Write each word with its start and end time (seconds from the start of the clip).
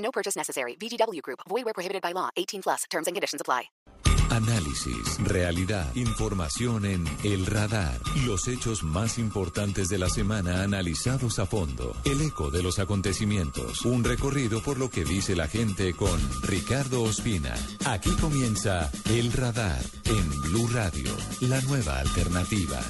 No 0.00 0.10
purchase 0.10 0.36
necessary. 0.36 0.76
VGW 0.76 1.22
Group. 1.22 1.40
Void 1.48 1.64
where 1.64 1.74
prohibited 1.74 2.02
by 2.02 2.12
law. 2.12 2.30
18 2.36 2.62
plus. 2.62 2.84
Terms 2.90 3.06
and 3.06 3.14
conditions 3.14 3.40
apply. 3.40 3.70
Análisis, 4.30 5.18
realidad, 5.24 5.90
información 5.96 6.84
en 6.86 7.04
El 7.24 7.46
Radar. 7.46 7.98
Los 8.24 8.46
hechos 8.46 8.84
más 8.84 9.18
importantes 9.18 9.88
de 9.88 9.98
la 9.98 10.08
semana 10.08 10.62
analizados 10.62 11.40
a 11.40 11.46
fondo. 11.46 11.96
El 12.04 12.20
eco 12.22 12.48
de 12.48 12.62
los 12.62 12.78
acontecimientos. 12.78 13.84
Un 13.84 14.04
recorrido 14.04 14.62
por 14.62 14.78
lo 14.78 14.88
que 14.88 15.04
dice 15.04 15.34
la 15.34 15.48
gente 15.48 15.94
con 15.94 16.20
Ricardo 16.42 17.02
Ospina. 17.02 17.54
Aquí 17.86 18.14
comienza 18.20 18.88
El 19.06 19.32
Radar 19.32 19.82
en 20.04 20.30
Blue 20.42 20.68
Radio, 20.68 21.10
la 21.40 21.60
nueva 21.62 21.98
alternativa. 21.98 22.80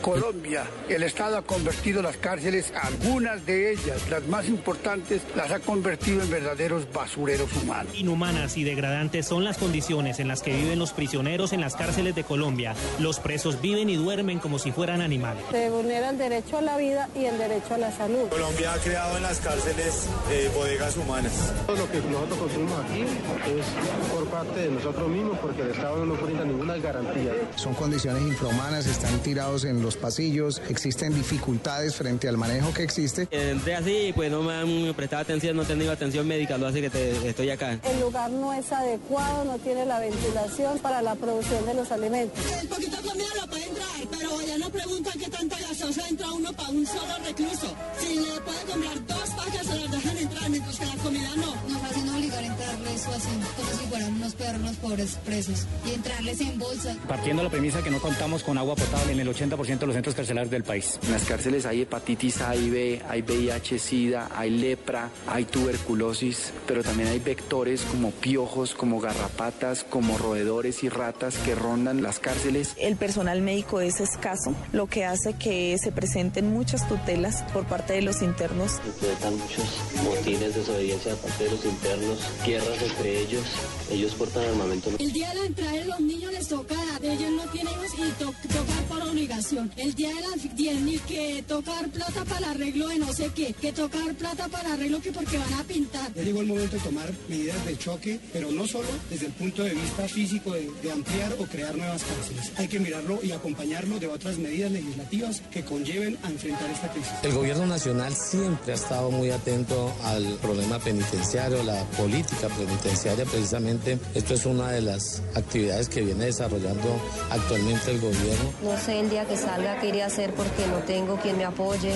Colombia, 0.00 0.64
el 0.88 1.02
Estado 1.02 1.36
ha 1.36 1.42
convertido 1.42 2.02
las 2.02 2.16
cárceles, 2.16 2.72
algunas 2.80 3.44
de 3.44 3.72
ellas, 3.72 4.08
las 4.08 4.26
más 4.26 4.48
importantes, 4.48 5.22
las 5.36 5.50
ha 5.50 5.60
convertido 5.60 6.22
en 6.22 6.30
verdaderos 6.30 6.90
basureros 6.92 7.50
humanos. 7.62 7.94
Inhumanas 7.94 8.56
y 8.56 8.64
degradantes 8.64 9.26
son 9.26 9.44
las 9.44 9.58
condiciones 9.58 10.20
en 10.20 10.28
las 10.28 10.42
que 10.42 10.54
viven 10.54 10.78
los 10.78 10.92
prisioneros 10.92 11.52
en 11.52 11.60
las 11.60 11.76
cárceles 11.76 12.14
de 12.14 12.24
Colombia. 12.24 12.74
Los 12.98 13.20
presos 13.20 13.60
viven 13.60 13.90
y 13.90 13.96
duermen 13.96 14.38
como 14.38 14.58
si 14.58 14.72
fueran 14.72 15.00
animales. 15.00 15.44
Se 15.50 15.68
vulnera 15.70 16.10
el 16.10 16.18
derecho 16.18 16.58
a 16.58 16.62
la 16.62 16.76
vida 16.76 17.08
y 17.14 17.24
el 17.26 17.36
derecho 17.36 17.74
a 17.74 17.78
la 17.78 17.92
salud. 17.92 18.28
Colombia 18.30 18.72
ha 18.72 18.78
creado 18.78 19.16
en 19.16 19.22
las 19.22 19.38
cárceles 19.40 20.08
eh, 20.30 20.50
bodegas 20.54 20.96
humanas. 20.96 21.32
Todo 21.66 21.76
lo 21.76 21.90
que 21.90 21.98
nosotros 22.00 22.38
construimos 22.38 22.84
aquí 22.84 23.02
es 23.02 24.10
por 24.12 24.26
parte 24.28 24.60
de 24.60 24.70
nosotros 24.70 25.08
mismos 25.08 25.38
porque 25.38 25.62
el 25.62 25.70
Estado 25.70 25.98
no 25.98 26.06
nos 26.06 26.22
brinda 26.22 26.44
ninguna 26.44 26.76
garantía. 26.76 27.32
Son 27.56 27.74
condiciones 27.74 28.22
infrahumanas, 28.22 28.86
están 28.86 29.18
tirados 29.20 29.64
en 29.64 29.73
los 29.82 29.96
pasillos, 29.96 30.60
existen 30.68 31.14
dificultades 31.14 31.94
frente 31.96 32.28
al 32.28 32.36
manejo 32.36 32.72
que 32.72 32.82
existe. 32.82 33.28
Entré 33.30 33.74
así, 33.74 34.12
pues 34.14 34.30
no 34.30 34.42
me 34.42 34.54
han 34.54 34.94
prestado 34.94 35.22
atención, 35.22 35.56
no 35.56 35.62
he 35.62 35.66
tenido 35.66 35.92
atención 35.92 36.26
médica, 36.26 36.58
lo 36.58 36.66
hace 36.66 36.80
que 36.80 36.90
te, 36.90 37.28
estoy 37.28 37.50
acá. 37.50 37.78
El 37.82 38.00
lugar 38.00 38.30
no 38.30 38.52
es 38.52 38.70
adecuado, 38.72 39.44
no 39.44 39.58
tiene 39.58 39.86
la 39.86 40.00
ventilación 40.00 40.78
para 40.78 41.02
la 41.02 41.14
producción 41.14 41.64
de 41.66 41.74
los 41.74 41.90
alimentos. 41.90 42.38
El 42.60 42.68
poquito 42.68 42.96
de 42.96 43.08
comida 43.08 43.26
lo 43.40 43.46
pueden 43.48 43.74
traer, 43.74 44.08
pero 44.10 44.40
ya 44.42 44.58
no 44.58 44.70
preguntan 44.70 45.12
qué 45.18 45.28
tanta 45.28 45.58
gasosa 45.58 46.08
entra 46.08 46.32
uno 46.32 46.52
para 46.52 46.68
un 46.70 46.86
solo 46.86 47.14
recluso. 47.26 47.74
Si 48.00 48.14
le 48.14 48.40
puede 48.40 48.64
comprar 48.70 49.06
dos 49.06 49.30
pacas, 49.30 49.66
se 49.66 49.78
las 49.78 49.90
dejan 49.90 50.18
entrar, 50.18 50.50
mientras 50.50 50.78
que 50.78 50.86
la 50.86 50.96
comida 50.96 51.30
no. 51.36 51.72
Nos 51.72 51.84
hacen 51.84 52.08
obligar 52.08 52.42
a 52.42 52.46
entrarles 52.46 53.06
o 53.06 53.10
así, 53.10 53.28
como 53.56 53.70
si 53.70 53.83
fueran 53.94 54.14
unos 54.14 54.34
perros, 54.34 54.76
pobres 54.82 55.18
presos, 55.24 55.66
y 55.86 55.94
entrarles 55.94 56.40
en 56.40 56.58
bolsa. 56.58 56.96
Partiendo 57.06 57.42
de 57.42 57.44
la 57.44 57.50
premisa 57.50 57.80
que 57.80 57.90
no 57.90 58.00
contamos 58.00 58.42
con 58.42 58.58
agua 58.58 58.74
potable 58.74 59.12
en 59.12 59.20
el 59.20 59.28
80% 59.28 59.78
de 59.78 59.86
los 59.86 59.94
centros 59.94 60.16
carcelarios 60.16 60.50
del 60.50 60.64
país. 60.64 60.98
En 61.04 61.12
las 61.12 61.22
cárceles 61.22 61.64
hay 61.64 61.82
hepatitis 61.82 62.40
A 62.40 62.56
y 62.56 62.70
B, 62.70 63.02
hay 63.08 63.22
VIH, 63.22 63.78
SIDA, 63.78 64.30
hay 64.34 64.50
lepra, 64.50 65.10
hay 65.28 65.44
tuberculosis, 65.44 66.52
pero 66.66 66.82
también 66.82 67.08
hay 67.08 67.20
vectores 67.20 67.82
como 67.82 68.10
piojos, 68.10 68.74
como 68.74 68.98
garrapatas, 69.00 69.84
como 69.84 70.18
roedores 70.18 70.82
y 70.82 70.88
ratas 70.88 71.36
que 71.36 71.54
rondan 71.54 72.02
las 72.02 72.18
cárceles. 72.18 72.74
El 72.80 72.96
personal 72.96 73.42
médico 73.42 73.80
es 73.80 74.00
escaso, 74.00 74.56
lo 74.72 74.88
que 74.88 75.04
hace 75.04 75.34
que 75.34 75.78
se 75.78 75.92
presenten 75.92 76.52
muchas 76.52 76.88
tutelas 76.88 77.44
por 77.52 77.64
parte 77.66 77.92
de 77.92 78.02
los 78.02 78.22
internos. 78.22 78.72
Se 78.72 78.88
enfrentan 78.88 79.38
muchos 79.38 79.66
motines, 80.02 80.56
desobediencia 80.56 81.12
de 81.12 81.16
parte 81.18 81.44
de 81.44 81.50
los 81.50 81.64
internos, 81.64 82.18
guerras 82.44 82.82
entre 82.82 83.20
ellos, 83.20 83.44
ellos 83.90 84.14
portan 84.14 84.44
armamento. 84.44 84.90
El 84.98 85.12
día 85.12 85.28
de 85.30 85.34
la 85.34 85.46
entrada 85.46 85.72
de 85.72 85.84
los 85.84 86.00
niños 86.00 86.32
les 86.32 86.48
toca, 86.48 86.76
ellos 87.02 87.30
no 87.30 87.42
tienen 87.50 87.72
hijos 87.74 87.98
y 87.98 88.22
to 88.22 88.34
tocar 88.48 88.84
por 88.88 89.02
obligación. 89.02 89.70
El 89.76 89.94
día 89.94 90.08
de 90.08 90.20
las 90.20 90.56
10 90.56 90.80
ni 90.82 90.98
que 90.98 91.44
tocar 91.46 91.88
plata 91.90 92.24
para 92.24 92.38
el 92.38 92.44
arreglo 92.44 92.88
de 92.88 92.98
no 92.98 93.12
sé 93.12 93.30
qué, 93.34 93.52
que 93.52 93.72
tocar 93.72 94.14
plata 94.14 94.48
para 94.48 94.68
el 94.68 94.74
arreglo 94.74 95.00
que 95.00 95.12
porque 95.12 95.38
van 95.38 95.52
a 95.54 95.64
pintar. 95.64 96.12
Ya 96.14 96.22
llegó 96.22 96.40
el 96.40 96.46
momento 96.46 96.76
de 96.76 96.82
tomar 96.82 97.12
medidas 97.28 97.64
de 97.66 97.78
choque, 97.78 98.20
pero 98.32 98.50
no 98.50 98.66
solo 98.66 98.88
desde 99.10 99.26
el 99.26 99.32
punto 99.32 99.62
de 99.62 99.74
vista 99.74 100.08
físico 100.08 100.52
de, 100.52 100.70
de 100.82 100.92
ampliar 100.92 101.34
o 101.38 101.44
crear 101.44 101.76
nuevas 101.76 102.02
cárceles. 102.02 102.52
Hay 102.56 102.68
que 102.68 102.78
mirarlo 102.80 103.20
y 103.22 103.32
acompañarlo 103.32 103.98
de 103.98 104.06
otras 104.06 104.38
medidas 104.38 104.72
legislativas 104.72 105.42
que 105.50 105.64
conlleven 105.64 106.18
a 106.22 106.30
enfrentar 106.30 106.70
esta 106.70 106.90
crisis. 106.92 107.12
El 107.22 107.32
gobierno 107.32 107.66
nacional 107.66 108.14
siempre 108.14 108.72
ha 108.72 108.76
estado 108.76 109.10
muy 109.10 109.30
atento 109.30 109.92
al 110.04 110.24
problema 110.40 110.78
penitenciario, 110.78 111.62
la 111.62 111.84
política 111.90 112.48
penitenciaria 112.48 113.24
precisamente. 113.24 113.73
Esto 114.14 114.34
es 114.34 114.46
una 114.46 114.70
de 114.70 114.82
las 114.82 115.22
actividades 115.34 115.88
que 115.88 116.02
viene 116.02 116.26
desarrollando 116.26 117.00
actualmente 117.30 117.90
el 117.90 118.00
gobierno. 118.00 118.52
No 118.62 118.76
sé 118.78 119.00
el 119.00 119.10
día 119.10 119.24
que 119.24 119.36
salga 119.36 119.78
qué 119.80 119.88
iré 119.88 120.02
a 120.02 120.06
hacer 120.06 120.32
porque 120.34 120.66
no 120.66 120.78
tengo 120.86 121.16
quien 121.16 121.36
me 121.38 121.44
apoye. 121.44 121.94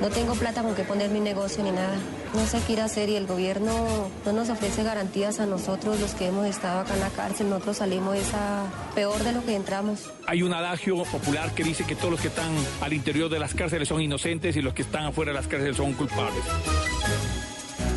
No 0.00 0.08
tengo 0.08 0.34
plata 0.34 0.62
con 0.62 0.74
que 0.74 0.84
poner 0.84 1.10
mi 1.10 1.20
negocio 1.20 1.62
ni 1.62 1.70
nada. 1.70 1.94
No 2.34 2.46
sé 2.46 2.58
qué 2.66 2.72
ir 2.72 2.80
a 2.80 2.86
hacer 2.86 3.10
y 3.10 3.16
el 3.16 3.26
gobierno 3.26 4.08
no 4.24 4.32
nos 4.32 4.48
ofrece 4.48 4.82
garantías 4.82 5.38
a 5.38 5.46
nosotros 5.46 6.00
los 6.00 6.14
que 6.14 6.28
hemos 6.28 6.46
estado 6.46 6.80
acá 6.80 6.94
en 6.94 7.00
la 7.00 7.10
cárcel. 7.10 7.50
Nosotros 7.50 7.76
salimos 7.76 8.16
esa 8.16 8.64
peor 8.94 9.22
de 9.22 9.32
lo 9.32 9.44
que 9.44 9.54
entramos. 9.54 10.10
Hay 10.26 10.42
un 10.42 10.54
adagio 10.54 11.02
popular 11.04 11.54
que 11.54 11.62
dice 11.62 11.84
que 11.84 11.94
todos 11.94 12.10
los 12.10 12.20
que 12.20 12.28
están 12.28 12.52
al 12.80 12.92
interior 12.92 13.28
de 13.28 13.38
las 13.38 13.54
cárceles 13.54 13.88
son 13.88 14.00
inocentes 14.00 14.56
y 14.56 14.62
los 14.62 14.72
que 14.72 14.82
están 14.82 15.04
afuera 15.04 15.32
de 15.32 15.38
las 15.38 15.46
cárceles 15.46 15.76
son 15.76 15.92
culpables. 15.92 16.42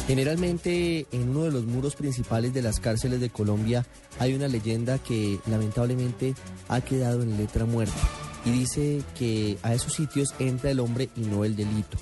Generalmente 0.07 1.07
en 1.11 1.29
uno 1.29 1.43
de 1.43 1.51
los 1.51 1.65
muros 1.65 1.95
principales 1.95 2.53
de 2.53 2.61
las 2.61 2.79
cárceles 2.79 3.19
de 3.19 3.31
Colombia 3.31 3.85
hay 4.19 4.35
una 4.35 4.47
leyenda 4.47 4.99
que 4.99 5.39
lamentablemente 5.47 6.35
ha 6.67 6.81
quedado 6.81 7.23
en 7.23 7.37
letra 7.37 7.65
muerta 7.65 7.95
y 8.45 8.51
dice 8.51 9.01
que 9.17 9.57
a 9.63 9.73
esos 9.73 9.93
sitios 9.93 10.35
entra 10.37 10.69
el 10.69 10.79
hombre 10.79 11.09
y 11.15 11.21
no 11.21 11.43
el 11.43 11.55
delito. 11.55 11.97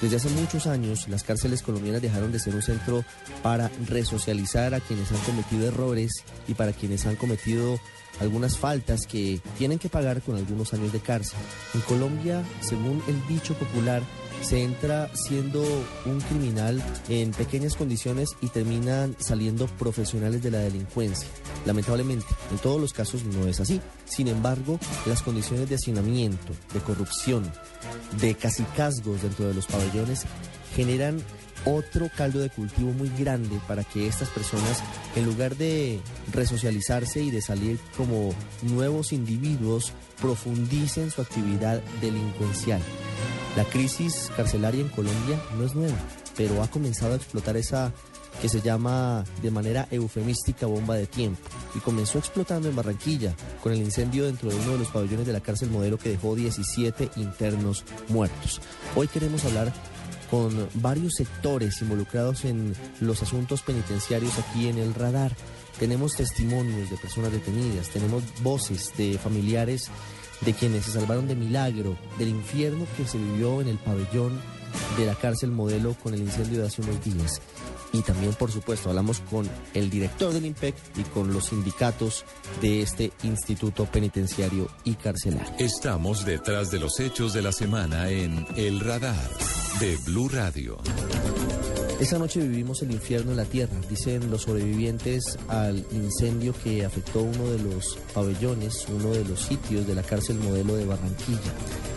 Desde 0.00 0.16
hace 0.16 0.28
muchos 0.28 0.68
años 0.68 1.08
las 1.08 1.24
cárceles 1.24 1.62
colombianas 1.62 2.00
dejaron 2.00 2.30
de 2.30 2.38
ser 2.38 2.54
un 2.54 2.62
centro 2.62 3.04
para 3.42 3.68
resocializar 3.88 4.74
a 4.74 4.80
quienes 4.80 5.10
han 5.10 5.18
cometido 5.18 5.66
errores 5.66 6.24
y 6.46 6.54
para 6.54 6.72
quienes 6.72 7.06
han 7.06 7.16
cometido 7.16 7.80
algunas 8.20 8.56
faltas 8.56 9.06
que 9.06 9.40
tienen 9.58 9.80
que 9.80 9.88
pagar 9.88 10.22
con 10.22 10.36
algunos 10.36 10.72
años 10.74 10.92
de 10.92 11.00
cárcel. 11.00 11.38
En 11.74 11.80
Colombia, 11.80 12.44
según 12.60 13.02
el 13.08 13.26
dicho 13.26 13.54
popular, 13.54 14.02
se 14.42 14.62
entra 14.62 15.10
siendo 15.14 15.62
un 16.06 16.20
criminal 16.20 16.82
en 17.08 17.32
pequeñas 17.32 17.76
condiciones 17.76 18.30
y 18.40 18.48
terminan 18.48 19.16
saliendo 19.18 19.66
profesionales 19.66 20.42
de 20.42 20.50
la 20.50 20.58
delincuencia. 20.58 21.28
Lamentablemente, 21.66 22.26
en 22.50 22.58
todos 22.58 22.80
los 22.80 22.92
casos 22.92 23.24
no 23.24 23.46
es 23.46 23.60
así. 23.60 23.80
Sin 24.04 24.28
embargo, 24.28 24.78
las 25.06 25.22
condiciones 25.22 25.68
de 25.68 25.74
hacinamiento, 25.74 26.52
de 26.72 26.80
corrupción, 26.80 27.50
de 28.20 28.34
casicazgos 28.34 29.22
dentro 29.22 29.48
de 29.48 29.54
los 29.54 29.66
pabellones 29.66 30.24
generan 30.74 31.22
otro 31.64 32.08
caldo 32.16 32.38
de 32.38 32.50
cultivo 32.50 32.92
muy 32.92 33.10
grande 33.18 33.60
para 33.66 33.84
que 33.84 34.06
estas 34.06 34.28
personas, 34.28 34.82
en 35.16 35.24
lugar 35.24 35.56
de 35.56 36.00
resocializarse 36.32 37.20
y 37.20 37.30
de 37.30 37.42
salir 37.42 37.78
como 37.96 38.30
nuevos 38.62 39.12
individuos, 39.12 39.92
profundicen 40.20 41.10
su 41.10 41.20
actividad 41.20 41.82
delincuencial. 42.00 42.80
La 43.58 43.64
crisis 43.64 44.30
carcelaria 44.36 44.80
en 44.80 44.88
Colombia 44.88 45.36
no 45.58 45.64
es 45.64 45.74
nueva, 45.74 45.98
pero 46.36 46.62
ha 46.62 46.70
comenzado 46.70 47.14
a 47.14 47.16
explotar 47.16 47.56
esa 47.56 47.92
que 48.40 48.48
se 48.48 48.60
llama 48.60 49.24
de 49.42 49.50
manera 49.50 49.88
eufemística 49.90 50.66
bomba 50.66 50.94
de 50.94 51.08
tiempo 51.08 51.40
y 51.74 51.80
comenzó 51.80 52.18
explotando 52.18 52.68
en 52.68 52.76
Barranquilla 52.76 53.34
con 53.60 53.72
el 53.72 53.80
incendio 53.80 54.26
dentro 54.26 54.48
de 54.48 54.54
uno 54.54 54.74
de 54.74 54.78
los 54.78 54.90
pabellones 54.90 55.26
de 55.26 55.32
la 55.32 55.40
cárcel 55.40 55.70
modelo 55.70 55.98
que 55.98 56.10
dejó 56.10 56.36
17 56.36 57.10
internos 57.16 57.82
muertos. 58.06 58.60
Hoy 58.94 59.08
queremos 59.08 59.44
hablar 59.44 59.72
con 60.30 60.68
varios 60.74 61.14
sectores 61.16 61.82
involucrados 61.82 62.44
en 62.44 62.76
los 63.00 63.24
asuntos 63.24 63.62
penitenciarios 63.62 64.38
aquí 64.38 64.68
en 64.68 64.78
el 64.78 64.94
radar. 64.94 65.34
Tenemos 65.80 66.14
testimonios 66.14 66.90
de 66.90 66.96
personas 66.96 67.32
detenidas, 67.32 67.88
tenemos 67.88 68.22
voces 68.40 68.92
de 68.96 69.18
familiares 69.18 69.90
de 70.40 70.52
quienes 70.52 70.84
se 70.84 70.92
salvaron 70.92 71.28
de 71.28 71.34
milagro 71.34 71.96
del 72.18 72.28
infierno 72.28 72.86
que 72.96 73.06
se 73.06 73.18
vivió 73.18 73.60
en 73.60 73.68
el 73.68 73.78
pabellón 73.78 74.40
de 74.96 75.06
la 75.06 75.14
cárcel 75.14 75.50
modelo 75.50 75.94
con 76.02 76.14
el 76.14 76.20
incendio 76.20 76.60
de 76.60 76.66
hace 76.66 76.82
unos 76.82 77.02
días. 77.04 77.40
Y 77.92 78.02
también, 78.02 78.34
por 78.34 78.52
supuesto, 78.52 78.90
hablamos 78.90 79.20
con 79.20 79.48
el 79.72 79.88
director 79.88 80.32
del 80.32 80.44
IMPEC 80.44 80.74
y 80.96 81.02
con 81.04 81.32
los 81.32 81.46
sindicatos 81.46 82.24
de 82.60 82.82
este 82.82 83.12
Instituto 83.22 83.86
Penitenciario 83.86 84.68
y 84.84 84.94
Carcelario. 84.94 85.54
Estamos 85.58 86.24
detrás 86.26 86.70
de 86.70 86.80
los 86.80 87.00
hechos 87.00 87.32
de 87.32 87.42
la 87.42 87.52
semana 87.52 88.10
en 88.10 88.46
El 88.56 88.80
Radar 88.80 89.30
de 89.80 89.96
Blue 90.04 90.28
Radio. 90.28 90.78
Esa 92.00 92.16
noche 92.16 92.40
vivimos 92.40 92.80
el 92.82 92.92
infierno 92.92 93.32
en 93.32 93.38
la 93.38 93.44
tierra, 93.44 93.74
dicen 93.90 94.30
los 94.30 94.42
sobrevivientes 94.42 95.36
al 95.48 95.84
incendio 95.90 96.54
que 96.62 96.84
afectó 96.84 97.22
uno 97.22 97.50
de 97.50 97.58
los 97.58 97.98
pabellones, 98.14 98.86
uno 98.88 99.10
de 99.10 99.24
los 99.24 99.40
sitios 99.40 99.84
de 99.84 99.96
la 99.96 100.04
cárcel 100.04 100.36
modelo 100.38 100.76
de 100.76 100.86
Barranquilla. 100.86 101.52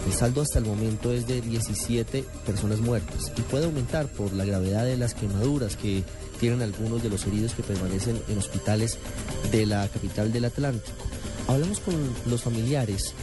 El 0.07 0.13
saldo 0.13 0.42
hasta 0.42 0.57
el 0.57 0.65
momento 0.65 1.13
es 1.13 1.27
de 1.27 1.42
17 1.42 2.25
personas 2.48 2.80
muertas 2.80 3.31
y 3.38 3.42
puede 3.42 3.65
aumentar 3.65 4.07
por 4.07 4.33
la 4.33 4.44
gravedad 4.44 4.86
de 4.86 4.98
las 4.98 5.13
quemaduras 5.13 5.77
que 5.77 6.03
tienen 6.39 6.63
algunos 6.63 7.03
de 7.03 7.09
los 7.09 7.27
heridos 7.27 7.53
que 7.53 7.62
permanecen 7.62 8.19
en 8.27 8.39
hospitales 8.39 8.98
de 9.51 9.68
la 9.68 9.88
capital 9.88 10.33
del 10.33 10.45
Atlántico. 10.45 10.98
Hablamos 11.48 11.80
con 11.80 11.94
los 12.25 12.42
familiares 12.42 13.13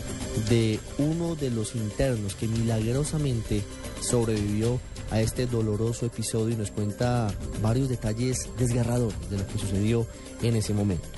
de 0.48 0.78
uno 0.98 1.34
de 1.34 1.50
los 1.50 1.74
internos 1.74 2.36
que 2.36 2.46
milagrosamente 2.46 3.64
sobrevivió 4.00 4.80
a 5.10 5.20
este 5.20 5.46
doloroso 5.46 6.06
episodio 6.06 6.54
y 6.54 6.56
nos 6.56 6.70
cuenta 6.70 7.32
varios 7.62 7.88
detalles 7.88 8.48
desgarradores 8.58 9.30
de 9.30 9.38
lo 9.38 9.46
que 9.46 9.58
sucedió 9.58 10.06
en 10.42 10.56
ese 10.56 10.74
momento. 10.74 11.08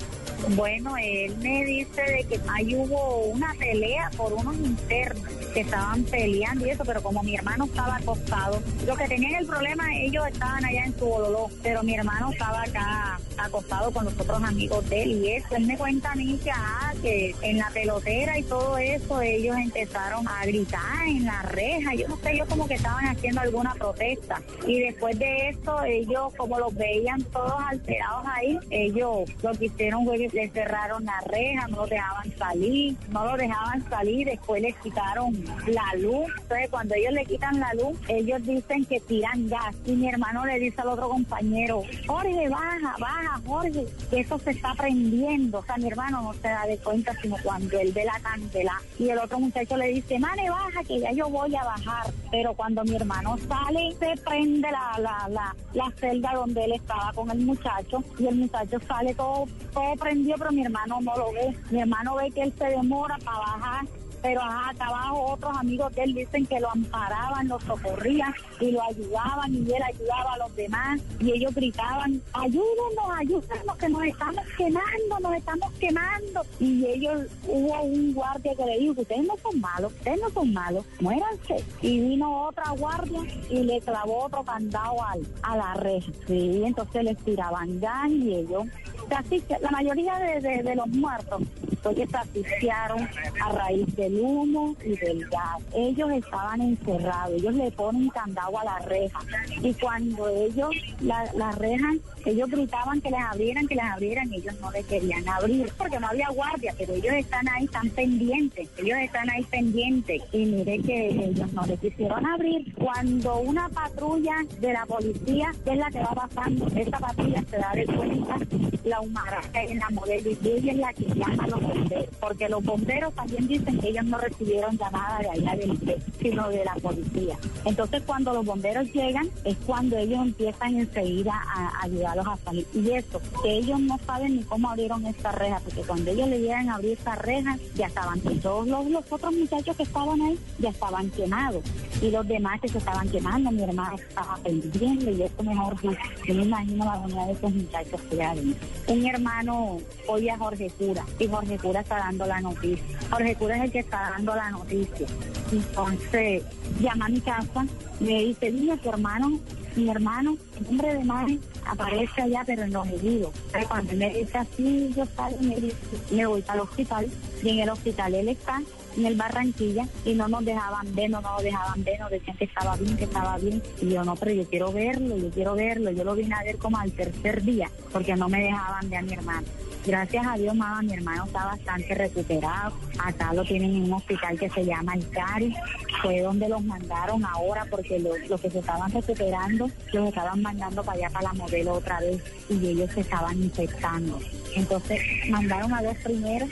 Bueno, 0.55 0.95
él 0.97 1.35
me 1.37 1.65
dice 1.65 2.01
de 2.01 2.25
que 2.27 2.39
ahí 2.49 2.75
hubo 2.75 3.25
una 3.25 3.53
pelea 3.59 4.09
por 4.17 4.33
unos 4.33 4.55
internos 4.55 5.31
que 5.53 5.61
estaban 5.61 6.03
peleando 6.03 6.65
y 6.65 6.69
eso, 6.71 6.83
pero 6.85 7.01
como 7.01 7.23
mi 7.23 7.35
hermano 7.35 7.65
estaba 7.65 7.97
acostado, 7.97 8.61
lo 8.85 8.95
que 8.95 9.07
tenían 9.07 9.35
el 9.35 9.47
problema, 9.47 9.85
ellos 9.95 10.25
estaban 10.27 10.63
allá 10.65 10.85
en 10.85 10.97
su 10.97 11.05
bololó, 11.05 11.49
pero 11.61 11.83
mi 11.83 11.95
hermano 11.95 12.31
estaba 12.31 12.63
acá 12.63 13.19
acostado 13.37 13.91
con 13.91 14.05
los 14.05 14.13
otros 14.19 14.43
amigos 14.43 14.87
de 14.89 15.03
él 15.03 15.11
y 15.23 15.31
eso. 15.31 15.55
Él 15.55 15.65
me 15.65 15.77
cuenta 15.77 16.11
a 16.11 16.15
mí 16.15 16.39
que, 16.43 16.51
ah, 16.51 16.93
que 17.01 17.35
en 17.41 17.57
la 17.57 17.69
pelotera 17.69 18.37
y 18.37 18.43
todo 18.43 18.77
eso, 18.77 19.21
ellos 19.21 19.55
empezaron 19.57 20.27
a 20.27 20.45
gritar 20.45 21.07
en 21.07 21.25
la 21.25 21.41
reja, 21.43 21.93
yo 21.95 22.07
no 22.07 22.17
sé, 22.17 22.33
ellos 22.33 22.47
como 22.47 22.67
que 22.67 22.75
estaban 22.75 23.05
haciendo 23.05 23.41
alguna 23.41 23.73
protesta. 23.73 24.41
Y 24.65 24.79
después 24.81 25.17
de 25.17 25.49
eso, 25.49 25.83
ellos 25.83 26.33
como 26.37 26.59
los 26.59 26.73
veían 26.75 27.21
todos 27.23 27.59
alterados 27.67 28.25
ahí, 28.33 28.59
ellos 28.69 29.29
lo 29.41 29.51
que 29.53 29.65
hicieron 29.65 30.05
fue 30.05 30.17
que 30.17 30.29
le 30.29 30.49
cerraron 30.49 31.05
la 31.05 31.19
reja, 31.27 31.67
no 31.67 31.77
los 31.77 31.89
dejaban 31.89 32.37
salir, 32.37 32.95
no 33.09 33.25
lo 33.25 33.37
dejaban 33.37 33.89
salir, 33.89 34.27
después 34.27 34.61
les 34.61 34.75
quitaron 34.77 35.40
la 35.67 35.99
luz. 35.99 36.27
Entonces, 36.41 36.69
cuando 36.69 36.95
ellos 36.95 37.13
le 37.13 37.25
quitan 37.25 37.59
la 37.59 37.73
luz, 37.73 37.97
ellos 38.07 38.41
dicen 38.43 38.85
que 38.85 38.99
tiran 39.01 39.47
gas. 39.47 39.75
Y 39.85 39.93
mi 39.93 40.09
hermano 40.09 40.45
le 40.45 40.59
dice 40.59 40.81
al 40.81 40.89
otro 40.89 41.09
compañero, 41.09 41.83
Jorge, 42.07 42.49
baja, 42.49 42.95
baja, 42.99 43.41
Jorge, 43.45 43.85
que 44.09 44.19
eso 44.19 44.37
se 44.39 44.51
está 44.51 44.73
prendiendo. 44.75 45.59
O 45.59 45.63
sea, 45.63 45.77
mi 45.77 45.87
hermano 45.87 46.21
no 46.21 46.33
se 46.33 46.47
da 46.47 46.65
de 46.65 46.77
cuenta, 46.77 47.13
sino 47.21 47.35
cuando 47.43 47.79
él 47.79 47.91
ve 47.93 48.05
la 48.05 48.19
candela. 48.19 48.81
Y 48.99 49.09
el 49.09 49.19
otro 49.19 49.39
muchacho 49.39 49.77
le 49.77 49.87
dice, 49.87 50.19
mane, 50.19 50.49
baja, 50.49 50.83
que 50.83 50.99
ya 50.99 51.11
yo 51.11 51.29
voy 51.29 51.55
a 51.55 51.63
bajar. 51.63 52.11
Pero 52.31 52.53
cuando 52.53 52.83
mi 52.83 52.95
hermano 52.95 53.37
sale, 53.47 53.95
se 53.99 54.21
prende 54.23 54.69
la, 54.71 54.99
la, 54.99 55.27
la, 55.29 55.55
la 55.73 55.91
celda 55.99 56.33
donde 56.33 56.65
él 56.65 56.73
estaba 56.73 57.11
con 57.13 57.29
el 57.31 57.39
muchacho. 57.39 58.03
Y 58.19 58.27
el 58.27 58.35
muchacho 58.35 58.79
sale 58.87 59.13
todo, 59.15 59.45
todo 59.73 59.95
prendido, 59.95 60.35
pero 60.37 60.51
mi 60.51 60.63
hermano 60.63 60.99
no 61.01 61.15
lo 61.17 61.31
ve. 61.33 61.55
Mi 61.69 61.81
hermano 61.81 62.15
ve 62.15 62.31
que 62.31 62.43
él 62.43 62.53
se 62.57 62.65
demora 62.65 63.17
para 63.23 63.39
bajar 63.39 63.85
pero 64.21 64.41
ajá, 64.41 64.69
acá 64.69 64.85
abajo 64.85 65.33
otros 65.33 65.57
amigos 65.57 65.93
de 65.95 66.03
él 66.03 66.13
dicen 66.13 66.45
que 66.45 66.59
lo 66.59 66.69
amparaban, 66.71 67.47
lo 67.47 67.59
socorrían 67.61 68.33
y 68.59 68.71
lo 68.71 68.81
ayudaban 68.83 69.53
y 69.53 69.71
él 69.71 69.83
ayudaba 69.83 70.33
a 70.33 70.37
los 70.37 70.55
demás 70.55 71.01
y 71.19 71.31
ellos 71.31 71.53
gritaban, 71.53 72.21
ayúdenos, 72.33 73.17
ayúdenos 73.17 73.77
que 73.77 73.89
nos 73.89 74.03
estamos 74.03 74.45
quemando, 74.57 75.19
nos 75.21 75.35
estamos 75.35 75.71
quemando 75.79 76.41
y 76.59 76.85
ellos, 76.85 77.21
hubo 77.47 77.81
un 77.81 78.13
guardia 78.13 78.55
que 78.55 78.65
le 78.65 78.79
dijo, 78.79 79.01
ustedes 79.01 79.27
no 79.27 79.35
son 79.37 79.59
malos, 79.59 79.93
ustedes 79.93 80.21
no 80.21 80.29
son 80.29 80.53
malos, 80.53 80.85
muéranse 80.99 81.63
y 81.81 81.99
vino 81.99 82.47
otra 82.47 82.69
guardia 82.71 83.21
y 83.49 83.63
le 83.63 83.81
clavó 83.81 84.25
otro 84.25 84.43
candado 84.43 85.03
al, 85.03 85.21
a 85.43 85.57
la 85.57 85.73
reja, 85.75 86.11
sí, 86.27 86.63
entonces 86.65 87.03
les 87.03 87.17
tiraban 87.19 87.79
gas 87.79 88.09
y 88.09 88.35
ellos, 88.35 88.65
casi 89.09 89.43
la 89.61 89.71
mayoría 89.71 90.17
de, 90.19 90.63
de 90.63 90.75
los 90.75 90.87
muertos 90.87 91.41
asfixiaron 91.89 93.07
a 93.41 93.51
raíz 93.51 93.95
del 93.95 94.19
humo 94.19 94.75
y 94.83 94.95
del 94.97 95.27
gas. 95.29 95.61
Ellos 95.73 96.11
estaban 96.11 96.61
encerrados, 96.61 97.35
ellos 97.35 97.53
le 97.55 97.71
ponen 97.71 98.09
candado 98.09 98.59
a 98.59 98.63
la 98.63 98.79
reja 98.79 99.19
y 99.61 99.73
cuando 99.75 100.27
ellos 100.29 100.69
la, 101.01 101.31
la 101.35 101.51
reja, 101.53 101.89
ellos 102.25 102.49
gritaban 102.49 103.01
que 103.01 103.09
les 103.09 103.19
abrieran, 103.19 103.67
que 103.67 103.75
les 103.75 103.85
abrieran, 103.85 104.31
ellos 104.33 104.53
no 104.61 104.71
le 104.71 104.83
querían 104.83 105.27
abrir 105.27 105.71
porque 105.77 105.99
no 105.99 106.07
había 106.07 106.29
guardia, 106.29 106.73
pero 106.77 106.93
ellos 106.93 107.13
están 107.13 107.47
ahí, 107.49 107.65
están 107.65 107.89
pendientes, 107.89 108.69
ellos 108.77 108.97
están 108.99 109.29
ahí 109.29 109.43
pendientes 109.45 110.21
y 110.31 110.45
mire 110.45 110.79
que 110.79 111.09
ellos 111.09 111.51
no 111.53 111.65
le 111.65 111.77
quisieron 111.77 112.25
abrir. 112.25 112.73
Cuando 112.75 113.39
una 113.39 113.69
patrulla 113.69 114.35
de 114.59 114.73
la 114.73 114.85
policía, 114.85 115.51
que 115.63 115.71
es 115.71 115.77
la 115.77 115.89
que 115.89 115.99
va 115.99 116.13
pasando, 116.13 116.67
esa 116.67 116.99
patrulla 116.99 117.43
se 117.49 117.57
da 117.57 117.71
de 117.73 117.85
cuenta 117.85 118.37
la 118.83 119.01
humarada 119.01 119.41
en 119.53 119.79
la 119.79 119.89
modelo 119.89 120.31
y 120.31 120.47
ella 120.47 120.71
es 120.71 120.77
la 120.77 120.93
que 120.93 121.05
llama 121.05 121.43
a 121.43 121.47
los 121.47 121.70
porque 122.19 122.49
los 122.49 122.63
bomberos 122.63 123.13
también 123.13 123.47
dicen 123.47 123.79
que 123.79 123.89
ellos 123.89 124.05
no 124.05 124.17
recibieron 124.17 124.77
llamada 124.77 125.19
de 125.19 125.29
allá 125.29 125.55
del 125.55 126.01
sino 126.19 126.49
de 126.49 126.63
la 126.65 126.75
policía. 126.75 127.37
Entonces 127.65 128.03
cuando 128.05 128.33
los 128.33 128.45
bomberos 128.45 128.91
llegan 128.93 129.29
es 129.43 129.57
cuando 129.65 129.97
ellos 129.97 130.19
empiezan 130.21 130.77
enseguida 130.77 131.33
a 131.33 131.83
ayudarlos 131.83 132.27
a 132.27 132.37
salir. 132.37 132.67
Y 132.73 132.91
eso, 132.91 133.21
que 133.41 133.57
ellos 133.57 133.79
no 133.79 133.99
saben 134.05 134.37
ni 134.37 134.43
cómo 134.43 134.69
abrieron 134.69 135.05
esta 135.05 135.31
reja, 135.31 135.59
porque 135.63 135.81
cuando 135.81 136.11
ellos 136.11 136.27
le 136.27 136.39
llegan 136.39 136.69
a 136.69 136.75
abrir 136.75 136.93
esta 136.93 137.15
reja, 137.15 137.57
ya 137.75 137.87
estaban 137.87 138.19
todos 138.41 138.67
los, 138.67 139.03
otros 139.09 139.33
muchachos 139.33 139.75
que 139.75 139.83
estaban 139.83 140.21
ahí 140.21 140.39
ya 140.59 140.69
estaban 140.69 141.09
quemados. 141.11 141.63
Y 142.01 142.09
los 142.09 142.27
demás 142.27 142.59
que 142.61 142.67
se 142.67 142.77
estaban 142.77 143.09
quemando, 143.09 143.51
mi 143.51 143.63
hermano 143.63 143.95
estaba 143.95 144.35
pendiente 144.37 145.11
y 145.11 145.21
esto 145.21 145.43
mejor, 145.43 145.75
yo 145.81 146.33
me 146.33 146.43
imagino 146.43 146.85
la 146.85 146.99
unidad 146.99 147.27
de 147.27 147.33
esos 147.33 147.53
muchachos 147.53 148.01
que 148.09 148.23
hay. 148.23 148.55
Un 148.87 149.05
hermano 149.05 149.77
oye 150.07 150.31
a 150.31 150.37
Jorge 150.37 150.69
Cura 150.77 151.05
y 151.19 151.27
Jorge 151.27 151.57
Cura 151.61 151.81
está 151.81 151.97
dando 151.97 152.25
la 152.25 152.41
noticia. 152.41 152.99
Jorge 153.09 153.35
Cura 153.35 153.57
es 153.57 153.63
el 153.63 153.71
que 153.71 153.79
está 153.79 154.11
dando 154.11 154.35
la 154.35 154.49
noticia. 154.51 155.07
Entonces, 155.51 156.43
llama 156.79 157.05
a 157.05 157.09
mi 157.09 157.21
casa, 157.21 157.65
me 157.99 158.23
dice, 158.23 158.51
dile 158.51 158.73
a 158.73 158.77
tu 158.77 158.89
hermano, 158.89 159.39
mi 159.75 159.89
hermano, 159.89 160.37
el 160.59 160.67
hombre 160.67 160.93
de 160.95 161.03
madre, 161.03 161.39
aparece 161.65 162.21
allá, 162.21 162.43
pero 162.45 162.63
en 162.63 162.73
los 162.73 162.87
heridos. 162.87 163.31
cuando 163.67 163.93
me 163.93 164.13
dice 164.13 164.37
así, 164.37 164.93
yo 164.95 165.05
salgo, 165.15 165.39
me, 165.41 165.55
dice, 165.55 165.77
me 166.11 166.25
voy 166.25 166.41
para 166.41 166.61
el 166.61 166.67
hospital, 166.67 167.07
y 167.43 167.49
en 167.49 167.59
el 167.59 167.69
hospital 167.69 168.15
él 168.15 168.29
está, 168.29 168.61
en 168.97 169.05
el 169.05 169.15
Barranquilla, 169.15 169.87
y 170.05 170.13
no 170.13 170.27
nos 170.27 170.43
dejaban 170.43 170.93
ver, 170.93 171.09
no 171.09 171.21
nos 171.21 171.41
dejaban 171.43 171.83
ver, 171.83 171.99
nos 171.99 172.11
decían 172.11 172.37
que 172.37 172.45
estaba 172.45 172.75
bien, 172.75 172.97
que 172.97 173.05
estaba 173.05 173.37
bien. 173.37 173.61
Y 173.81 173.89
yo, 173.89 174.03
no, 174.03 174.15
pero 174.15 174.31
yo 174.31 174.45
quiero 174.45 174.71
verlo, 174.71 175.17
yo 175.17 175.29
quiero 175.29 175.55
verlo. 175.55 175.91
Yo 175.91 176.03
lo 176.03 176.15
vine 176.15 176.35
a 176.35 176.43
ver 176.43 176.57
como 176.57 176.77
al 176.77 176.91
tercer 176.91 177.41
día, 177.43 177.69
porque 177.91 178.15
no 178.15 178.27
me 178.27 178.41
dejaban 178.41 178.89
ver 178.89 178.99
a 178.99 179.01
mi 179.03 179.13
hermano. 179.13 179.47
Gracias 179.85 180.25
a 180.27 180.37
Dios, 180.37 180.55
mamá, 180.55 180.81
mi 180.83 180.93
hermano 180.93 181.25
está 181.25 181.45
bastante 181.45 181.95
recuperado. 181.95 182.73
Acá 182.99 183.33
lo 183.33 183.43
tienen 183.43 183.75
en 183.75 183.83
un 183.83 183.93
hospital 183.93 184.37
que 184.37 184.47
se 184.49 184.63
llama 184.63 184.93
El 184.93 185.09
Cari. 185.09 185.55
Fue 186.03 186.21
donde 186.21 186.47
los 186.47 186.63
mandaron 186.63 187.25
ahora 187.25 187.65
porque 187.69 187.99
los, 187.99 188.39
que 188.39 188.51
se 188.51 188.59
estaban 188.59 188.91
recuperando 188.91 189.69
los 189.91 190.09
estaban 190.09 190.41
mandando 190.41 190.83
para 190.83 190.97
allá 190.97 191.09
para 191.09 191.29
la 191.29 191.33
modelo 191.33 191.73
otra 191.73 191.99
vez 191.99 192.21
y 192.49 192.67
ellos 192.67 192.91
se 192.93 193.01
estaban 193.01 193.41
infectando. 193.41 194.19
Entonces 194.55 195.01
mandaron 195.29 195.73
a 195.73 195.81
dos 195.81 195.97
primeros 195.97 196.49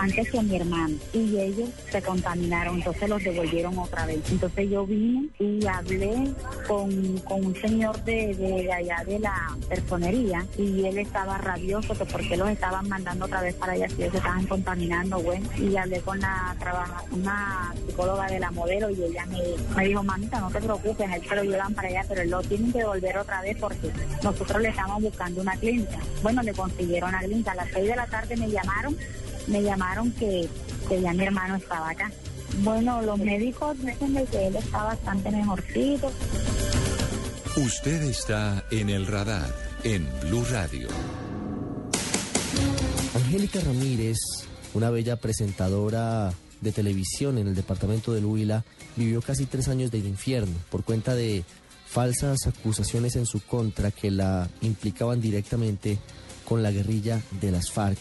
antes 0.00 0.30
que 0.30 0.42
mi 0.42 0.56
hermano 0.56 0.96
y 1.12 1.38
ellos 1.38 1.70
se 1.90 2.00
contaminaron, 2.02 2.76
entonces 2.76 3.08
los 3.08 3.22
devolvieron 3.22 3.76
otra 3.78 4.06
vez. 4.06 4.20
Entonces 4.30 4.70
yo 4.70 4.86
vine 4.86 5.28
y 5.38 5.66
hablé 5.66 6.32
con, 6.66 6.88
un 7.28 7.56
señor 7.60 8.02
de, 8.04 8.34
de, 8.34 8.72
allá 8.72 9.02
de 9.06 9.18
la 9.18 9.56
personería 9.68 10.46
y 10.56 10.84
él 10.84 10.98
estaba 10.98 11.38
rabioso 11.38 11.94
porque 11.94 12.36
los 12.36 12.48
estaban 12.48 12.88
mandando 12.88 13.26
otra 13.26 13.42
vez 13.42 13.54
para 13.54 13.72
allá 13.72 13.88
si 13.88 14.02
ellos 14.02 14.14
estaban 14.14 14.46
contaminando, 14.46 15.20
bueno, 15.20 15.48
y 15.56 15.76
hablé 15.76 16.00
con 16.00 16.20
la 16.20 16.54
trabaja, 16.58 17.02
una 17.10 17.74
psicóloga 17.86 18.26
de 18.26 18.40
la 18.40 18.50
modelo 18.50 18.90
y 18.90 19.02
ella 19.02 19.26
me, 19.26 19.40
me 19.76 19.88
dijo, 19.88 20.02
mamita, 20.02 20.40
no 20.40 20.50
te 20.50 20.60
preocupes, 20.60 21.10
él 21.10 21.22
se 21.28 21.36
lo 21.36 21.44
llevan 21.44 21.74
para 21.74 21.88
allá, 21.88 22.04
pero 22.08 22.22
él 22.22 22.30
lo 22.30 22.40
tienen 22.42 22.72
que 22.72 22.78
devolver 22.78 23.18
otra 23.18 23.42
vez 23.42 23.56
porque 23.58 23.90
nosotros 24.22 24.60
le 24.62 24.68
estamos 24.68 25.02
buscando 25.02 25.40
una 25.40 25.56
clínica. 25.56 25.98
Bueno, 26.22 26.42
le 26.42 26.52
consiguieron 26.52 27.14
a 27.14 27.20
clínica, 27.20 27.52
a 27.52 27.56
las 27.56 27.68
seis 27.72 27.88
de 27.88 27.96
la 27.96 28.06
tarde 28.06 28.36
me 28.36 28.50
llamaron 28.50 28.96
me 29.48 29.62
llamaron 29.62 30.12
que, 30.12 30.48
ya 30.90 31.12
mi 31.12 31.24
hermano 31.24 31.56
estaba 31.56 31.90
acá. 31.90 32.10
Bueno, 32.62 33.02
los 33.02 33.18
médicos 33.18 33.76
dicen 33.78 34.26
que 34.26 34.46
él 34.46 34.56
está 34.56 34.84
bastante 34.84 35.30
mejorcito. 35.30 36.10
Usted 37.56 38.02
está 38.02 38.64
en 38.70 38.88
el 38.88 39.06
radar 39.06 39.52
en 39.84 40.08
Blue 40.22 40.44
Radio. 40.50 40.88
Angélica 43.14 43.60
Ramírez, 43.60 44.18
una 44.74 44.90
bella 44.90 45.16
presentadora 45.16 46.32
de 46.60 46.72
televisión 46.72 47.38
en 47.38 47.48
el 47.48 47.54
departamento 47.54 48.12
de 48.12 48.24
Huila, 48.24 48.64
vivió 48.96 49.22
casi 49.22 49.46
tres 49.46 49.68
años 49.68 49.90
del 49.90 50.06
infierno 50.06 50.54
por 50.70 50.84
cuenta 50.84 51.14
de 51.14 51.44
falsas 51.86 52.46
acusaciones 52.46 53.16
en 53.16 53.26
su 53.26 53.40
contra 53.40 53.90
que 53.90 54.10
la 54.10 54.48
implicaban 54.60 55.20
directamente 55.20 55.98
con 56.44 56.62
la 56.62 56.70
guerrilla 56.70 57.22
de 57.40 57.50
las 57.50 57.70
FARC. 57.70 57.98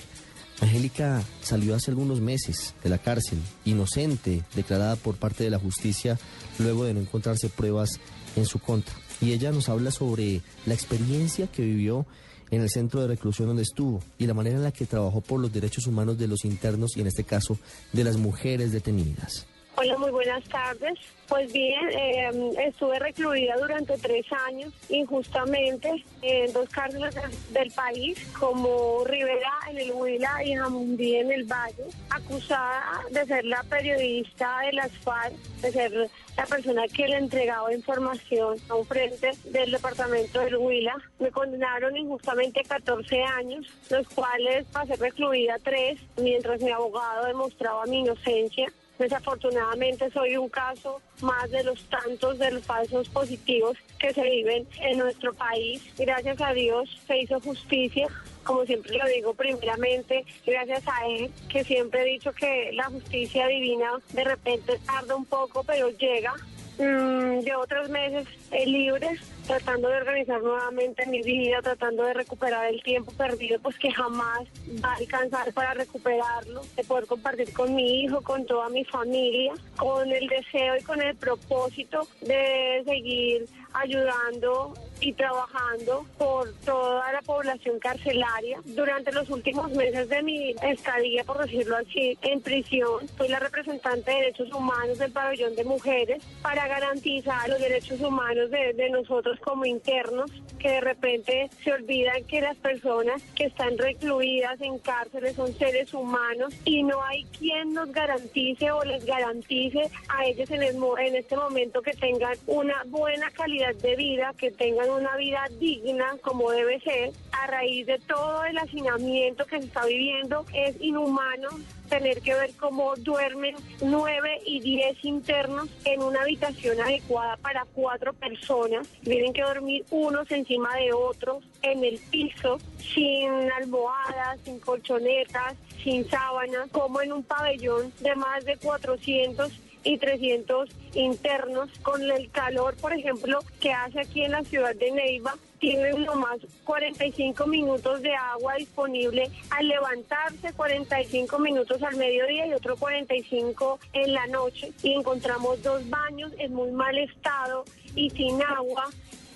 Angélica 0.62 1.24
salió 1.42 1.76
hace 1.76 1.92
algunos 1.92 2.20
meses 2.20 2.74
de 2.84 2.90
la 2.90 2.98
cárcel, 2.98 3.40
inocente, 3.66 4.44
declarada 4.56 4.96
por 4.96 5.16
parte 5.16 5.44
de 5.44 5.50
la 5.50 5.60
justicia 5.60 6.20
luego 6.58 6.86
de 6.86 6.94
no 6.94 7.00
encontrarse 7.00 7.50
pruebas 7.50 8.00
en 8.36 8.46
su 8.46 8.60
contra. 8.60 8.94
y 9.20 9.32
ella 9.32 9.52
nos 9.52 9.70
habla 9.70 9.92
sobre 9.92 10.42
la 10.66 10.74
experiencia 10.74 11.48
que 11.48 11.64
vivió 11.64 12.06
en 12.52 12.62
el 12.62 12.70
centro 12.70 13.02
de 13.02 13.08
reclusión 13.08 13.48
donde 13.48 13.64
estuvo 13.64 14.02
y 14.18 14.26
la 14.26 14.34
manera 14.34 14.58
en 14.58 14.64
la 14.64 14.72
que 14.72 14.86
trabajó 14.86 15.22
por 15.22 15.40
los 15.40 15.52
derechos 15.52 15.88
humanos 15.88 16.18
de 16.18 16.28
los 16.28 16.46
internos 16.46 16.96
y 16.96 17.02
en 17.02 17.08
este 17.08 17.24
caso 17.24 17.58
de 17.94 18.04
las 18.04 18.18
mujeres 18.18 18.72
detenidas. 18.72 19.48
Hola, 19.80 19.96
muy 19.96 20.10
buenas 20.10 20.44
tardes. 20.46 20.98
Pues 21.28 21.54
bien, 21.54 21.88
eh, 21.92 22.32
estuve 22.66 22.98
recluida 22.98 23.56
durante 23.58 23.96
tres 24.00 24.26
años 24.48 24.74
injustamente 24.90 26.04
en 26.24 26.52
dos 26.52 26.68
cárceles 26.70 27.14
del 27.52 27.70
país, 27.70 28.18
como 28.40 29.04
Rivera 29.06 29.52
en 29.70 29.78
el 29.78 29.92
Huila 29.92 30.44
y 30.44 30.56
Jamundí 30.56 31.18
en 31.18 31.32
el 31.32 31.44
Valle, 31.44 31.84
acusada 32.10 33.02
de 33.12 33.24
ser 33.28 33.46
la 33.46 33.62
periodista 33.70 34.62
de 34.62 34.74
las 34.74 34.92
FARC, 34.94 35.36
de 35.62 35.72
ser 35.72 36.10
la 36.36 36.46
persona 36.48 36.88
que 36.88 37.08
le 37.08 37.18
entregaba 37.18 37.72
información 37.72 38.58
a 38.70 38.74
un 38.74 38.86
frente 38.88 39.30
del 39.44 39.70
departamento 39.70 40.40
del 40.40 40.58
Huila. 40.58 40.96
Me 41.20 41.30
condenaron 41.30 41.96
injustamente 41.96 42.62
a 42.62 42.64
14 42.64 43.22
años, 43.22 43.68
los 43.92 44.10
cuales 44.10 44.66
pasé 44.74 44.96
recluida 44.96 45.58
tres, 45.64 46.00
mientras 46.20 46.62
mi 46.62 46.72
abogado 46.72 47.28
demostraba 47.28 47.86
mi 47.86 48.00
inocencia. 48.00 48.72
Desafortunadamente 49.00 50.10
soy 50.12 50.38
un 50.38 50.50
caso 50.50 51.02
más 51.22 51.50
de 51.52 51.64
los 51.64 51.84
tantos 51.90 52.40
de 52.40 52.52
los 52.52 52.64
falsos 52.64 53.08
positivos 53.10 53.78
que 54.00 54.14
se 54.14 54.24
viven 54.24 54.68
en 54.82 54.98
nuestro 54.98 55.34
país. 55.34 55.82
Gracias 55.98 56.42
a 56.42 56.54
Dios 56.54 56.90
se 57.06 57.20
hizo 57.20 57.40
justicia, 57.40 58.08
como 58.44 58.66
siempre 58.66 58.98
lo 58.98 59.06
digo 59.08 59.34
primeramente, 59.34 60.26
gracias 60.46 60.84
a 60.88 61.08
él, 61.08 61.32
que 61.50 61.64
siempre 61.64 62.02
he 62.02 62.14
dicho 62.14 62.32
que 62.34 62.72
la 62.74 62.86
justicia 62.86 63.48
divina 63.48 63.92
de 64.14 64.24
repente 64.24 64.80
tarda 64.86 65.16
un 65.16 65.26
poco, 65.26 65.64
pero 65.64 65.90
llega. 65.90 66.34
Mm, 66.80 67.40
llevo 67.40 67.66
tres 67.66 67.90
meses 67.90 68.28
eh, 68.52 68.66
libres 68.68 69.20
tratando 69.48 69.88
de 69.88 69.96
organizar 69.96 70.42
nuevamente 70.44 71.06
mi 71.08 71.24
vida, 71.24 71.60
tratando 71.64 72.04
de 72.04 72.14
recuperar 72.14 72.72
el 72.72 72.84
tiempo 72.84 73.12
perdido, 73.14 73.60
pues 73.60 73.80
que 73.80 73.92
jamás 73.92 74.42
va 74.84 74.92
a 74.92 74.96
alcanzar 74.98 75.52
para 75.54 75.74
recuperarlo, 75.74 76.62
de 76.76 76.84
poder 76.84 77.08
compartir 77.08 77.52
con 77.54 77.74
mi 77.74 78.02
hijo, 78.02 78.22
con 78.22 78.46
toda 78.46 78.70
mi 78.70 78.84
familia, 78.84 79.54
con 79.78 80.12
el 80.12 80.28
deseo 80.28 80.78
y 80.78 80.84
con 80.84 81.02
el 81.02 81.16
propósito 81.16 82.08
de 82.22 82.84
seguir 82.86 83.48
ayudando 83.74 84.74
y 85.02 85.14
trabajando 85.14 86.06
por 86.18 86.54
toda 86.66 87.12
la 87.12 87.22
población 87.22 87.80
carcelaria. 87.80 88.60
Durante 88.66 89.12
los 89.12 89.30
últimos 89.30 89.72
meses 89.72 90.10
de 90.10 90.24
mi 90.24 90.56
estadía, 90.62 91.24
por 91.24 91.40
decirlo 91.46 91.78
así, 91.78 92.18
en 92.22 92.42
prisión, 92.42 93.08
fui 93.18 93.28
la 93.28 93.40
representante 93.40 94.12
de 94.12 94.18
derechos 94.18 94.54
humanos 94.54 94.98
del 94.98 95.12
pabellón 95.12 95.56
de 95.56 95.64
mujeres 95.64 96.24
para 96.42 96.68
garantizar 96.68 97.50
los 97.50 97.60
derechos 97.60 98.00
humanos 98.02 98.50
de, 98.52 98.88
nosotros 98.88 99.38
como 99.42 99.66
internos, 99.66 100.32
que 100.60 100.70
de 100.70 100.82
repente 100.82 101.50
se 101.64 101.74
olvidan 101.74 102.24
que 102.24 102.42
las 102.42 102.56
personas 102.58 103.22
que 103.36 103.46
están 103.46 103.78
recluidas 103.78 104.60
en 104.62 104.80
cárceles 104.80 105.36
son 105.36 105.54
seres 105.54 105.94
humanos 105.94 106.54
y 106.64 106.84
no 106.84 107.04
hay 107.04 107.26
quien 107.38 107.74
nos 107.74 107.92
garantice 107.92 108.72
o 108.72 108.84
les 108.84 109.06
garantice 109.06 109.90
a 110.10 110.26
ellos 110.26 110.50
en, 110.52 110.64
en 110.64 111.16
este 111.16 111.36
momento 111.36 111.82
que 111.82 111.92
tengan 111.92 112.36
una 112.48 112.84
buena 112.86 113.30
calidad 113.32 113.76
de 113.76 113.96
vida, 113.96 114.34
que 114.38 114.52
tengan 114.52 114.87
una 114.90 115.16
vida 115.18 115.48
digna 115.60 116.18
como 116.22 116.52
debe 116.52 116.80
ser. 116.82 117.12
A 117.32 117.48
raíz 117.48 117.86
de 117.86 118.00
todo 118.00 118.44
el 118.46 118.58
hacinamiento 118.58 119.46
que 119.46 119.60
se 119.60 119.66
está 119.66 119.86
viviendo, 119.86 120.46
es 120.54 120.80
inhumano 120.82 121.50
tener 121.90 122.22
que 122.22 122.34
ver 122.34 122.52
cómo 122.60 122.96
duermen 122.98 123.56
nueve 123.82 124.40
y 124.46 124.60
diez 124.60 124.98
internos 125.04 125.70
en 125.86 126.02
una 126.02 126.22
habitación 126.22 126.80
adecuada 126.82 127.38
para 127.38 127.66
cuatro 127.74 128.14
personas. 128.14 128.88
Tienen 129.04 129.34
que 129.34 129.42
dormir 129.42 129.86
unos 129.92 130.30
encima 130.32 130.76
de 130.76 130.94
otros 130.94 131.44
en 131.62 131.84
el 131.84 132.00
piso, 132.12 132.60
sin 132.78 133.30
almohadas, 133.52 134.40
sin 134.44 134.60
colchonetas, 134.60 135.56
sin 135.84 136.10
sábanas, 136.10 136.70
como 136.72 137.02
en 137.02 137.14
un 137.14 137.24
pabellón 137.24 137.94
de 138.00 138.16
más 138.16 138.44
de 138.44 138.58
400 138.58 139.52
y 139.88 139.98
300 139.98 140.70
internos 140.96 141.70
con 141.82 142.02
el 142.02 142.30
calor, 142.30 142.76
por 142.76 142.92
ejemplo, 142.92 143.40
que 143.62 143.72
hace 143.72 144.02
aquí 144.02 144.22
en 144.22 144.32
la 144.32 144.44
ciudad 144.44 144.76
de 144.76 144.92
Neiva. 144.92 145.36
Tienen 145.60 146.04
nomás 146.04 146.40
45 146.66 147.48
minutos 147.48 148.02
de 148.02 148.14
agua 148.14 148.56
disponible 148.56 149.32
al 149.50 149.68
levantarse, 149.68 150.54
45 150.54 151.40
minutos 151.40 151.82
al 151.82 151.96
mediodía 151.96 152.48
y 152.48 152.54
otro 152.54 152.76
45 152.76 153.80
en 153.94 154.14
la 154.14 154.28
noche. 154.28 154.74
Y 154.84 154.94
encontramos 154.94 155.64
dos 155.64 155.90
baños 155.90 156.34
en 156.38 156.54
muy 156.54 156.72
mal 156.72 156.98
estado 156.98 157.64
y 157.96 158.10
sin 158.10 158.42
agua 158.44 158.90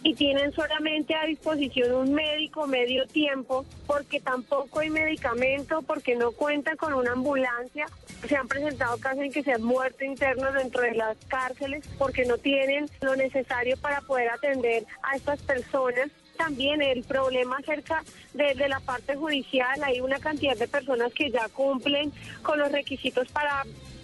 y 0.04 0.16
tienen 0.16 0.52
solamente 0.54 1.14
a 1.14 1.26
disposición 1.26 1.94
un 1.94 2.14
médico 2.14 2.66
medio 2.66 3.06
tiempo 3.08 3.66
porque 3.86 4.20
tampoco 4.20 4.80
hay 4.80 4.90
medicamento, 4.90 5.82
porque 5.84 6.16
no 6.16 6.32
cuentan 6.32 6.78
con 6.78 6.94
una 6.94 7.12
ambulancia. 7.12 7.86
Se 8.28 8.36
han 8.36 8.48
presentado 8.48 8.98
casos 8.98 9.24
en 9.24 9.32
que 9.32 9.44
se 9.44 9.54
han 9.54 9.64
muerto 9.64 10.06
internos 10.06 10.54
dentro 10.54 10.82
de 10.82 10.96
las 10.96 11.18
cárceles 11.28 11.86
porque 11.98 12.26
no 12.26 12.38
tienen 12.38 12.88
lo 13.02 13.16
necesario 13.16 13.78
para 13.78 14.02
poder 14.02 14.30
atender 14.30 14.86
a 15.04 15.16
estas 15.16 15.42
personas 15.42 16.10
también 16.38 16.82
el 16.82 17.04
problema 17.04 17.58
acerca 17.58 18.04
de, 18.34 18.56
de, 18.56 18.68
la 18.68 18.80
parte 18.80 19.16
judicial. 19.16 19.84
Hay 19.84 20.02
una 20.02 20.20
cantidad 20.20 20.58
de 20.58 20.68
personas 20.68 21.14
que 21.14 21.30
ya 21.30 21.48
cumplen 21.50 22.12
con 22.42 22.58
los 22.58 22.72
requisitos 22.72 23.28
para 23.30 23.64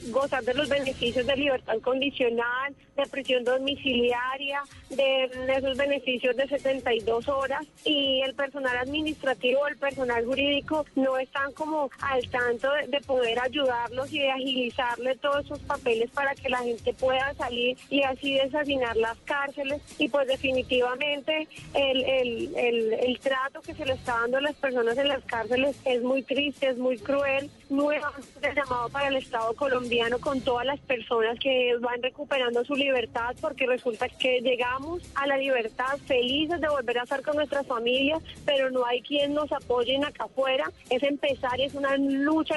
gozar 0.10 0.44
de 0.44 0.54
los 0.54 0.70
beneficios 0.70 1.26
de 1.26 1.36
libertad 1.36 1.80
condicional, 1.82 2.76
de 2.98 3.06
prisión 3.08 3.44
domiciliaria, 3.44 4.62
de 4.90 5.30
esos 5.56 5.78
beneficios 5.78 6.36
de 6.36 6.48
72 6.48 7.28
horas 7.28 7.66
y 7.86 8.22
el 8.22 8.34
personal 8.34 8.76
administrativo, 8.78 9.68
el 9.68 9.78
personal 9.78 10.26
jurídico 10.26 10.86
no 10.96 11.18
están 11.18 11.54
como 11.54 11.90
al 12.02 12.28
tanto 12.30 12.70
de, 12.88 12.98
poder 13.02 13.40
ayudarlos 13.40 14.12
y 14.12 14.20
de 14.20 14.32
agilizarle 14.32 15.16
todos 15.18 15.46
esos 15.46 15.60
papeles 15.60 16.10
para 16.12 16.34
que 16.36 16.50
la 16.50 16.58
gente 16.58 16.94
pueda 16.94 17.34
salir 17.36 17.78
y 17.90 18.02
así 18.02 18.34
desasinar 18.34 18.98
las 18.98 19.18
cárceles. 19.20 19.82
Y 20.00 20.10
pues 20.10 20.28
definitivamente 20.28 21.48
el, 21.74 22.04
el, 22.04 22.94
el, 22.94 23.20
trato 23.20 23.62
que 23.62 23.76
se 23.76 23.86
le 23.86 23.94
está 23.94 24.20
dando 24.22 24.38
a 24.38 24.42
las 24.42 24.56
personas 24.56 24.98
en 24.98 25.08
las 25.08 25.24
cárceles 25.26 25.78
es 25.86 26.02
muy 26.02 26.24
triste, 26.24 26.70
es 26.70 26.78
muy 26.78 26.98
cruel, 26.98 27.50
nuevamente 27.70 28.54
llamado 28.56 28.90
para 28.90 29.10
el 29.10 29.18
Estado 29.18 29.54
colombiano 29.54 30.20
con 30.20 30.42
todas 30.42 30.66
las 30.66 30.80
personas 30.80 31.38
que 31.40 31.76
van 31.80 32.02
recuperando 32.02 32.66
su 32.66 32.74
libertad 32.74 32.87
porque 33.42 33.66
resulta 33.66 34.08
que 34.10 34.42
llegamos 34.42 35.02
a 35.16 35.28
la 35.28 35.38
libertad 35.38 35.98
felices 36.06 36.60
de 36.62 36.70
volver 36.70 37.00
a 37.00 37.04
estar 37.04 37.22
con 37.22 37.36
nuestras 37.36 37.66
familias, 37.66 38.22
pero 38.46 38.70
no 38.72 38.86
hay 38.86 39.02
quien 39.02 39.34
nos 39.34 39.52
apoye 39.52 39.98
acá 39.98 40.26
afuera. 40.26 40.72
Es 40.90 41.04
empezar 41.04 41.60
es 41.60 41.74
una 41.74 41.98
lucha, 41.98 42.56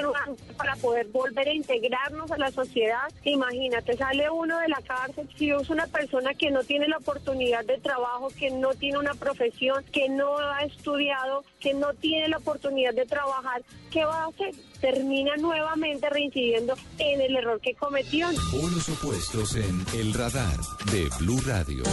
para 0.57 0.75
poder 0.75 1.07
volver 1.07 1.47
a 1.47 1.53
integrarnos 1.53 2.31
a 2.31 2.37
la 2.37 2.51
sociedad. 2.51 3.11
Imagínate, 3.23 3.97
sale 3.97 4.29
uno 4.29 4.59
de 4.59 4.67
la 4.67 4.81
cárcel, 4.81 5.27
si 5.35 5.51
es 5.51 5.69
una 5.69 5.87
persona 5.87 6.33
que 6.33 6.51
no 6.51 6.63
tiene 6.63 6.87
la 6.87 6.97
oportunidad 6.97 7.65
de 7.65 7.77
trabajo, 7.79 8.29
que 8.37 8.51
no 8.51 8.73
tiene 8.73 8.97
una 8.97 9.13
profesión, 9.13 9.83
que 9.91 10.09
no 10.09 10.37
ha 10.37 10.63
estudiado, 10.63 11.43
que 11.59 11.73
no 11.73 11.93
tiene 11.93 12.27
la 12.27 12.37
oportunidad 12.37 12.93
de 12.93 13.05
trabajar, 13.05 13.63
¿qué 13.91 14.05
va 14.05 14.23
a 14.23 14.27
hacer? 14.27 14.53
Termina 14.81 15.37
nuevamente 15.37 16.09
reincidiendo 16.09 16.73
en 16.97 17.21
el 17.21 17.35
error 17.35 17.61
que 17.61 17.75
cometió. 17.75 18.27
Opuestos 18.29 19.55
en 19.55 19.85
El 19.93 20.13
Radar 20.13 20.57
de 20.91 21.07
Blue 21.19 21.39
Radio. 21.45 21.83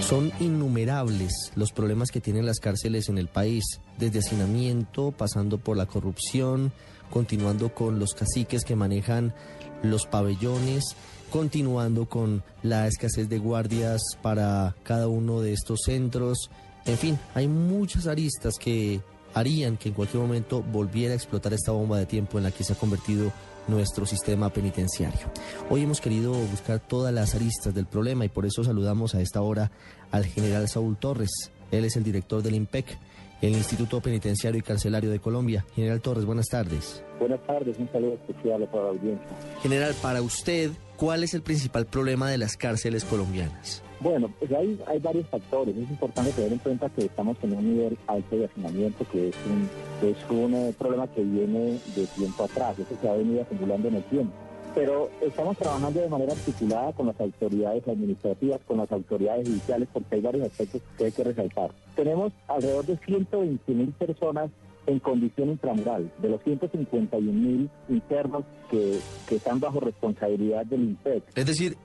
Son 0.00 0.32
innumerables 0.40 1.52
los 1.54 1.72
problemas 1.72 2.10
que 2.10 2.22
tienen 2.22 2.46
las 2.46 2.60
cárceles 2.60 3.10
en 3.10 3.18
el 3.18 3.28
país, 3.28 3.64
desde 3.98 4.20
hacinamiento, 4.20 5.12
pasando 5.12 5.58
por 5.58 5.76
la 5.76 5.84
corrupción, 5.84 6.72
continuando 7.10 7.74
con 7.74 7.98
los 7.98 8.14
caciques 8.14 8.64
que 8.64 8.74
manejan 8.74 9.34
los 9.82 10.06
pabellones, 10.06 10.96
continuando 11.30 12.08
con 12.08 12.42
la 12.62 12.86
escasez 12.86 13.28
de 13.28 13.38
guardias 13.38 14.00
para 14.22 14.74
cada 14.82 15.08
uno 15.08 15.40
de 15.40 15.52
estos 15.52 15.80
centros. 15.84 16.50
En 16.86 16.96
fin, 16.96 17.18
hay 17.34 17.48
muchas 17.48 18.06
aristas 18.06 18.54
que 18.58 19.00
harían 19.34 19.76
que 19.76 19.88
en 19.88 19.94
cualquier 19.94 20.22
momento 20.22 20.62
volviera 20.62 21.12
a 21.12 21.16
explotar 21.16 21.52
esta 21.52 21.72
bomba 21.72 21.98
de 21.98 22.06
tiempo 22.06 22.38
en 22.38 22.44
la 22.44 22.50
que 22.50 22.64
se 22.64 22.72
ha 22.72 22.76
convertido 22.76 23.32
nuestro 23.68 24.06
sistema 24.06 24.50
penitenciario. 24.50 25.30
Hoy 25.70 25.82
hemos 25.82 26.00
querido 26.00 26.32
buscar 26.32 26.80
todas 26.80 27.12
las 27.12 27.34
aristas 27.34 27.74
del 27.74 27.86
problema 27.86 28.24
y 28.24 28.28
por 28.28 28.46
eso 28.46 28.64
saludamos 28.64 29.14
a 29.14 29.20
esta 29.20 29.42
hora 29.42 29.70
al 30.10 30.24
general 30.24 30.68
Saúl 30.68 30.96
Torres. 30.96 31.52
Él 31.70 31.84
es 31.84 31.96
el 31.96 32.02
director 32.02 32.42
del 32.42 32.54
IMPEC, 32.54 32.98
el 33.42 33.52
Instituto 33.52 34.00
Penitenciario 34.00 34.58
y 34.58 34.62
Carcelario 34.62 35.10
de 35.10 35.20
Colombia. 35.20 35.64
General 35.74 36.00
Torres, 36.00 36.24
buenas 36.24 36.46
tardes. 36.46 37.04
Buenas 37.20 37.40
tardes, 37.46 37.78
un 37.78 37.90
saludo 37.92 38.14
especial 38.14 38.66
para 38.70 38.84
la 38.84 38.90
audiencia. 38.90 39.28
General, 39.62 39.94
para 40.00 40.22
usted, 40.22 40.70
¿cuál 40.96 41.22
es 41.22 41.34
el 41.34 41.42
principal 41.42 41.86
problema 41.86 42.30
de 42.30 42.38
las 42.38 42.56
cárceles 42.56 43.04
colombianas? 43.04 43.82
Bueno, 44.00 44.30
pues 44.38 44.52
hay, 44.52 44.80
hay 44.86 45.00
varios 45.00 45.26
factores. 45.26 45.76
Es 45.76 45.90
importante 45.90 46.30
tener 46.32 46.52
en 46.52 46.58
cuenta 46.58 46.88
que 46.88 47.06
estamos 47.06 47.36
en 47.42 47.52
un 47.52 47.74
nivel 47.74 47.98
alto 48.06 48.36
de 48.36 48.44
hacinamiento, 48.44 49.04
que 49.10 49.30
es 49.30 49.36
un, 49.46 50.08
es 50.08 50.16
un 50.30 50.54
eh, 50.54 50.74
problema 50.78 51.08
que 51.08 51.22
viene 51.22 51.80
de 51.96 52.06
tiempo 52.16 52.44
atrás, 52.44 52.78
eso 52.78 52.94
se 53.00 53.08
ha 53.08 53.14
venido 53.14 53.42
acumulando 53.42 53.88
en 53.88 53.96
el 53.96 54.04
tiempo. 54.04 54.32
pero 54.74 55.10
estamos 55.20 55.56
trabajando 55.56 56.00
de 56.00 56.08
manera 56.08 56.32
articulada 56.32 56.92
con 56.92 57.06
las 57.08 57.20
autoridades 57.20 57.88
administrativas, 57.88 58.60
con 58.68 58.76
las 58.76 58.92
autoridades 58.92 59.48
judiciales, 59.48 59.88
porque 59.92 60.14
hay 60.14 60.20
varios 60.20 60.46
aspectos 60.46 60.80
que 60.96 61.06
hay 61.06 61.12
que 61.12 61.24
resaltar. 61.24 61.70
Tenemos 61.96 62.32
alrededor 62.46 62.86
de 62.86 62.96
120 62.98 63.72
mil 63.72 63.92
personas 63.94 64.50
en 64.88 64.98
condición 65.00 65.50
intramural, 65.50 66.10
de 66.20 66.28
los 66.30 66.42
151 66.42 67.32
mil 67.32 67.70
internos 67.88 68.44
que, 68.70 68.98
que 69.28 69.36
están 69.36 69.60
bajo 69.60 69.80
responsabilidad 69.80 70.64
del 70.66 70.80
INPEC. 70.82 71.22
Es 71.36 71.46
decir, 71.46 71.76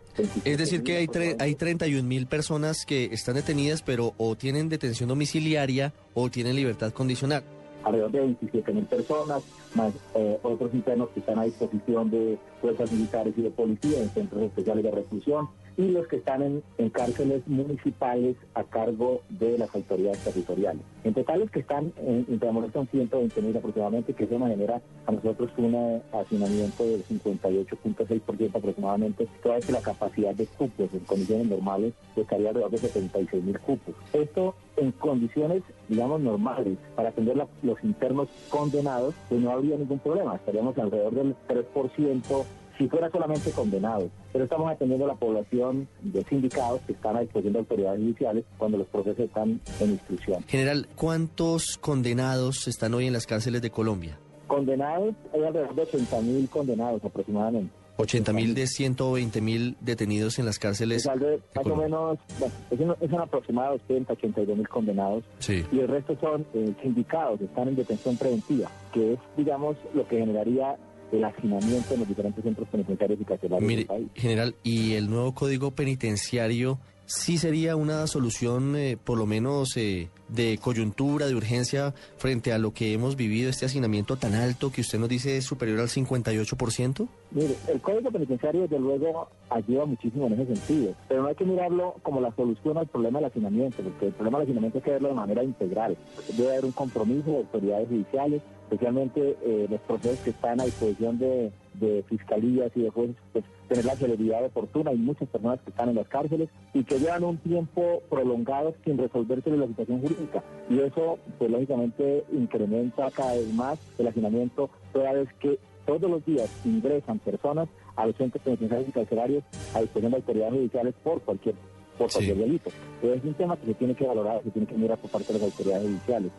es 0.46 0.58
decir 0.58 0.84
que 0.84 0.98
hay, 0.98 1.08
tre- 1.08 1.36
hay 1.40 1.56
31 1.56 2.08
mil 2.08 2.28
personas 2.28 2.86
que 2.86 3.06
están 3.06 3.36
detenidas, 3.36 3.82
pero 3.82 4.14
o 4.18 4.36
tienen 4.36 4.70
detención 4.70 5.10
domiciliaria 5.10 5.94
o 6.14 6.30
tienen 6.30 6.56
libertad 6.56 6.92
condicional. 6.94 7.44
alrededor 7.84 8.12
de 8.12 8.20
27 8.22 8.72
mil 8.72 8.86
personas, 8.86 9.44
más 9.76 9.92
eh, 10.16 10.40
otros 10.42 10.74
internos 10.74 11.10
que 11.10 11.20
están 11.20 11.38
a 11.40 11.44
disposición 11.44 12.10
de 12.10 12.38
fuerzas 12.62 12.90
militares 12.94 13.34
y 13.36 13.42
de 13.42 13.50
policía 13.52 14.00
en 14.02 14.10
centros 14.12 14.44
especiales 14.44 14.84
de 14.86 14.92
reclusión 14.92 15.50
y 15.78 15.90
los 15.90 16.08
que 16.08 16.18
están 16.18 16.42
en, 16.44 16.64
en 16.78 16.90
cárceles 16.90 17.42
municipales 17.48 18.36
a 18.54 18.64
cargo 18.64 19.22
de 19.30 19.58
las 19.58 19.74
autoridades 19.74 20.20
territoriales. 20.20 20.82
En 21.04 21.14
total 21.14 21.40
los 21.42 21.52
que 21.52 21.60
están 21.62 21.92
en 21.98 22.26
Intramuros 22.30 22.72
son 22.74 22.88
120 22.88 23.42
mil 23.42 23.58
aproximadamente, 23.58 24.14
que 24.14 24.26
eso 24.26 24.38
nos 24.40 24.50
genera 24.50 24.82
a 25.06 25.12
nosotros 25.12 25.50
un 25.58 25.74
eh, 25.76 26.02
hacinamiento 26.14 26.84
del 26.86 27.04
58.6% 27.06 28.56
aproximadamente, 28.56 29.28
toda 29.42 29.56
vez 29.56 29.66
que 29.66 29.72
la 29.72 29.82
capacidad 29.82 30.34
de 30.36 30.46
cupos 30.46 30.94
en 30.94 31.00
condiciones 31.02 31.48
normales 31.48 31.94
estaría 32.16 32.50
alrededor 32.50 32.72
de 32.72 32.78
76 32.78 33.44
mil 33.44 33.60
cupos. 33.60 33.96
Esto 34.14 34.56
en 34.78 34.92
condiciones, 34.94 35.64
digamos, 35.90 36.22
normales, 36.22 36.78
para 36.96 37.10
atender 37.10 37.38
la- 37.38 37.48
los 37.62 37.84
internos 37.84 38.28
condenados, 38.50 39.14
pues 39.30 39.42
no 39.42 39.52
habría 39.52 39.78
ningún 39.78 40.00
problema, 40.00 40.36
estaríamos 40.36 40.78
alrededor 40.78 41.14
del 41.14 41.36
3% 41.48 42.46
si 42.78 42.88
fuera 42.88 43.10
solamente 43.10 43.52
condenados. 43.52 44.10
Pero 44.32 44.44
estamos 44.46 44.72
atendiendo 44.72 45.06
a 45.06 45.10
la 45.10 45.16
población 45.16 45.88
de 46.02 46.24
sindicados 46.24 46.82
que 46.82 46.94
están 46.94 47.18
a 47.18 47.22
disposición 47.22 47.54
de 47.54 47.60
autoridades 47.60 48.00
judiciales 48.00 48.46
cuando 48.58 48.78
los 48.78 48.88
procesos 48.88 49.20
están 49.20 49.62
en 49.80 49.92
instrucción. 49.92 50.44
General, 50.48 50.88
¿cuántos 50.96 51.78
condenados 51.78 52.68
están 52.68 52.94
hoy 52.94 53.08
en 53.08 53.14
las 53.14 53.28
cárceles 53.28 53.62
de 53.62 53.70
Colombia? 53.70 54.18
Condenados, 54.48 55.16
hay 55.34 55.44
alrededor 55.44 55.76
de 55.76 55.82
80 55.84 56.22
mil 56.22 56.50
condenados 56.50 57.04
aproximadamente. 57.04 57.74
80 57.98 58.34
mil 58.34 58.56
de 58.56 58.66
120 58.66 59.42
mil 59.42 59.78
detenidos 59.80 60.40
en 60.40 60.46
las 60.46 60.58
cárceles. 60.58 61.06
Más 61.06 61.66
o 61.66 61.76
menos, 61.76 62.18
bueno, 62.40 62.96
es 63.02 63.12
un, 63.12 63.20
aproximado 63.20 63.78
de 63.88 63.96
80, 63.96 64.14
82 64.14 64.58
mil 64.58 64.68
condenados. 64.68 65.24
Sí. 65.40 65.64
y 65.72 65.80
el 65.80 65.88
resto 65.88 66.18
son 66.20 66.46
eh, 66.54 66.74
sindicados, 66.82 67.40
están 67.42 67.68
en 67.68 67.76
detención 67.76 68.18
preventiva, 68.18 68.70
que 68.92 69.14
es, 69.14 69.20
digamos, 69.38 69.78
lo 69.94 70.08
que 70.08 70.18
generaría 70.18 70.76
el 71.14 71.24
hacinamiento 71.24 71.94
en 71.94 72.00
los 72.00 72.08
diferentes 72.10 72.44
centros 72.44 72.68
penitenciarios 72.70 73.22
y 73.22 73.26
carcelarios 73.26 73.68
Mire, 73.68 73.78
del 73.80 73.88
país. 73.88 74.08
general, 74.16 74.56
¿y 74.64 74.94
el 74.94 75.10
nuevo 75.10 75.34
código 75.34 75.72
penitenciario 75.72 76.80
sí 77.06 77.38
sería 77.38 77.76
una 77.76 78.08
solución, 78.08 78.76
eh, 78.76 78.98
por 79.02 79.18
lo 79.18 79.26
menos, 79.26 79.76
eh, 79.78 80.10
de 80.30 80.58
coyuntura, 80.58 81.28
de 81.28 81.36
urgencia, 81.36 81.94
frente 82.18 82.54
a 82.54 82.58
lo 82.58 82.74
que 82.74 82.94
hemos 82.94 83.16
vivido, 83.16 83.50
este 83.50 83.66
hacinamiento 83.66 84.18
tan 84.18 84.34
alto 84.34 84.72
que 84.72 84.82
usted 84.82 85.00
nos 85.00 85.10
dice 85.10 85.38
es 85.38 85.46
superior 85.46 85.80
al 85.80 85.90
58%? 85.90 87.08
Mire, 87.32 87.56
el 87.68 87.82
Código 87.82 88.12
Penitenciario, 88.12 88.62
desde 88.62 88.80
luego, 88.80 89.28
ayuda 89.50 89.86
muchísimo 89.86 90.28
en 90.28 90.34
ese 90.34 90.56
sentido, 90.56 90.96
pero 91.08 91.24
no 91.24 91.28
hay 91.28 91.36
que 91.36 91.46
mirarlo 91.46 91.96
como 92.04 92.22
la 92.22 92.34
solución 92.36 92.78
al 92.78 92.88
problema 92.88 93.20
del 93.20 93.30
hacinamiento, 93.30 93.84
porque 93.84 94.08
el 94.08 94.14
problema 94.14 94.40
del 94.40 94.48
hacinamiento 94.48 94.78
hay 94.80 94.84
que 94.84 94.92
verlo 94.92 95.10
de 95.10 95.16
manera 95.16 95.44
integral. 95.44 95.98
Debe 96.36 96.52
haber 96.52 96.66
un 96.66 96.72
compromiso 96.72 97.30
de 97.30 97.38
autoridades 97.38 97.88
judiciales, 97.90 98.42
especialmente 98.64 99.38
eh, 99.44 99.68
los 99.70 99.82
procesos 99.82 100.20
que 100.20 100.32
están 100.32 100.62
a 100.62 100.66
disposición 100.66 101.20
de, 101.20 101.52
de 101.76 102.04
fiscalías 102.04 102.72
y 102.76 102.82
de 102.82 102.90
jueces, 102.90 103.16
pues, 103.32 103.46
tener 103.68 103.86
la 103.86 103.96
celeridad 103.96 104.46
oportuna. 104.46 104.92
Hay 104.92 104.98
muchas 104.98 105.28
personas 105.30 105.60
que 105.62 105.70
están 105.70 105.90
en 105.90 105.96
las 105.96 106.08
cárceles 106.08 106.50
y 106.74 106.84
que 106.84 107.00
llevan 107.00 107.24
un 107.24 107.38
tiempo 107.38 108.02
prolongado 108.10 108.74
sin 108.84 108.98
resolverse 108.98 109.50
la 109.52 109.68
situación 109.68 110.02
jurídica. 110.02 110.44
Y 110.70 110.80
eso, 110.80 111.18
pues 111.38 111.52
lógicamente, 111.52 112.24
incrementa 112.32 113.10
cada 113.12 113.34
vez 113.34 113.54
más 113.54 113.80
el 113.98 114.08
hacinamiento 114.08 114.70
toda 114.92 115.14
vez 115.14 115.30
que 115.40 115.60
todos 115.86 116.10
los 116.10 116.26
días 116.26 116.50
ingresan 116.66 117.20
personas 117.20 117.68
a 117.96 118.06
los 118.06 118.16
centros 118.16 118.44
penitenciarios 118.44 118.90
y 118.90 118.92
carcelarios 118.92 119.44
a 119.74 119.82
disposición 119.82 120.12
de 120.12 120.18
autoridades 120.18 120.54
judiciales 120.54 120.94
por 121.04 121.22
cualquier 121.22 121.56
por 121.98 122.12
cualquier 122.12 122.38
delito. 122.38 122.72
Pero 123.02 123.14
es 123.14 123.24
un 123.24 123.34
tema 123.36 123.58
que 123.58 123.68
se 123.68 123.74
tiene 123.76 123.96
que 123.96 124.06
valorar, 124.06 124.42
se 124.44 124.50
tiene 124.50 124.68
que 124.68 124.76
mirar 124.76 124.98
por 124.98 125.12
parte 125.12 125.32
de 125.32 125.40
las 125.40 125.52
autoridades 125.52 125.84
judiciales. 125.84 126.32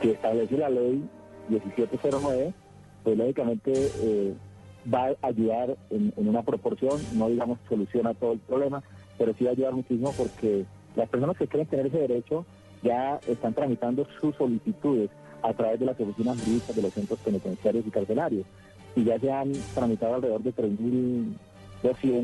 Que 0.00 0.12
establece 0.12 0.56
la 0.56 0.70
ley 0.70 1.04
1709, 1.48 2.54
pues 3.02 3.18
lógicamente 3.18 3.72
eh, 3.74 4.34
va 4.92 5.08
a 5.08 5.26
ayudar 5.26 5.76
en, 5.90 6.12
en 6.16 6.28
una 6.28 6.42
proporción, 6.42 7.00
no 7.14 7.28
digamos 7.28 7.58
soluciona 7.68 8.14
todo 8.14 8.32
el 8.32 8.38
problema, 8.40 8.82
pero 9.18 9.34
sí 9.34 9.44
va 9.44 9.50
a 9.50 9.52
ayudar 9.52 9.72
muchísimo 9.72 10.12
porque 10.16 10.64
las 10.96 11.08
personas 11.08 11.36
que 11.36 11.46
quieren 11.46 11.68
tener 11.68 11.86
ese 11.86 11.98
derecho 11.98 12.44
ya 12.82 13.18
están 13.26 13.54
tramitando 13.54 14.06
sus 14.20 14.34
solicitudes 14.36 15.10
a 15.42 15.52
través 15.52 15.80
de 15.80 15.86
las 15.86 16.00
oficinas 16.00 16.40
jurídicas 16.40 16.76
de 16.76 16.82
los 16.82 16.92
centros 16.92 17.18
penitenciarios 17.20 17.86
y 17.86 17.90
carcelarios. 17.90 18.46
Y 18.96 19.04
ya 19.04 19.18
se 19.18 19.32
han 19.32 19.52
tramitado 19.74 20.14
alrededor 20.14 20.42
de 20.42 20.54
3.200, 20.54 21.36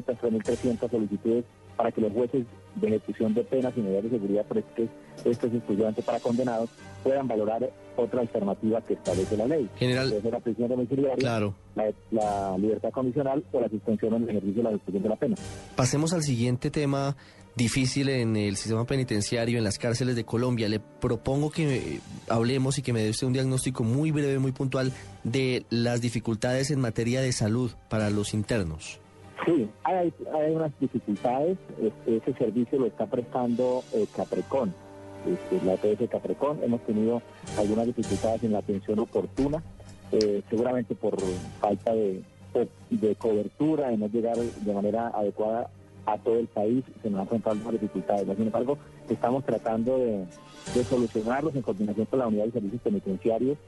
3.300 0.05 0.91
solicitudes 0.91 1.45
para 1.81 1.93
que 1.93 2.03
los 2.03 2.13
jueces 2.13 2.45
de 2.75 2.89
ejecución 2.89 3.33
de 3.33 3.43
penas 3.43 3.73
y 3.75 3.81
medidas 3.81 4.03
de 4.05 4.11
seguridad 4.11 4.45
prestes 4.45 4.91
estos 5.25 5.51
exclusivamente 5.55 6.03
para 6.03 6.21
condenados 6.21 6.69
puedan 7.03 7.27
valorar 7.27 7.71
otra 7.97 8.21
alternativa 8.21 8.83
que 8.83 8.93
establece 8.95 9.35
la 9.39 9.47
ley. 9.47 9.67
General- 9.79 10.11
Puede 10.11 10.21
ser 10.21 10.33
la 10.33 10.41
prisión 10.41 10.69
domiciliaria, 10.69 11.17
Claro. 11.17 11.55
la, 11.75 11.91
la 12.11 12.59
libertad 12.59 12.91
condicional 12.91 13.43
o 13.53 13.61
la 13.63 13.69
suspensión 13.71 14.13
en 14.15 14.23
el 14.25 14.29
ejercicio 14.29 14.57
de 14.59 14.63
la 14.65 14.71
ejecución 14.77 15.03
de 15.05 15.09
la 15.09 15.17
pena. 15.17 15.37
Pasemos 15.75 16.13
al 16.13 16.23
siguiente 16.23 16.71
tema 16.71 17.17
difícil 17.57 18.11
en 18.11 18.37
el 18.37 18.57
sistema 18.57 18.85
penitenciario, 18.85 19.57
en 19.57 19.65
las 19.65 19.79
cárceles 19.79 20.15
de 20.17 20.25
Colombia. 20.25 20.69
Le 20.69 20.81
propongo 20.81 21.51
que 21.51 22.01
hablemos 22.29 22.77
y 22.79 22.83
que 22.83 22.93
me 22.93 23.03
dé 23.03 23.09
usted 23.09 23.27
un 23.27 23.33
diagnóstico 23.33 23.85
muy 23.85 24.11
breve, 24.11 24.39
muy 24.39 24.53
puntual 24.53 24.93
de 25.25 25.65
las 25.71 26.03
dificultades 26.03 26.71
en 26.71 26.79
materia 26.81 27.23
de 27.23 27.33
salud 27.33 27.71
para 27.89 28.11
los 28.11 28.35
internos. 28.35 29.01
Sí, 29.47 29.69
hay, 29.85 30.13
hay 30.35 30.55
unas 30.55 30.73
dificultades. 30.79 31.57
Este, 31.81 32.17
ese 32.17 32.33
servicio 32.35 32.79
lo 32.79 32.87
está 32.87 33.07
prestando 33.07 33.83
eh, 33.95 34.07
Caprecon, 34.15 34.75
este, 35.27 35.65
la 35.65 35.75
EPS 35.75 36.11
Caprecon. 36.11 36.63
Hemos 36.63 36.81
tenido 36.83 37.23
algunas 37.59 37.87
dificultades 37.87 38.43
en 38.45 38.53
la 38.53 38.59
atención 38.59 38.99
oportuna, 38.99 39.63
eh, 40.13 40.43
seguramente 40.51 40.95
por 40.95 41.17
falta 41.61 41.95
de, 41.95 42.23
de 42.91 43.15
cobertura, 43.17 43.89
de 43.89 43.97
no 43.97 44.09
llegar 44.09 44.37
de 44.37 44.75
manera 44.75 45.09
adecuada 45.09 45.71
a 46.05 46.19
todo 46.19 46.39
el 46.39 46.47
país. 46.49 46.85
Se 47.03 47.09
nos 47.09 47.21
han 47.21 47.25
enfrentado 47.25 47.57
algunas 47.57 47.81
dificultades. 47.81 48.27
Sin 48.37 48.47
embargo, 48.47 48.77
estamos 49.09 49.45
tratando 49.45 49.99
de, 49.99 50.27
de 50.75 50.85
solucionarlos 50.85 51.55
en 51.55 51.63
coordinación 51.63 52.07
con 52.07 52.19
la 52.19 52.27
unidad 52.27 52.45
de 52.47 52.53
servicios 52.53 52.83
penitenciarios, 52.83 53.59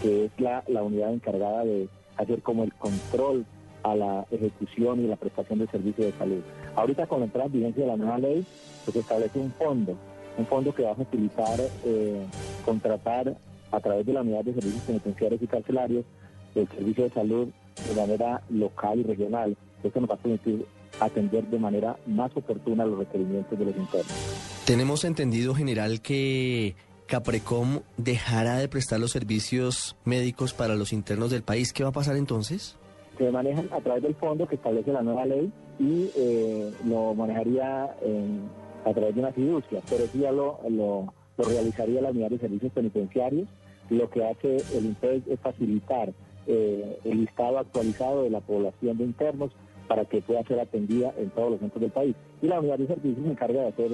que 0.00 0.26
es 0.26 0.30
la, 0.38 0.64
la 0.68 0.82
unidad 0.82 1.12
encargada 1.12 1.64
de 1.64 1.88
hacer 2.16 2.42
como 2.42 2.64
el 2.64 2.72
control 2.74 3.44
a 3.82 3.94
la 3.94 4.26
ejecución 4.30 5.04
y 5.04 5.06
la 5.06 5.16
prestación 5.16 5.60
del 5.60 5.70
servicio 5.70 6.04
de 6.04 6.12
salud. 6.12 6.40
Ahorita 6.76 7.06
con 7.06 7.20
la 7.20 7.26
entrada 7.26 7.46
en 7.46 7.52
vigencia 7.52 7.84
de 7.84 7.90
la 7.90 7.96
nueva 7.96 8.18
ley, 8.18 8.44
pues 8.84 8.96
establece 8.96 9.38
un 9.38 9.52
fondo, 9.52 9.96
un 10.36 10.46
fondo 10.46 10.74
que 10.74 10.82
va 10.82 10.92
a 10.92 10.94
facilitar 10.94 11.60
eh, 11.84 12.24
contratar 12.64 13.36
a 13.70 13.80
través 13.80 14.06
de 14.06 14.12
la 14.12 14.22
unidad 14.22 14.44
de 14.44 14.54
servicios 14.54 14.82
penitenciarios 14.82 15.42
y 15.42 15.46
carcelarios 15.46 16.04
el 16.54 16.68
servicio 16.68 17.04
de 17.04 17.10
salud 17.10 17.48
de 17.88 17.94
manera 17.94 18.42
local 18.50 19.00
y 19.00 19.02
regional. 19.04 19.56
Esto 19.82 20.00
nos 20.00 20.10
va 20.10 20.14
a 20.14 20.18
permitir 20.18 20.66
atender 21.00 21.44
de 21.46 21.58
manera 21.58 21.96
más 22.06 22.36
oportuna 22.36 22.84
los 22.84 22.98
requerimientos 22.98 23.58
de 23.58 23.64
los 23.64 23.76
internos. 23.76 24.12
Tenemos 24.64 25.04
entendido, 25.04 25.54
general, 25.54 26.00
que 26.00 26.74
Caprecom 27.06 27.80
dejará 27.96 28.56
de 28.56 28.68
prestar 28.68 28.98
los 28.98 29.12
servicios 29.12 29.96
médicos 30.04 30.52
para 30.52 30.74
los 30.74 30.92
internos 30.92 31.30
del 31.30 31.42
país. 31.42 31.72
¿Qué 31.72 31.84
va 31.84 31.90
a 31.90 31.92
pasar 31.92 32.16
entonces? 32.16 32.76
Se 33.18 33.30
manejan 33.30 33.68
a 33.72 33.80
través 33.80 34.02
del 34.02 34.14
fondo 34.14 34.46
que 34.46 34.54
establece 34.54 34.92
la 34.92 35.02
nueva 35.02 35.26
ley 35.26 35.52
y 35.78 36.10
eh, 36.16 36.72
lo 36.86 37.14
manejaría 37.14 37.84
a 38.84 38.92
través 38.94 39.14
de 39.14 39.20
una 39.20 39.32
fiducia, 39.32 39.80
pero 39.88 40.04
eso 40.04 40.18
ya 40.18 40.32
lo, 40.32 40.60
lo, 40.68 41.12
lo 41.36 41.44
realizaría 41.44 42.00
la 42.00 42.10
unidad 42.10 42.30
de 42.30 42.38
servicios 42.38 42.72
penitenciarios. 42.72 43.48
Lo 43.90 44.08
que 44.10 44.24
hace 44.24 44.56
el 44.76 44.86
INPEC 44.86 45.28
es 45.28 45.40
facilitar 45.40 46.12
eh, 46.46 46.98
el 47.04 47.20
listado 47.20 47.58
actualizado 47.58 48.22
de 48.22 48.30
la 48.30 48.40
población 48.40 48.98
de 48.98 49.04
internos 49.04 49.50
para 49.86 50.04
que 50.04 50.20
pueda 50.20 50.42
ser 50.44 50.60
atendida 50.60 51.12
en 51.18 51.30
todos 51.30 51.52
los 51.52 51.60
centros 51.60 51.80
del 51.80 51.90
país. 51.90 52.14
Y 52.42 52.46
la 52.46 52.60
unidad 52.60 52.78
de 52.78 52.86
servicios 52.86 53.24
se 53.24 53.30
encarga 53.30 53.62
de 53.62 53.68
hacer 53.68 53.90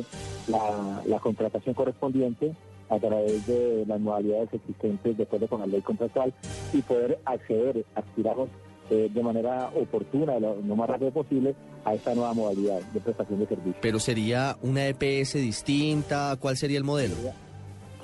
la, 0.49 1.03
la 1.07 1.19
contratación 1.21 1.75
correspondiente 1.75 2.53
a 2.89 2.99
través 2.99 3.47
de 3.47 3.85
las 3.87 4.01
modalidades 4.01 4.53
existentes 4.53 5.17
de 5.17 5.23
acuerdo 5.23 5.49
con 5.49 5.61
la 5.61 5.67
ley 5.67 5.81
contractual 5.81 6.33
y 6.73 6.83
poder 6.83 7.19
acceder, 7.25 7.85
aspiramos 7.95 8.49
eh, 8.91 9.09
de 9.13 9.23
manera 9.23 9.71
oportuna, 9.75 10.39
lo, 10.39 10.57
lo 10.61 10.77
más 10.77 10.89
rápido 10.89 11.11
posible, 11.11 11.55
a 11.85 11.95
esta 11.95 12.15
nueva 12.15 12.35
modalidad 12.35 12.81
de 12.81 13.01
prestación 13.01 13.41
de 13.41 13.47
servicios. 13.47 13.77
Pero 13.81 13.99
sería 13.99 14.57
una 14.63 14.87
EPS 14.89 15.35
distinta, 15.35 16.37
¿cuál 16.41 16.57
sería 16.57 16.79
el 16.79 16.85
modelo? 16.85 17.15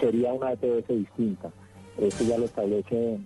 Sería 0.01 0.33
una 0.33 0.53
EPS 0.53 0.89
distinta. 0.89 1.51
Eso 1.99 2.25
ya 2.25 2.39
lo 2.39 2.47
establece 2.47 3.19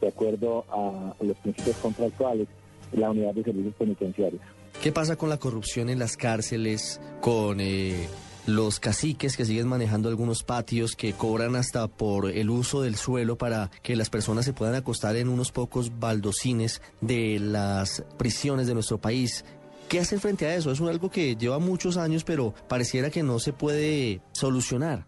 de 0.00 0.08
acuerdo 0.08 0.64
a 0.70 1.14
los 1.20 1.36
principios 1.38 1.76
contractuales 1.76 2.48
la 2.92 3.10
unidad 3.10 3.34
de 3.34 3.42
servicios 3.42 3.74
penitenciarios. 3.74 4.42
¿Qué 4.82 4.92
pasa 4.92 5.16
con 5.16 5.28
la 5.28 5.38
corrupción 5.38 5.88
en 5.90 5.98
las 5.98 6.16
cárceles, 6.16 7.00
con 7.20 7.60
eh, 7.60 8.08
los 8.46 8.80
caciques 8.80 9.36
que 9.36 9.44
siguen 9.44 9.68
manejando 9.68 10.08
algunos 10.08 10.42
patios, 10.42 10.96
que 10.96 11.12
cobran 11.12 11.56
hasta 11.56 11.88
por 11.88 12.30
el 12.30 12.50
uso 12.50 12.82
del 12.82 12.96
suelo 12.96 13.36
para 13.36 13.70
que 13.82 13.96
las 13.96 14.10
personas 14.10 14.44
se 14.44 14.52
puedan 14.52 14.74
acostar 14.74 15.16
en 15.16 15.28
unos 15.28 15.52
pocos 15.52 15.98
baldocines 15.98 16.82
de 17.00 17.38
las 17.38 18.04
prisiones 18.18 18.66
de 18.66 18.74
nuestro 18.74 18.98
país? 18.98 19.44
¿Qué 19.88 20.00
hacer 20.00 20.20
frente 20.20 20.46
a 20.46 20.54
eso? 20.54 20.72
Es 20.72 20.80
algo 20.80 21.10
que 21.10 21.36
lleva 21.36 21.58
muchos 21.58 21.96
años, 21.96 22.24
pero 22.24 22.54
pareciera 22.68 23.10
que 23.10 23.22
no 23.22 23.38
se 23.38 23.52
puede 23.52 24.20
solucionar. 24.32 25.06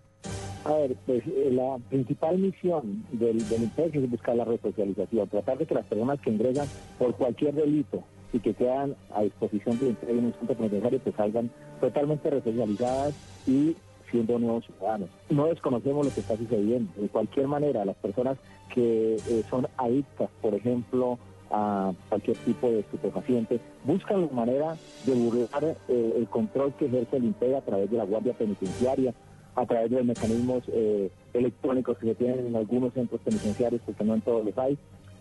A 0.64 0.72
ver, 0.72 0.96
pues 1.04 1.22
eh, 1.26 1.50
la 1.52 1.78
principal 1.88 2.38
misión 2.38 3.04
del, 3.12 3.46
del 3.48 3.70
es 3.76 4.10
buscar 4.10 4.36
la 4.36 4.44
resocialización, 4.44 5.28
tratar 5.28 5.58
de 5.58 5.66
que 5.66 5.74
las 5.74 5.84
personas 5.86 6.20
que 6.20 6.30
ingresan 6.30 6.66
por 6.98 7.14
cualquier 7.16 7.54
delito 7.54 8.04
y 8.34 8.40
que 8.40 8.52
quedan 8.52 8.96
a 9.14 9.22
disposición 9.22 9.78
IMPEC 9.80 10.08
en 10.10 10.24
un 10.26 10.34
centro 10.34 10.56
penitenciario 10.56 10.98
pues 10.98 11.14
salgan 11.14 11.50
totalmente 11.80 12.28
resocializadas 12.28 13.14
y 13.46 13.76
siendo 14.10 14.38
nuevos 14.40 14.64
ciudadanos. 14.66 15.08
No 15.30 15.46
desconocemos 15.46 16.04
lo 16.04 16.12
que 16.12 16.20
está 16.20 16.36
sucediendo. 16.36 16.92
De 17.00 17.08
cualquier 17.08 17.46
manera, 17.46 17.84
las 17.84 17.96
personas 17.96 18.36
que 18.74 19.14
eh, 19.14 19.44
son 19.48 19.68
adictas, 19.76 20.28
por 20.42 20.52
ejemplo, 20.52 21.16
a 21.50 21.92
cualquier 22.08 22.36
tipo 22.38 22.70
de 22.70 22.80
estupefacientes, 22.80 23.60
buscan 23.84 24.22
la 24.22 24.32
manera 24.32 24.76
de 25.06 25.14
burlar 25.14 25.76
eh, 25.88 26.14
el 26.16 26.26
control 26.28 26.72
que 26.74 26.86
ejerce 26.86 27.16
el 27.18 27.24
IMPEG 27.26 27.54
a 27.54 27.60
través 27.60 27.88
de 27.88 27.98
la 27.98 28.04
Guardia 28.04 28.32
Penitenciaria, 28.32 29.14
a 29.54 29.64
través 29.64 29.90
de 29.90 29.98
los 29.98 30.06
mecanismos 30.06 30.64
eh, 30.72 31.08
electrónicos 31.32 31.98
que 31.98 32.06
se 32.06 32.14
tienen 32.16 32.48
en 32.48 32.56
algunos 32.56 32.92
centros 32.94 33.20
penitenciarios, 33.20 33.80
porque 33.86 34.02
no 34.02 34.14
en 34.14 34.22
todos 34.22 34.44
los 34.44 34.58
hay, 34.58 34.76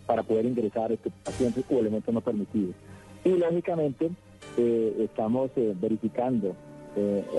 para 0.08 0.24
poder 0.24 0.46
ingresar 0.46 0.98
pacientes 1.24 1.64
o 1.70 1.80
elementos 1.80 2.14
no 2.14 2.22
permitidos. 2.22 2.76
Y 3.24 3.30
lógicamente 3.30 4.10
eh, 4.58 4.96
estamos 5.00 5.52
eh, 5.56 5.74
verificando 5.80 6.56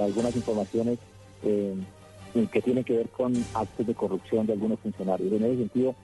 algunas 0.02 0.34
informaciones 0.34 0.98
que 1.40 2.60
tienen 2.60 2.82
que 2.82 2.96
ver 2.96 3.08
con 3.10 3.32
actos 3.54 3.86
de 3.86 3.94
corrupción 3.94 4.48
de 4.48 4.54
algunos 4.54 4.80
funcionarios. 4.80 5.32
En 5.32 5.44
ese 5.44 5.58
sentido, 5.58 5.94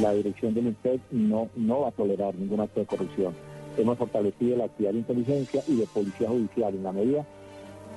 la 0.00 0.12
dirección 0.12 0.54
del 0.54 0.68
INPEC 0.68 1.00
no, 1.10 1.48
no 1.56 1.80
va 1.80 1.88
a 1.88 1.90
tolerar 1.90 2.36
ningún 2.36 2.60
acto 2.60 2.78
de 2.78 2.86
corrupción. 2.86 3.34
Hemos 3.76 3.98
fortalecido 3.98 4.56
la 4.56 4.66
actividad 4.66 4.92
de 4.92 4.98
inteligencia 4.98 5.64
y 5.66 5.74
de 5.74 5.86
policía 5.86 6.28
judicial 6.28 6.72
en 6.72 6.84
la 6.84 6.92
medida 6.92 7.26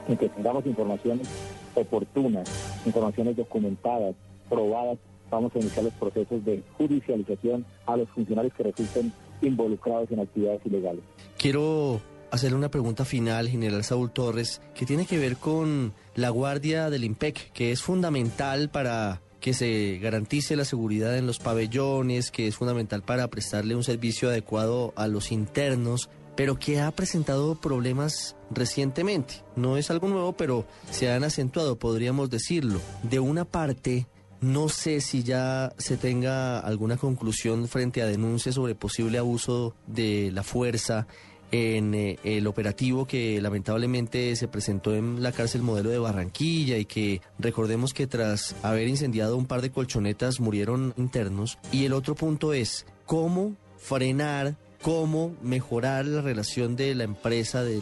en 0.07 0.17
que 0.17 0.29
tengamos 0.29 0.65
informaciones 0.65 1.27
oportunas, 1.75 2.49
informaciones 2.85 3.37
documentadas, 3.37 4.15
probadas, 4.49 4.97
vamos 5.29 5.55
a 5.55 5.59
iniciar 5.59 5.85
los 5.85 5.93
procesos 5.93 6.43
de 6.43 6.63
judicialización 6.77 7.65
a 7.85 7.97
los 7.97 8.09
funcionarios 8.09 8.53
que 8.55 8.63
resulten 8.63 9.13
involucrados 9.41 10.11
en 10.11 10.19
actividades 10.19 10.61
ilegales. 10.65 11.01
Quiero 11.37 12.01
hacerle 12.31 12.57
una 12.57 12.71
pregunta 12.71 13.05
final, 13.05 13.49
general 13.49 13.83
Saúl 13.83 14.11
Torres, 14.11 14.61
que 14.73 14.85
tiene 14.85 15.05
que 15.05 15.19
ver 15.19 15.37
con 15.37 15.93
la 16.15 16.29
guardia 16.29 16.89
del 16.89 17.03
IMPEC, 17.03 17.51
que 17.51 17.71
es 17.71 17.81
fundamental 17.81 18.69
para 18.69 19.21
que 19.41 19.53
se 19.53 19.99
garantice 20.01 20.55
la 20.55 20.65
seguridad 20.65 21.17
en 21.17 21.27
los 21.27 21.39
pabellones, 21.39 22.31
que 22.31 22.47
es 22.47 22.55
fundamental 22.55 23.01
para 23.01 23.27
prestarle 23.27 23.75
un 23.75 23.83
servicio 23.83 24.29
adecuado 24.29 24.93
a 24.95 25.07
los 25.07 25.31
internos, 25.31 26.09
pero 26.35 26.57
que 26.57 26.79
ha 26.79 26.91
presentado 26.91 27.55
problemas 27.55 28.35
recientemente. 28.51 29.43
No 29.55 29.77
es 29.77 29.91
algo 29.91 30.07
nuevo, 30.07 30.33
pero 30.33 30.65
se 30.91 31.11
han 31.11 31.23
acentuado, 31.23 31.77
podríamos 31.77 32.29
decirlo. 32.29 32.79
De 33.03 33.19
una 33.19 33.43
parte, 33.43 34.05
no 34.41 34.69
sé 34.69 35.01
si 35.01 35.23
ya 35.23 35.73
se 35.77 35.97
tenga 35.97 36.59
alguna 36.59 36.97
conclusión 36.97 37.67
frente 37.67 38.01
a 38.01 38.07
denuncias 38.07 38.55
sobre 38.55 38.75
posible 38.75 39.19
abuso 39.19 39.75
de 39.87 40.31
la 40.33 40.43
fuerza 40.43 41.07
en 41.51 41.93
eh, 41.93 42.17
el 42.23 42.47
operativo 42.47 43.05
que 43.05 43.39
lamentablemente 43.41 44.35
se 44.35 44.47
presentó 44.47 44.95
en 44.95 45.21
la 45.21 45.31
cárcel 45.31 45.61
modelo 45.61 45.89
de 45.89 45.99
Barranquilla 45.99 46.77
y 46.77 46.85
que 46.85 47.21
recordemos 47.39 47.93
que 47.93 48.07
tras 48.07 48.55
haber 48.63 48.87
incendiado 48.87 49.37
un 49.37 49.45
par 49.45 49.61
de 49.61 49.71
colchonetas 49.71 50.39
murieron 50.39 50.93
internos. 50.97 51.59
Y 51.71 51.85
el 51.85 51.93
otro 51.93 52.15
punto 52.15 52.53
es 52.53 52.85
cómo 53.05 53.55
frenar 53.77 54.55
cómo 54.81 55.35
mejorar 55.41 56.05
la 56.05 56.21
relación 56.21 56.75
de 56.75 56.95
la 56.95 57.03
empresa, 57.03 57.63
del, 57.63 57.81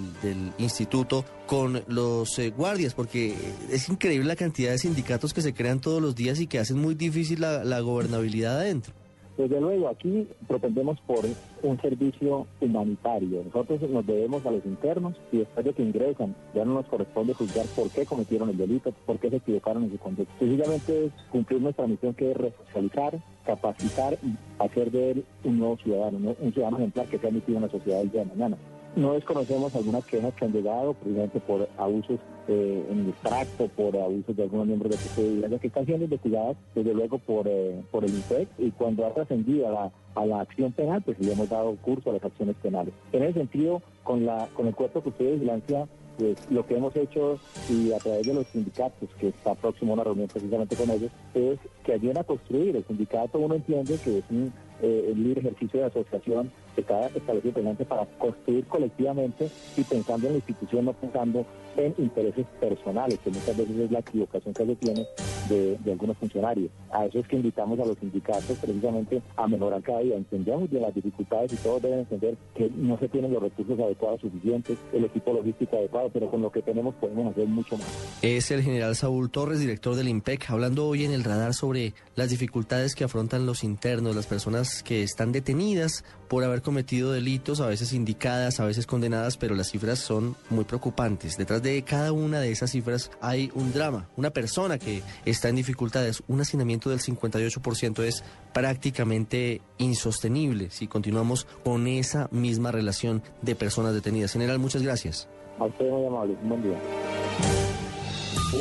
instituto, 0.58 1.26
con 1.48 1.84
los 1.88 2.38
eh, 2.40 2.50
guardias, 2.52 2.94
porque 2.94 3.36
es 3.72 3.90
increíble 3.90 4.28
la 4.28 4.36
cantidad 4.36 4.72
de 4.72 4.78
sindicatos 4.78 5.34
que 5.34 5.42
se 5.42 5.54
crean 5.54 5.80
todos 5.80 6.02
los 6.02 6.16
días 6.16 6.40
y 6.40 6.48
que 6.48 6.60
hacen 6.60 6.78
muy 6.78 6.96
difícil 6.96 7.42
la 7.42 7.80
gobernabilidad 7.80 8.60
adentro. 8.60 8.99
Desde 9.40 9.62
luego, 9.62 9.88
aquí 9.88 10.28
propendemos 10.50 11.00
por 11.08 11.22
un 11.64 11.80
servicio 11.80 12.46
humanitario. 12.60 13.42
Nosotros 13.46 13.90
nos 13.90 14.06
debemos 14.06 14.46
a 14.46 14.52
los 14.52 14.66
internos 14.66 15.16
y 15.32 15.38
después 15.38 15.66
de 15.66 15.72
que 15.72 15.82
ingresan, 15.82 16.36
ya 16.54 16.66
no 16.66 16.74
nos 16.74 16.88
corresponde 16.88 17.34
juzgar 17.34 17.66
por 17.68 17.90
qué 17.90 18.06
cometieron 18.06 18.50
el 18.50 18.58
delito, 18.58 18.92
por 19.06 19.18
qué 19.18 19.30
se 19.30 19.38
equivocaron 19.38 19.86
en 19.86 19.92
su 19.92 19.98
conducta. 19.98 20.34
Sencillamente 20.40 21.06
es 21.06 21.14
cumplir 21.32 21.62
nuestra 21.62 21.88
misión 21.88 22.14
que 22.16 22.32
es 22.32 22.36
resocializar, 22.36 23.18
capacitar 23.46 24.18
y 24.22 24.36
hacer 24.62 24.92
de 24.92 25.12
él 25.12 25.26
un 25.46 25.58
nuevo 25.58 25.78
ciudadano, 25.78 26.36
un 26.38 26.52
ciudadano 26.52 26.80
ejemplar 26.80 27.08
que 27.08 27.18
sea 27.18 27.30
emitido 27.30 27.60
en 27.60 27.64
la 27.64 27.72
sociedad 27.72 28.02
el 28.02 28.12
día 28.12 28.26
de 28.26 28.36
mañana. 28.36 28.58
No 29.00 29.14
desconocemos 29.14 29.74
algunas 29.76 30.04
quejas 30.06 30.34
que 30.34 30.44
han 30.44 30.52
llegado 30.52 30.94
precisamente 30.94 31.40
por 31.40 31.70
abusos 31.78 32.20
eh, 32.50 32.86
en 32.92 33.00
el 33.00 33.10
extracto, 33.10 33.70
por 33.70 33.96
abusos 33.96 34.36
de 34.36 34.44
algunos 34.44 34.68
miembros 34.68 35.16
de 35.16 35.48
la 35.48 35.58
que 35.58 35.68
están 35.68 35.86
siendo 35.86 36.04
investigadas 36.04 36.58
desde 36.76 36.94
luego 36.94 37.18
por, 37.18 37.48
eh, 37.48 37.82
por 37.92 38.04
el 38.04 38.14
INPEC 38.14 38.50
y 38.58 38.72
cuando 38.72 39.06
ha 39.06 39.14
trascendido 39.14 39.70
a 39.70 40.26
la, 40.26 40.42
acción 40.42 40.74
penal, 40.74 41.02
pues 41.02 41.18
le 41.18 41.32
hemos 41.32 41.48
dado 41.48 41.78
curso 41.78 42.10
a 42.10 42.14
las 42.14 42.26
acciones 42.26 42.58
penales. 42.62 42.94
En 43.14 43.24
ese 43.24 43.40
sentido, 43.40 43.82
con, 44.04 44.26
la, 44.26 44.50
con 44.54 44.68
el 44.68 44.76
cuerpo 44.76 45.02
que 45.02 45.24
de 45.24 45.32
vigilancia 45.34 45.88
pues 46.18 46.38
lo 46.52 46.66
que 46.68 46.76
hemos 46.76 46.94
hecho 46.98 47.40
y 47.70 47.94
a 47.94 48.00
través 48.00 48.28
de 48.28 48.34
los 48.34 48.48
sindicatos, 48.48 49.08
que 49.18 49.30
está 49.30 49.56
próximo 49.56 49.94
a 49.94 49.96
una 49.96 50.04
reunión 50.04 50.28
precisamente 50.28 50.76
con 50.76 50.90
ellos, 50.90 51.10
es 51.34 51.58
que 51.86 51.94
ayuden 51.94 52.18
a 52.18 52.26
construir. 52.26 52.76
El 52.76 52.84
sindicato 52.84 53.40
uno 53.40 53.56
entiende 53.56 53.98
que 54.04 54.18
es 54.18 54.26
un 54.30 54.52
eh, 54.82 55.14
libre 55.16 55.40
ejercicio 55.40 55.80
de 55.80 55.86
asociación 55.86 56.52
que 56.80 56.94
está 56.94 57.08
establecido 57.08 57.86
para 57.88 58.06
construir 58.18 58.66
colectivamente 58.68 59.52
y 59.76 59.84
pensando 59.84 60.28
en 60.28 60.34
la 60.34 60.40
institución, 60.40 60.86
no 60.86 60.94
pensando 60.94 61.46
en 61.86 61.96
intereses 61.98 62.46
personales, 62.60 63.20
que 63.20 63.30
muchas 63.30 63.58
veces 63.58 63.78
es 63.78 63.92
la 63.92 64.00
equivocación 64.00 64.54
que 64.54 64.66
se 64.66 64.76
tiene 64.76 65.08
de, 65.50 65.92
algunos 65.92 66.18
funcionarios. 66.18 66.72
A 66.92 67.06
eso 67.06 67.20
es 67.20 67.28
que 67.28 67.38
invitamos 67.38 67.80
a 67.80 67.86
los 67.86 67.98
sindicatos 67.98 68.58
precisamente 68.58 69.22
a 69.36 69.48
mejorar 69.48 69.82
cada 69.82 70.00
día. 70.00 70.16
Entendemos 70.16 70.70
de 70.70 70.80
las 70.80 70.94
dificultades 70.94 71.54
y 71.54 71.56
todos 71.58 71.82
deben 71.82 72.00
entender 72.00 72.38
que 72.56 72.70
no 72.76 72.98
se 73.00 73.08
tienen 73.10 73.34
los 73.34 73.42
recursos 73.42 73.80
adecuados 73.80 74.22
suficientes, 74.22 74.78
el 74.94 75.06
equipo 75.06 75.34
logístico 75.34 75.78
adecuado, 75.78 76.10
pero 76.14 76.30
con 76.30 76.42
lo 76.42 76.52
que 76.52 76.62
tenemos 76.62 76.96
podemos 76.96 77.32
hacer 77.32 77.48
mucho 77.48 77.78
más. 77.78 78.20
Es 78.22 78.52
el 78.52 78.62
general 78.62 78.96
Saúl 78.96 79.30
Torres, 79.30 79.60
director 79.60 79.96
del 79.96 80.08
IMPEC, 80.08 80.50
hablando 80.50 80.88
hoy 80.88 81.06
en 81.06 81.12
el 81.12 81.24
radar 81.24 81.54
sobre 81.54 81.94
las 82.16 82.30
dificultades 82.30 82.96
que 82.96 83.04
afrontan 83.04 83.46
los 83.46 83.64
internos, 83.64 84.16
las 84.16 84.28
personas 84.28 84.84
que 84.84 85.04
están 85.04 85.32
detenidas 85.32 86.04
por 86.28 86.44
haber 86.44 86.62
cometido 86.62 87.12
delitos, 87.12 87.60
a 87.60 87.68
veces 87.68 87.92
indicadas, 87.92 88.60
a 88.60 88.66
veces 88.66 88.86
condenadas, 88.86 89.38
pero 89.38 89.56
las 89.56 89.72
cifras 89.72 90.00
son 90.00 90.36
muy 90.50 90.64
preocupantes. 90.64 91.38
Detrás 91.38 91.64
de 91.64 91.69
cada 91.86 92.12
una 92.12 92.40
de 92.40 92.52
esas 92.52 92.72
cifras 92.72 93.12
hay 93.22 93.52
un 93.54 93.72
drama, 93.72 94.10
una 94.18 94.32
persona 94.32 94.78
que 94.78 95.02
está 95.26 95.50
en 95.50 95.56
dificultades. 95.56 96.24
Un 96.28 96.42
hacinamiento 96.42 96.90
del 96.90 97.00
58% 97.00 98.04
es 98.04 98.24
prácticamente 98.54 99.62
insostenible 99.78 100.70
si 100.72 100.88
continuamos 100.88 101.46
con 101.64 101.88
esa 101.88 102.28
misma 102.32 102.72
relación 102.72 103.22
de 103.42 103.56
personas 103.56 103.94
detenidas. 103.94 104.34
General, 104.34 104.60
muchas 104.60 104.82
gracias. 104.82 105.28
A 105.60 105.66
usted 105.66 105.90
muy 105.90 106.06
amable. 106.06 106.38
Buen 106.44 106.64
día. 106.64 106.80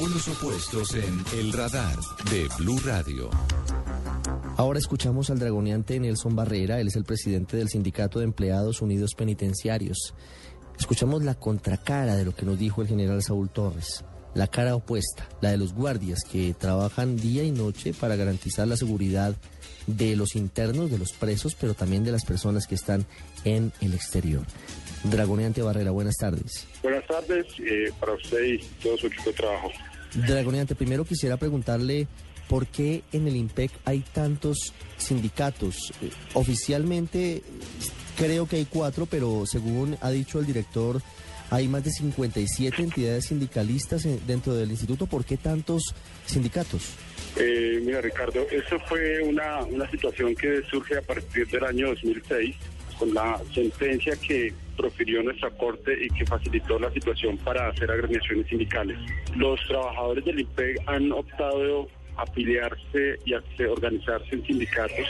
Unos 0.03 0.29
opuestos 0.29 0.94
en 0.94 1.25
El 1.38 1.53
Radar 1.53 1.97
de 2.31 2.47
Blue 2.59 2.79
Radio. 2.85 3.31
Ahora 4.59 4.79
escuchamos 4.79 5.31
al 5.31 5.38
dragoneante 5.38 6.01
Nelson 6.01 6.35
Barrera, 6.35 6.81
él 6.81 6.88
es 6.88 6.97
el 6.97 7.05
presidente 7.05 7.57
del 7.57 7.68
Sindicato 7.68 8.18
de 8.18 8.25
Empleados 8.25 8.83
Unidos 8.83 9.14
Penitenciarios. 9.14 10.14
Escuchamos 10.79 11.25
la 11.25 11.35
contracara 11.35 12.17
de 12.17 12.25
lo 12.25 12.35
que 12.35 12.47
nos 12.47 12.59
dijo 12.59 12.83
el 12.83 12.88
general 12.88 13.23
Saúl 13.23 13.51
Torres, 13.51 14.05
la 14.35 14.47
cara 14.47 14.75
opuesta, 14.75 15.29
la 15.41 15.51
de 15.51 15.57
los 15.57 15.75
guardias 15.75 16.21
que 16.31 16.55
trabajan 16.55 17.17
día 17.17 17.43
y 17.43 17.51
noche 17.51 17.93
para 17.93 18.17
garantizar 18.17 18.69
la 18.69 18.77
seguridad 18.77 19.35
de 19.87 20.17
los 20.17 20.37
internos, 20.37 20.91
de 20.91 20.99
los 20.99 21.12
presos, 21.12 21.55
pero 21.55 21.75
también 21.75 22.05
de 22.05 22.12
las 22.12 22.25
personas 22.25 22.67
que 22.67 22.75
están 22.75 23.07
en 23.45 23.73
el 23.81 23.95
exterior. 23.95 24.45
Dragoneante 25.05 25.62
Barrera, 25.62 25.91
buenas 25.91 26.17
tardes. 26.17 26.67
Buenas 26.83 27.07
tardes 27.07 27.47
eh, 27.59 27.93
para 27.99 28.14
usted 28.14 28.43
y 28.45 28.59
todo 28.83 28.97
su 28.97 29.07
equipo 29.09 29.31
de 29.31 29.33
trabajo. 29.33 29.71
Dragoneante, 30.14 30.75
primero 30.75 31.05
quisiera 31.05 31.37
preguntarle 31.37 32.07
¿Por 32.49 32.67
qué 32.67 33.03
en 33.12 33.29
el 33.29 33.37
IMPEC 33.37 33.71
hay 33.85 34.01
tantos 34.01 34.73
sindicatos? 34.97 35.93
Eh, 36.01 36.11
oficialmente 36.33 37.43
creo 38.19 38.47
que 38.47 38.57
hay 38.57 38.65
cuatro, 38.65 39.07
pero 39.07 39.47
según 39.47 39.97
ha 40.01 40.11
dicho 40.11 40.41
el 40.41 40.47
director, 40.47 41.01
hay 41.51 41.69
más 41.69 41.85
de 41.85 41.91
57 41.91 42.83
entidades 42.83 43.27
sindicalistas 43.27 44.07
dentro 44.27 44.55
del 44.55 44.71
instituto. 44.71 45.07
¿Por 45.07 45.25
qué 45.25 45.37
tantos 45.37 45.95
sindicatos? 46.27 46.95
Eh, 47.37 47.81
mira, 47.83 48.01
Ricardo, 48.01 48.47
eso 48.51 48.79
fue 48.87 49.23
una, 49.23 49.63
una 49.65 49.89
situación 49.91 50.35
que 50.35 50.63
surge 50.69 50.99
a 50.99 51.03
partir 51.03 51.47
del 51.47 51.65
año 51.65 51.89
2006 51.89 52.57
con 52.99 53.15
la 53.15 53.41
sentencia 53.55 54.17
que 54.17 54.53
profirió 54.77 55.23
nuestra 55.23 55.51
corte 55.51 55.97
y 56.05 56.09
que 56.11 56.27
facilitó 56.27 56.79
la 56.79 56.93
situación 56.93 57.39
para 57.39 57.69
hacer 57.69 57.91
agremiaciones 57.91 58.47
sindicales. 58.49 58.99
Los 59.37 59.61
trabajadores 59.69 60.25
del 60.25 60.41
IMPEG 60.41 60.79
han 60.87 61.13
optado 61.13 61.89
afiliarse 62.19 63.19
y 63.25 63.35
a 63.35 63.43
organizarse 63.71 64.35
en 64.35 64.45
sindicatos 64.45 65.07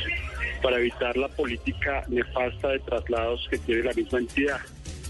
para 0.63 0.79
evitar 0.79 1.17
la 1.17 1.29
política 1.29 2.05
nefasta 2.09 2.69
de 2.69 2.79
traslados 2.81 3.47
que 3.51 3.59
tiene 3.59 3.83
la 3.85 3.93
misma 3.93 4.19
entidad. 4.19 4.61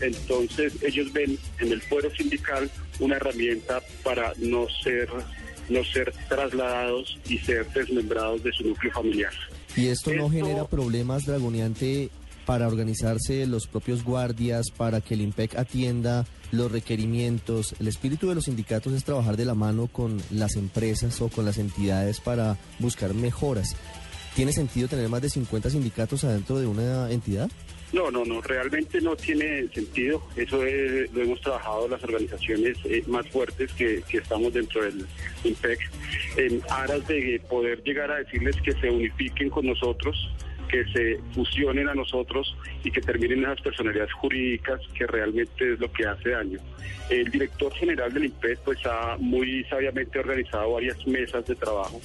Entonces 0.01 0.83
ellos 0.83 1.13
ven 1.13 1.39
en 1.61 1.73
el 1.73 1.81
fuero 1.83 2.11
sindical 2.11 2.71
una 3.01 3.17
herramienta 3.17 3.81
para 4.03 4.33
no 4.39 4.67
ser 4.83 5.09
no 5.69 5.85
ser 5.85 6.13
trasladados 6.29 7.19
y 7.29 7.37
ser 7.39 7.71
desmembrados 7.73 8.43
de 8.43 8.53
su 8.53 8.67
núcleo 8.67 8.91
familiar. 8.91 9.33
¿Y 9.77 9.89
esto 9.89 10.15
no 10.15 10.31
genera 10.31 10.67
problemas, 10.67 11.27
Dragoneante, 11.27 12.09
para 12.47 12.67
organizarse 12.67 13.47
los 13.47 13.67
propios 13.67 14.03
guardias, 14.03 14.71
para 14.75 15.03
que 15.03 15.13
el 15.13 15.21
IMPEC 15.21 15.57
atienda 15.57 16.27
los 16.53 16.71
requerimientos? 16.73 17.75
El 17.81 17.89
espíritu 17.89 18.29
de 18.29 18.35
los 18.35 18.45
sindicatos 18.45 18.93
es 18.93 19.05
trabajar 19.05 19.37
de 19.37 19.45
la 19.45 19.55
mano 19.55 19.87
con 19.87 20.21
las 20.31 20.57
empresas 20.57 21.21
o 21.21 21.29
con 21.29 21.45
las 21.45 21.59
entidades 21.59 22.21
para 22.21 22.57
buscar 22.79 23.15
mejoras. 23.15 23.77
¿Tiene 24.35 24.53
sentido 24.53 24.89
tener 24.89 25.09
más 25.09 25.23
de 25.23 25.31
50 25.31 25.71
sindicatos 25.71 26.25
adentro 26.25 26.59
de 26.59 26.67
una 26.67 27.11
entidad? 27.11 27.51
No, 27.93 28.11
no, 28.11 28.25
no, 28.25 28.43
realmente 28.43 29.01
no 29.01 29.17
tiene 29.17 29.67
sentido. 29.69 30.23
Eso 30.37 30.59
lo 30.59 31.23
hemos 31.23 31.41
trabajado 31.41 31.89
las 31.89 32.03
organizaciones 32.05 32.77
eh, 32.85 33.03
más 33.07 33.27
fuertes 33.29 33.73
que, 33.73 34.03
estamos 34.13 34.53
dentro 34.53 34.83
del 34.83 35.07
IMPEC 35.45 35.79
en 36.37 36.63
aras 36.69 37.07
de 37.09 37.41
poder 37.49 37.83
llegar 37.83 38.11
a 38.11 38.17
decirles 38.19 38.57
que 38.63 38.73
se 38.73 38.91
unifiquen 38.91 39.49
con 39.49 39.67
nosotros, 39.67 40.29
que 40.69 40.85
se 40.93 41.21
fusionen 41.35 41.89
a 41.89 41.95
nosotros 41.95 42.57
y 42.85 42.91
que 42.91 43.01
terminen 43.01 43.43
esas 43.43 43.61
personalidades 43.61 44.13
jurídicas 44.13 44.81
que 44.95 45.07
realmente 45.07 45.73
es 45.73 45.81
lo 45.81 45.91
que 45.91 46.07
hace 46.07 46.31
daño. 46.31 46.59
El 47.11 47.31
director 47.31 47.73
general 47.75 48.13
del 48.13 48.27
IMPEC 48.27 48.59
pues 48.61 48.79
ha 48.87 49.17
muy 49.19 49.65
sabiamente 49.65 50.19
organizado 50.19 50.73
varias 50.73 51.05
mesas 51.07 51.45
de 51.47 51.55
trabajo 51.55 52.01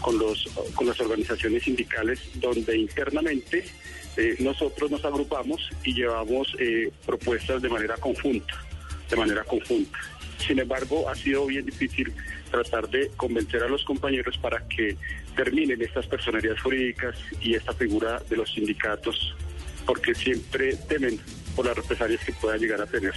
con, 0.00 0.18
los, 0.18 0.46
con 0.74 0.86
las 0.86 1.00
organizaciones 1.00 1.62
sindicales 1.62 2.20
donde 2.40 2.76
internamente 2.76 3.64
eh, 4.16 4.36
nosotros 4.40 4.90
nos 4.90 5.04
agrupamos 5.04 5.70
y 5.84 5.94
llevamos 5.94 6.54
eh, 6.58 6.90
propuestas 7.06 7.62
de 7.62 7.68
manera 7.68 7.96
conjunta, 7.96 8.54
de 9.08 9.16
manera 9.16 9.44
conjunta. 9.44 9.98
Sin 10.38 10.58
embargo, 10.58 11.08
ha 11.08 11.14
sido 11.14 11.46
bien 11.46 11.66
difícil 11.66 12.12
tratar 12.50 12.88
de 12.88 13.10
convencer 13.16 13.62
a 13.62 13.68
los 13.68 13.84
compañeros 13.84 14.38
para 14.38 14.66
que 14.68 14.96
terminen 15.36 15.80
estas 15.82 16.06
personerías 16.06 16.60
jurídicas 16.60 17.16
y 17.40 17.54
esta 17.54 17.72
figura 17.72 18.22
de 18.28 18.36
los 18.36 18.52
sindicatos, 18.52 19.34
porque 19.84 20.14
siempre 20.14 20.76
temen 20.88 21.20
por 21.54 21.66
las 21.66 21.76
represalias 21.76 22.24
que 22.24 22.32
puedan 22.32 22.60
llegar 22.60 22.80
a 22.80 22.86
tener. 22.86 23.12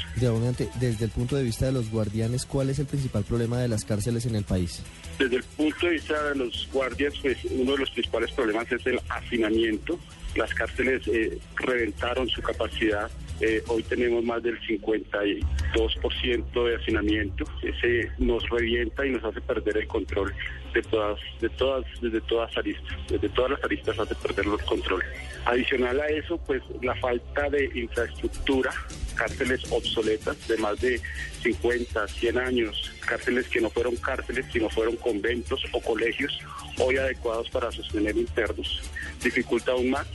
desde 0.79 1.05
el 1.05 1.11
punto 1.11 1.35
de 1.35 1.43
vista 1.43 1.67
de 1.67 1.71
los 1.71 1.91
guardianes, 1.91 2.45
¿cuál 2.45 2.71
es 2.71 2.79
el 2.79 2.87
principal 2.87 3.23
problema 3.23 3.59
de 3.59 3.67
las 3.67 3.85
cárceles 3.85 4.25
en 4.25 4.35
el 4.35 4.43
país? 4.43 4.81
Desde 5.19 5.35
el 5.37 5.43
punto 5.43 5.85
de 5.85 5.93
vista 5.93 6.29
de 6.29 6.35
los 6.35 6.67
guardias, 6.73 7.13
pues 7.21 7.37
uno 7.45 7.73
de 7.73 7.77
los 7.77 7.91
principales 7.91 8.31
problemas 8.31 8.71
es 8.71 8.85
el 8.87 8.99
hacinamiento 9.09 9.99
las 10.35 10.53
cárceles 10.53 11.05
eh, 11.07 11.37
reventaron 11.55 12.27
su 12.29 12.41
capacidad. 12.41 13.09
Eh, 13.41 13.63
hoy 13.67 13.81
tenemos 13.81 14.23
más 14.23 14.43
del 14.43 14.59
52% 14.61 16.63
de 16.63 16.75
hacinamiento. 16.75 17.43
Ese 17.63 18.11
nos 18.19 18.47
revienta 18.49 19.03
y 19.03 19.09
nos 19.09 19.23
hace 19.23 19.41
perder 19.41 19.77
el 19.77 19.87
control 19.87 20.31
de 20.75 20.83
todas, 20.83 21.19
de 21.39 21.49
todas, 21.49 21.83
desde 22.01 22.21
todas 22.21 22.55
aristas. 22.55 22.95
Desde 23.09 23.29
todas 23.29 23.51
las 23.51 23.63
aristas 23.63 23.97
hace 23.97 24.13
perder 24.13 24.45
los 24.45 24.61
controles. 24.61 25.07
Adicional 25.45 25.99
a 25.99 26.07
eso, 26.09 26.37
pues 26.45 26.61
la 26.83 26.93
falta 26.97 27.49
de 27.49 27.65
infraestructura, 27.73 28.71
cárceles 29.15 29.63
obsoletas 29.71 30.47
de 30.47 30.57
más 30.57 30.79
de 30.79 31.01
50, 31.41 32.07
100 32.07 32.37
años, 32.37 32.91
cárceles 33.07 33.47
que 33.47 33.59
no 33.59 33.71
fueron 33.71 33.95
cárceles, 33.95 34.45
sino 34.53 34.69
fueron 34.69 34.97
conventos 34.97 35.63
o 35.71 35.81
colegios 35.81 36.39
hoy 36.77 36.97
adecuados 36.97 37.49
para 37.49 37.71
sostener 37.71 38.15
internos, 38.15 38.83
dificulta 39.19 39.71
aún 39.71 39.89
más 39.89 40.05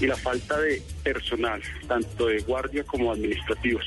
y 0.00 0.06
la 0.06 0.16
falta 0.16 0.58
de 0.60 0.82
personal, 1.02 1.60
tanto 1.86 2.26
de 2.26 2.40
guardia 2.40 2.84
como 2.84 3.12
administrativos, 3.12 3.84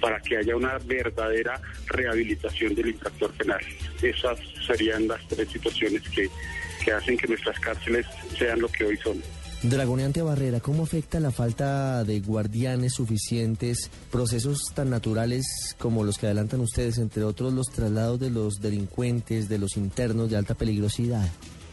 para 0.00 0.20
que 0.20 0.36
haya 0.36 0.56
una 0.56 0.78
verdadera 0.78 1.60
rehabilitación 1.86 2.74
del 2.74 2.88
infractor 2.88 3.32
penal. 3.32 3.60
Esas 4.02 4.38
serían 4.66 5.08
las 5.08 5.26
tres 5.28 5.48
situaciones 5.48 6.02
que, 6.10 6.28
que 6.84 6.92
hacen 6.92 7.16
que 7.16 7.28
nuestras 7.28 7.58
cárceles 7.60 8.06
sean 8.36 8.60
lo 8.60 8.68
que 8.68 8.84
hoy 8.84 8.96
son. 8.98 9.22
Dragoneante 9.64 10.20
Barrera, 10.20 10.60
¿cómo 10.60 10.82
afecta 10.82 11.20
la 11.20 11.30
falta 11.30 12.04
de 12.04 12.20
guardianes 12.20 12.92
suficientes, 12.92 13.90
procesos 14.10 14.58
tan 14.74 14.90
naturales 14.90 15.46
como 15.78 16.04
los 16.04 16.18
que 16.18 16.26
adelantan 16.26 16.60
ustedes, 16.60 16.98
entre 16.98 17.24
otros 17.24 17.54
los 17.54 17.68
traslados 17.68 18.20
de 18.20 18.28
los 18.28 18.60
delincuentes, 18.60 19.48
de 19.48 19.56
los 19.56 19.78
internos 19.78 20.28
de 20.28 20.36
alta 20.36 20.54
peligrosidad? 20.54 21.26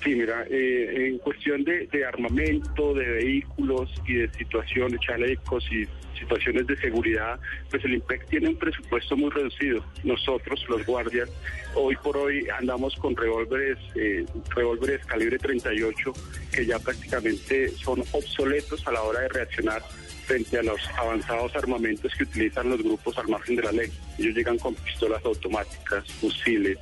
Sí, 0.03 0.15
mira, 0.15 0.45
eh, 0.49 1.09
en 1.09 1.19
cuestión 1.19 1.63
de, 1.63 2.05
armamento, 2.05 2.93
de 2.95 3.05
vehículos 3.05 3.89
y 4.07 4.15
de 4.15 4.33
situaciones, 4.33 4.99
chalecos 4.99 5.63
y 5.71 5.85
situaciones 6.17 6.65
de 6.65 6.75
seguridad, 6.77 7.39
pues 7.69 7.85
el 7.85 7.93
IMPEC 7.95 8.25
tiene 8.27 8.49
un 8.49 8.55
presupuesto 8.55 9.15
muy 9.15 9.29
reducido. 9.29 9.85
Nosotros, 10.03 10.65
los 10.69 10.85
guardias, 10.87 11.29
hoy 11.75 11.95
por 11.97 12.17
hoy 12.17 12.47
andamos 12.57 12.95
con 12.95 13.15
revólveres, 13.15 13.77
eh, 13.95 14.25
revólveres 14.55 15.05
calibre 15.05 15.37
38 15.37 16.13
que 16.51 16.65
ya 16.65 16.79
prácticamente 16.79 17.69
son 17.69 18.01
obsoletos 18.11 18.87
a 18.87 18.91
la 18.91 19.03
hora 19.03 19.21
de 19.21 19.29
reaccionar 19.29 19.83
frente 20.31 20.59
a 20.59 20.63
los 20.63 20.79
avanzados 20.97 21.53
armamentos 21.57 22.13
que 22.15 22.23
utilizan 22.23 22.69
los 22.69 22.81
grupos 22.81 23.17
al 23.17 23.27
margen 23.27 23.57
de 23.57 23.63
la 23.63 23.71
ley. 23.73 23.91
Ellos 24.17 24.33
llegan 24.33 24.57
con 24.57 24.73
pistolas 24.75 25.23
automáticas, 25.25 26.09
fusiles, 26.21 26.77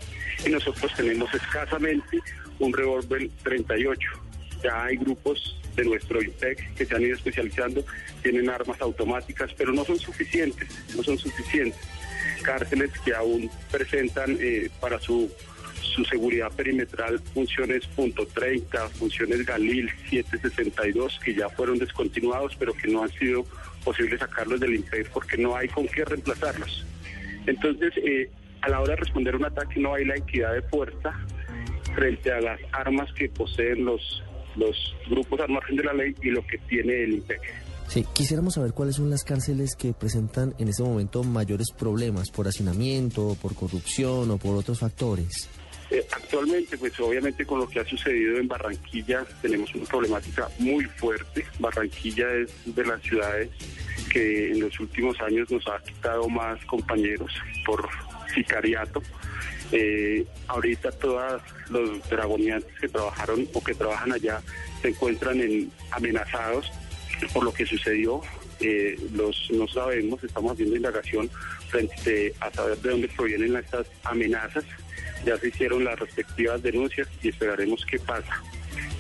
y 0.46 0.50
nosotros 0.52 0.92
tenemos 0.96 1.34
escasamente 1.34 2.20
un 2.60 2.72
revólver 2.72 3.28
38. 3.42 4.08
Ya 4.64 4.84
hay 4.84 4.98
grupos 4.98 5.60
de 5.76 5.84
nuestro 5.84 6.22
INTEC 6.22 6.76
que 6.76 6.86
se 6.86 6.96
han 6.96 7.02
ido 7.02 7.16
especializando, 7.16 7.84
tienen 8.22 8.52
armas 8.52 8.80
automáticas, 8.82 9.50
pero 9.58 9.74
no 9.74 9.84
son 9.84 9.98
suficientes, 9.98 10.70
no 10.96 11.02
son 11.02 11.18
suficientes. 11.18 11.82
Cárceles 12.44 12.92
que 13.04 13.16
aún 13.16 13.50
presentan 13.72 14.38
eh, 14.40 14.70
para 14.80 15.00
su, 15.00 15.28
su 16.00 16.06
seguridad 16.06 16.52
perimetral 16.52 17.20
funciones 17.34 17.86
punto 17.88 18.28
.30, 18.28 18.90
funciones 18.92 19.46
Galil 19.46 19.90
762, 20.10 21.20
que 21.24 21.36
ya 21.36 21.50
fueron 21.50 21.78
descontinuados, 21.78 22.56
pero 22.58 22.74
que 22.74 22.88
no 22.88 23.04
han 23.04 23.12
sido 23.12 23.44
posible 23.84 24.18
sacarlos 24.18 24.60
del 24.60 24.76
INPEC 24.76 25.10
porque 25.10 25.38
no 25.38 25.56
hay 25.56 25.68
con 25.68 25.88
qué 25.88 26.06
reemplazarlos. 26.06 26.86
Entonces, 27.46 27.94
eh, 27.98 28.30
a 28.62 28.70
la 28.70 28.82
hora 28.82 28.92
de 28.92 28.98
responder 28.98 29.36
un 29.36 29.46
ataque 29.46 29.80
no 29.80 29.94
hay 29.94 30.06
la 30.06 30.16
equidad 30.16 30.54
de 30.54 30.62
fuerza 30.64 31.14
frente 31.96 32.32
a 32.32 32.40
las 32.40 32.60
armas 32.72 33.12
que 33.14 33.30
poseen 33.30 33.84
los, 33.86 34.24
los 34.56 34.96
grupos 35.10 35.40
al 35.42 35.50
margen 35.50 35.76
de 35.76 35.84
la 35.84 35.94
ley 35.94 36.16
y 36.22 36.30
lo 36.30 36.46
que 36.46 36.58
tiene 36.60 37.04
el 37.04 37.14
INPEC. 37.14 37.42
Sí, 37.88 38.06
quisiéramos 38.14 38.54
saber 38.54 38.74
cuáles 38.74 38.98
son 38.98 39.10
las 39.10 39.24
cárceles 39.24 39.76
que 39.76 39.94
presentan 39.94 40.54
en 40.60 40.68
este 40.68 40.84
momento 40.84 41.24
mayores 41.24 41.72
problemas 41.76 42.30
por 42.30 42.48
hacinamiento, 42.48 43.36
por 43.42 43.56
corrupción 43.56 44.30
o 44.30 44.38
por 44.38 44.56
otros 44.56 44.78
factores. 44.78 45.50
Eh, 45.92 46.06
actualmente, 46.12 46.78
pues 46.78 47.00
obviamente 47.00 47.46
con 47.46 47.60
lo 47.60 47.68
que 47.68 47.80
ha 47.80 47.86
sucedido 47.86 48.38
en 48.38 48.48
Barranquilla 48.48 49.26
tenemos 49.42 49.74
una 49.74 49.86
problemática 49.86 50.48
muy 50.60 50.86
fuerte. 50.86 51.46
Barranquilla 51.58 52.32
es 52.36 52.52
de 52.66 52.86
las 52.86 53.02
ciudades 53.02 53.50
que 54.12 54.52
en 54.52 54.60
los 54.60 54.80
últimos 54.80 55.20
años 55.22 55.50
nos 55.50 55.68
ha 55.68 55.82
quitado 55.82 56.30
más 56.30 56.64
compañeros 56.66 57.32
por 57.66 57.88
sicariato. 58.34 59.02
Eh, 59.72 60.26
ahorita 60.48 60.92
todos 60.92 61.42
los 61.70 62.08
dragoniantes 62.10 62.72
que 62.80 62.88
trabajaron 62.88 63.48
o 63.54 63.64
que 63.64 63.74
trabajan 63.74 64.12
allá 64.12 64.42
se 64.82 64.90
encuentran 64.90 65.40
en, 65.42 65.72
amenazados 65.92 66.72
por 67.34 67.44
lo 67.44 67.54
que 67.54 67.66
sucedió. 67.66 68.22
Eh, 68.62 69.00
los 69.14 69.50
no 69.52 69.68
sabemos, 69.68 70.24
estamos 70.24 70.54
haciendo 70.54 70.76
indagación 70.76 71.30
frente 71.70 72.34
a 72.42 72.52
saber 72.52 72.78
de 72.80 72.90
dónde 72.90 73.08
provienen 73.08 73.56
estas 73.56 73.88
amenazas. 74.04 74.66
Ya 75.26 75.38
se 75.38 75.50
hicieron 75.50 75.84
las 75.84 76.00
respectivas 76.00 76.62
denuncias 76.62 77.08
y 77.22 77.30
esperaremos 77.30 77.86
qué 77.86 78.00
pasa. 78.00 78.42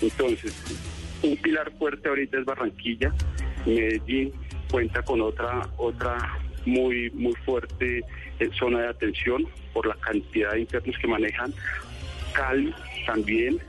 Entonces, 0.01 0.53
un 1.23 1.35
pilar 1.37 1.71
fuerte 1.77 2.09
ahorita 2.09 2.39
es 2.39 2.45
Barranquilla, 2.45 3.13
Medellín 3.65 4.33
cuenta 4.71 5.01
con 5.01 5.21
otra 5.21 5.67
otra 5.77 6.39
muy 6.65 7.09
muy 7.11 7.33
fuerte 7.45 8.03
eh, 8.39 8.49
zona 8.57 8.81
de 8.81 8.87
atención 8.89 9.47
por 9.73 9.85
la 9.87 9.95
cantidad 9.95 10.51
de 10.53 10.61
internos 10.61 10.95
que 10.99 11.07
manejan. 11.07 11.53
Cali 12.33 12.73
también, 13.05 13.59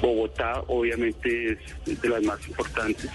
Bogotá 0.00 0.62
obviamente 0.68 1.52
es 1.52 2.00
de 2.02 2.08
las 2.08 2.22
más 2.22 2.46
importantes 2.48 3.10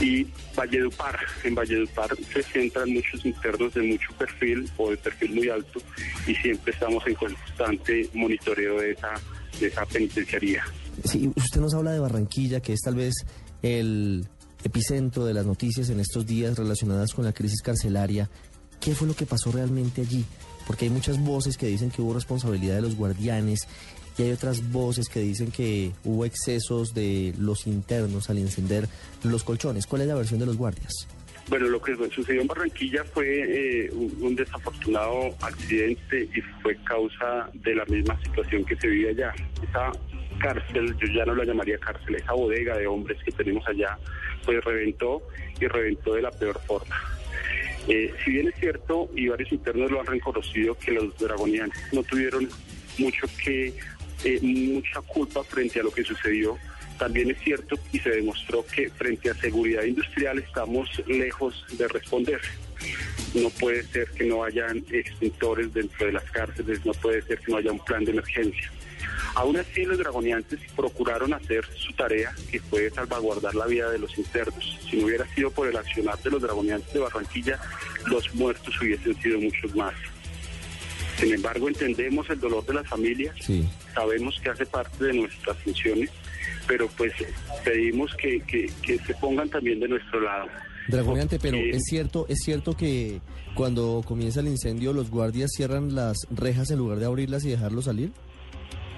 y 0.00 0.26
Valledupar. 0.56 1.18
En 1.44 1.54
Valledupar 1.54 2.10
se 2.32 2.42
centran 2.42 2.92
muchos 2.92 3.24
internos 3.24 3.74
de 3.74 3.82
mucho 3.82 4.12
perfil 4.18 4.70
o 4.76 4.90
de 4.90 4.96
perfil 4.96 5.34
muy 5.34 5.48
alto 5.48 5.80
y 6.26 6.34
siempre 6.34 6.72
estamos 6.72 7.06
en 7.06 7.14
constante 7.14 8.08
monitoreo 8.12 8.80
de 8.80 8.92
esa, 8.92 9.14
de 9.60 9.66
esa 9.66 9.86
penitenciaría. 9.86 10.64
Sí, 11.04 11.30
usted 11.36 11.60
nos 11.60 11.74
habla 11.74 11.92
de 11.92 12.00
Barranquilla, 12.00 12.60
que 12.60 12.72
es 12.72 12.80
tal 12.80 12.96
vez 12.96 13.14
el 13.62 14.26
epicentro 14.64 15.24
de 15.24 15.34
las 15.34 15.46
noticias 15.46 15.90
en 15.90 16.00
estos 16.00 16.26
días 16.26 16.58
relacionadas 16.58 17.12
con 17.12 17.24
la 17.24 17.32
crisis 17.32 17.62
carcelaria. 17.62 18.28
¿Qué 18.80 18.94
fue 18.94 19.08
lo 19.08 19.14
que 19.14 19.26
pasó 19.26 19.50
realmente 19.50 20.02
allí? 20.02 20.24
Porque 20.66 20.84
hay 20.84 20.90
muchas 20.90 21.18
voces 21.20 21.56
que 21.56 21.66
dicen 21.66 21.90
que 21.90 22.02
hubo 22.02 22.14
responsabilidad 22.14 22.76
de 22.76 22.82
los 22.82 22.96
guardianes 22.96 23.66
y 24.18 24.22
hay 24.22 24.32
otras 24.32 24.70
voces 24.72 25.08
que 25.08 25.20
dicen 25.20 25.50
que 25.50 25.92
hubo 26.04 26.24
excesos 26.24 26.92
de 26.92 27.32
los 27.38 27.66
internos 27.66 28.28
al 28.30 28.38
encender 28.38 28.88
los 29.22 29.44
colchones. 29.44 29.86
¿Cuál 29.86 30.02
es 30.02 30.08
la 30.08 30.14
versión 30.16 30.40
de 30.40 30.46
los 30.46 30.56
guardias? 30.56 31.06
Bueno, 31.48 31.68
lo 31.68 31.80
que 31.80 31.96
sucedió 32.10 32.42
en 32.42 32.46
Barranquilla 32.46 33.04
fue 33.04 33.86
eh, 33.86 33.90
un, 33.92 34.14
un, 34.20 34.36
desafortunado 34.36 35.34
accidente 35.40 36.28
y 36.34 36.40
fue 36.62 36.76
causa 36.84 37.48
de 37.54 37.74
la 37.74 37.86
misma 37.86 38.20
situación 38.22 38.64
que 38.66 38.76
se 38.76 38.86
vive 38.86 39.10
allá. 39.10 39.32
Esa 39.62 39.92
cárcel, 40.38 40.94
yo 40.98 41.06
ya 41.12 41.24
no 41.24 41.34
la 41.34 41.44
llamaría 41.44 41.78
cárcel, 41.78 42.16
esa 42.16 42.32
bodega 42.32 42.76
de 42.76 42.86
hombres 42.86 43.18
que 43.24 43.32
tenemos 43.32 43.66
allá, 43.66 43.98
pues 44.44 44.62
reventó 44.62 45.22
y 45.58 45.66
reventó 45.66 46.14
de 46.14 46.22
la 46.22 46.30
peor 46.30 46.60
forma. 46.66 46.96
Eh, 47.88 48.12
si 48.22 48.32
bien 48.32 48.48
es 48.48 48.54
cierto, 48.60 49.08
y 49.14 49.28
varios 49.28 49.50
internos 49.50 49.90
lo 49.90 50.00
han 50.00 50.06
reconocido, 50.06 50.74
que 50.74 50.92
los 50.92 51.16
dragoniantes 51.16 51.80
no 51.92 52.02
tuvieron 52.02 52.46
mucho 52.98 53.26
que, 53.42 53.72
eh, 54.24 54.38
mucha 54.42 55.00
culpa 55.02 55.44
frente 55.44 55.80
a 55.80 55.82
lo 55.82 55.90
que 55.90 56.04
sucedió, 56.04 56.58
también 56.98 57.30
es 57.30 57.38
cierto 57.38 57.78
y 57.92 57.98
se 58.00 58.10
demostró 58.10 58.66
que 58.66 58.90
frente 58.90 59.30
a 59.30 59.34
seguridad 59.34 59.84
industrial 59.84 60.38
estamos 60.38 60.90
lejos 61.06 61.64
de 61.72 61.86
responder. 61.88 62.40
No 63.34 63.50
puede 63.50 63.84
ser 63.84 64.08
que 64.10 64.24
no 64.24 64.42
hayan 64.42 64.84
extintores 64.90 65.72
dentro 65.72 66.06
de 66.06 66.12
las 66.12 66.24
cárceles, 66.30 66.84
no 66.84 66.92
puede 66.92 67.22
ser 67.22 67.38
que 67.38 67.52
no 67.52 67.58
haya 67.58 67.72
un 67.72 67.84
plan 67.84 68.04
de 68.04 68.12
emergencia. 68.12 68.70
Aún 69.34 69.56
así, 69.56 69.84
los 69.84 69.98
dragoneantes 69.98 70.58
procuraron 70.74 71.32
hacer 71.32 71.64
su 71.76 71.92
tarea, 71.92 72.34
que 72.50 72.60
fue 72.60 72.90
salvaguardar 72.90 73.54
la 73.54 73.66
vida 73.66 73.90
de 73.90 73.98
los 73.98 74.16
internos. 74.18 74.78
Si 74.90 74.96
no 74.96 75.06
hubiera 75.06 75.26
sido 75.34 75.50
por 75.50 75.68
el 75.68 75.76
accionar 75.76 76.18
de 76.18 76.30
los 76.30 76.42
dragoneantes 76.42 76.92
de 76.92 77.00
Barranquilla, 77.00 77.60
los 78.06 78.34
muertos 78.34 78.74
hubiesen 78.80 79.14
sido 79.20 79.38
muchos 79.38 79.74
más. 79.76 79.94
Sin 81.18 81.34
embargo, 81.34 81.68
entendemos 81.68 82.28
el 82.30 82.38
dolor 82.38 82.64
de 82.64 82.74
las 82.74 82.88
familias, 82.88 83.34
sí. 83.40 83.68
sabemos 83.94 84.38
que 84.40 84.50
hace 84.50 84.64
parte 84.66 85.04
de 85.04 85.12
nuestras 85.14 85.56
funciones, 85.58 86.10
pero 86.66 86.88
pues 86.96 87.12
pedimos 87.64 88.14
que, 88.14 88.40
que, 88.42 88.70
que 88.82 88.98
se 88.98 89.14
pongan 89.14 89.48
también 89.48 89.80
de 89.80 89.88
nuestro 89.88 90.20
lado. 90.20 90.46
Dragoneante, 90.88 91.38
pero 91.38 91.58
es 91.58 91.82
cierto, 91.84 92.26
es 92.28 92.38
cierto 92.38 92.76
que 92.76 93.20
cuando 93.54 94.02
comienza 94.06 94.40
el 94.40 94.48
incendio 94.48 94.92
los 94.92 95.10
guardias 95.10 95.50
cierran 95.54 95.94
las 95.94 96.16
rejas 96.30 96.70
en 96.70 96.78
lugar 96.78 96.98
de 96.98 97.06
abrirlas 97.06 97.44
y 97.44 97.50
dejarlos 97.50 97.86
salir. 97.86 98.10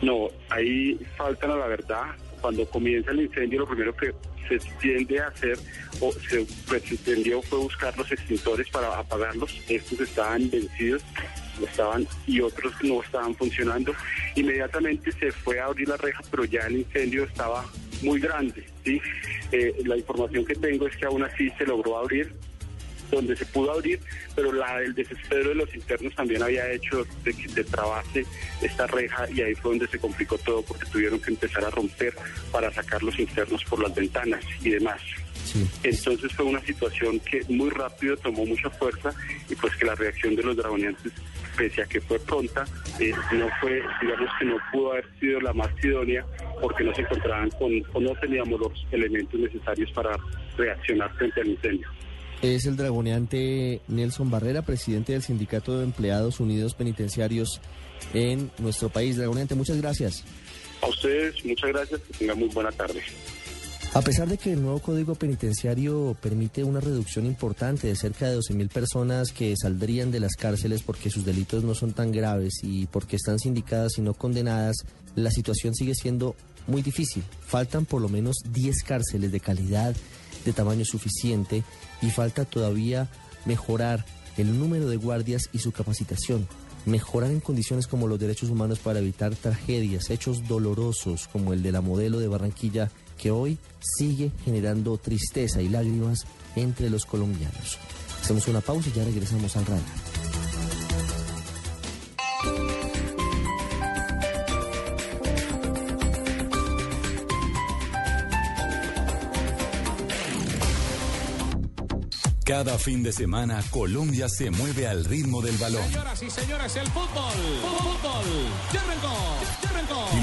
No, 0.02 0.28
ahí 0.50 0.98
faltan 1.16 1.50
a 1.50 1.56
la 1.56 1.66
verdad. 1.66 2.02
Cuando 2.40 2.64
comienza 2.66 3.10
el 3.10 3.22
incendio, 3.22 3.60
lo 3.60 3.66
primero 3.66 3.94
que 3.94 4.12
se 4.48 4.58
tiende 4.80 5.20
a 5.20 5.28
hacer 5.28 5.58
o 6.00 6.12
se 6.12 6.46
pretendió 6.68 7.42
fue 7.42 7.58
buscar 7.58 7.96
los 7.98 8.10
extintores 8.10 8.68
para 8.70 8.98
apagarlos. 8.98 9.54
Estos 9.68 10.00
estaban 10.00 10.48
vencidos, 10.50 11.02
estaban 11.66 12.06
y 12.26 12.40
otros 12.40 12.72
no 12.82 13.02
estaban 13.02 13.34
funcionando. 13.34 13.94
Inmediatamente 14.36 15.12
se 15.12 15.32
fue 15.32 15.60
a 15.60 15.66
abrir 15.66 15.88
la 15.88 15.96
reja, 15.96 16.22
pero 16.30 16.44
ya 16.44 16.60
el 16.66 16.78
incendio 16.78 17.24
estaba 17.24 17.64
muy 18.02 18.20
grande. 18.20 18.64
¿sí? 18.84 19.00
Eh, 19.52 19.74
la 19.84 19.96
información 19.96 20.44
que 20.44 20.54
tengo 20.54 20.86
es 20.86 20.96
que 20.96 21.06
aún 21.06 21.22
así 21.22 21.50
se 21.58 21.66
logró 21.66 21.98
abrir 21.98 22.32
donde 23.10 23.36
se 23.36 23.44
pudo 23.46 23.72
abrir, 23.72 24.00
pero 24.34 24.52
la, 24.52 24.80
el 24.80 24.94
desespero 24.94 25.50
de 25.50 25.54
los 25.56 25.74
internos 25.74 26.14
también 26.14 26.42
había 26.42 26.70
hecho 26.70 27.04
de 27.24 27.32
que 27.34 27.48
se 27.48 27.64
trabase 27.64 28.24
esta 28.62 28.86
reja 28.86 29.28
y 29.30 29.42
ahí 29.42 29.54
fue 29.54 29.72
donde 29.72 29.88
se 29.88 29.98
complicó 29.98 30.38
todo 30.38 30.62
porque 30.62 30.86
tuvieron 30.86 31.20
que 31.20 31.30
empezar 31.30 31.64
a 31.64 31.70
romper 31.70 32.14
para 32.52 32.72
sacar 32.72 33.02
los 33.02 33.18
internos 33.18 33.64
por 33.64 33.82
las 33.82 33.94
ventanas 33.94 34.44
y 34.62 34.70
demás. 34.70 35.00
Sí. 35.44 35.66
Entonces 35.82 36.32
fue 36.32 36.44
una 36.44 36.60
situación 36.60 37.20
que 37.20 37.42
muy 37.48 37.70
rápido 37.70 38.16
tomó 38.16 38.44
mucha 38.46 38.70
fuerza 38.70 39.12
y 39.48 39.54
pues 39.54 39.74
que 39.76 39.86
la 39.86 39.94
reacción 39.94 40.36
de 40.36 40.42
los 40.42 40.56
dragoniantes, 40.56 41.12
pese 41.56 41.82
a 41.82 41.86
que 41.86 42.00
fue 42.00 42.18
pronta, 42.20 42.64
eh, 42.98 43.12
no 43.32 43.48
fue, 43.60 43.82
digamos 44.00 44.30
que 44.38 44.44
no 44.44 44.56
pudo 44.72 44.92
haber 44.92 45.06
sido 45.18 45.40
la 45.40 45.52
más 45.52 45.70
idónea 45.82 46.24
porque 46.60 46.84
no 46.84 46.94
se 46.94 47.02
encontraban 47.02 47.50
con, 47.50 47.70
o 47.92 48.00
no 48.00 48.14
teníamos 48.20 48.60
los 48.60 48.86
elementos 48.92 49.40
necesarios 49.40 49.90
para 49.92 50.16
reaccionar 50.56 51.12
frente 51.16 51.40
al 51.40 51.48
incendio. 51.48 51.88
Es 52.42 52.64
el 52.64 52.76
dragoneante 52.76 53.82
Nelson 53.88 54.30
Barrera, 54.30 54.62
presidente 54.62 55.12
del 55.12 55.22
Sindicato 55.22 55.76
de 55.76 55.84
Empleados 55.84 56.40
Unidos 56.40 56.74
Penitenciarios 56.74 57.60
en 58.14 58.50
nuestro 58.58 58.88
país. 58.88 59.16
Dragoneante, 59.16 59.54
muchas 59.54 59.78
gracias. 59.80 60.24
A 60.80 60.86
ustedes, 60.86 61.44
muchas 61.44 61.70
gracias, 61.70 62.00
que 62.00 62.14
tengan 62.14 62.38
muy 62.38 62.48
buena 62.48 62.72
tarde. 62.72 63.02
A 63.92 64.02
pesar 64.02 64.28
de 64.28 64.38
que 64.38 64.52
el 64.52 64.62
nuevo 64.62 64.78
Código 64.78 65.16
Penitenciario 65.16 66.16
permite 66.22 66.62
una 66.62 66.78
reducción 66.78 67.26
importante 67.26 67.88
de 67.88 67.96
cerca 67.96 68.28
de 68.28 68.38
12.000 68.38 68.68
personas 68.68 69.32
que 69.32 69.52
saldrían 69.60 70.12
de 70.12 70.20
las 70.20 70.36
cárceles 70.36 70.84
porque 70.84 71.10
sus 71.10 71.24
delitos 71.24 71.64
no 71.64 71.74
son 71.74 71.92
tan 71.92 72.12
graves 72.12 72.60
y 72.62 72.86
porque 72.86 73.16
están 73.16 73.40
sindicadas 73.40 73.98
y 73.98 74.02
no 74.02 74.14
condenadas, 74.14 74.76
la 75.16 75.32
situación 75.32 75.74
sigue 75.74 75.96
siendo 75.96 76.36
muy 76.68 76.82
difícil. 76.82 77.24
Faltan 77.44 77.84
por 77.84 78.00
lo 78.00 78.08
menos 78.08 78.36
10 78.52 78.84
cárceles 78.84 79.32
de 79.32 79.40
calidad, 79.40 79.96
de 80.44 80.52
tamaño 80.52 80.84
suficiente 80.84 81.64
y 82.00 82.10
falta 82.10 82.44
todavía 82.44 83.08
mejorar 83.44 84.04
el 84.36 84.56
número 84.56 84.88
de 84.88 84.98
guardias 84.98 85.50
y 85.52 85.58
su 85.58 85.72
capacitación. 85.72 86.46
Mejorar 86.86 87.32
en 87.32 87.40
condiciones 87.40 87.88
como 87.88 88.06
los 88.06 88.20
derechos 88.20 88.50
humanos 88.50 88.78
para 88.78 89.00
evitar 89.00 89.34
tragedias, 89.34 90.10
hechos 90.10 90.46
dolorosos 90.46 91.26
como 91.26 91.52
el 91.52 91.62
de 91.64 91.72
la 91.72 91.80
modelo 91.80 92.20
de 92.20 92.28
Barranquilla 92.28 92.88
que 93.20 93.30
hoy 93.30 93.58
sigue 93.80 94.30
generando 94.44 94.96
tristeza 94.96 95.60
y 95.60 95.68
lágrimas 95.68 96.24
entre 96.56 96.88
los 96.88 97.04
colombianos. 97.04 97.78
Hacemos 98.22 98.48
una 98.48 98.60
pausa 98.60 98.88
y 98.88 98.92
ya 98.92 99.04
regresamos 99.04 99.56
al 99.56 99.66
radio. 99.66 99.82
Cada 112.50 112.78
fin 112.78 113.02
de 113.04 113.12
semana 113.12 113.62
Colombia 113.70 114.28
se 114.28 114.50
mueve 114.50 114.88
al 114.88 115.04
ritmo 115.04 115.40
del 115.40 115.56
balón. 115.56 115.84
Señoras 115.84 116.20
y 116.20 116.30
señores, 116.30 116.74
el 116.74 116.88
fútbol. 116.88 117.32
Fútbol. 117.62 118.24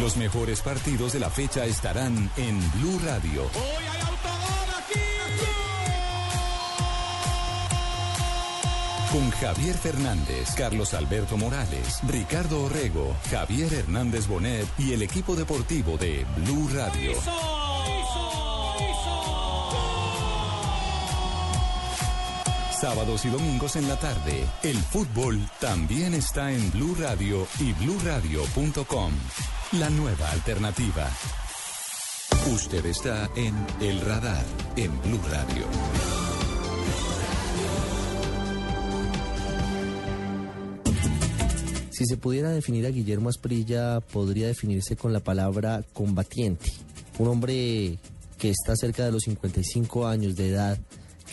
Los 0.08 0.16
mejores 0.16 0.62
partidos 0.62 1.12
de 1.12 1.20
la 1.20 1.30
fecha 1.30 1.66
estarán 1.66 2.32
en 2.38 2.58
Blue 2.80 2.98
Radio. 3.04 3.44
Hoy 3.44 3.84
hay 3.92 4.00
autogol 4.00 4.70
aquí. 4.78 5.00
Con 9.12 9.30
Javier 9.32 9.76
Fernández, 9.76 10.56
Carlos 10.56 10.94
Alberto 10.94 11.36
Morales, 11.36 12.00
Ricardo 12.08 12.64
Orrego, 12.64 13.18
Javier 13.30 13.74
Hernández 13.74 14.28
Bonet 14.28 14.66
y 14.78 14.94
el 14.94 15.02
equipo 15.02 15.36
deportivo 15.36 15.98
de 15.98 16.26
Blue 16.38 16.70
Radio. 16.74 17.12
Sábados 22.80 23.26
y 23.26 23.30
domingos 23.30 23.76
en 23.76 23.90
la 23.90 24.00
tarde, 24.00 24.46
el 24.64 24.78
fútbol 24.78 25.38
también 25.60 26.14
está 26.14 26.54
en 26.54 26.72
Blue 26.72 26.96
Radio 26.98 27.46
y 27.60 27.74
bluradio.com. 27.74 29.12
La 29.74 29.90
nueva 29.90 30.32
alternativa. 30.32 31.10
Usted 32.54 32.86
está 32.86 33.30
en 33.36 33.54
El 33.82 34.00
Radar, 34.00 34.46
en 34.78 35.02
Blue 35.02 35.20
Radio. 35.30 35.66
Si 41.90 42.06
se 42.06 42.16
pudiera 42.16 42.52
definir 42.52 42.86
a 42.86 42.92
Guillermo 42.92 43.28
Asprilla, 43.28 44.00
podría 44.00 44.48
definirse 44.48 44.96
con 44.96 45.12
la 45.12 45.20
palabra 45.20 45.84
combatiente. 45.92 46.72
Un 47.20 47.28
hombre 47.28 48.00
que 48.38 48.50
está 48.50 48.74
cerca 48.78 49.04
de 49.04 49.12
los 49.12 49.24
55 49.24 50.08
años 50.08 50.38
de 50.38 50.48
edad, 50.48 50.78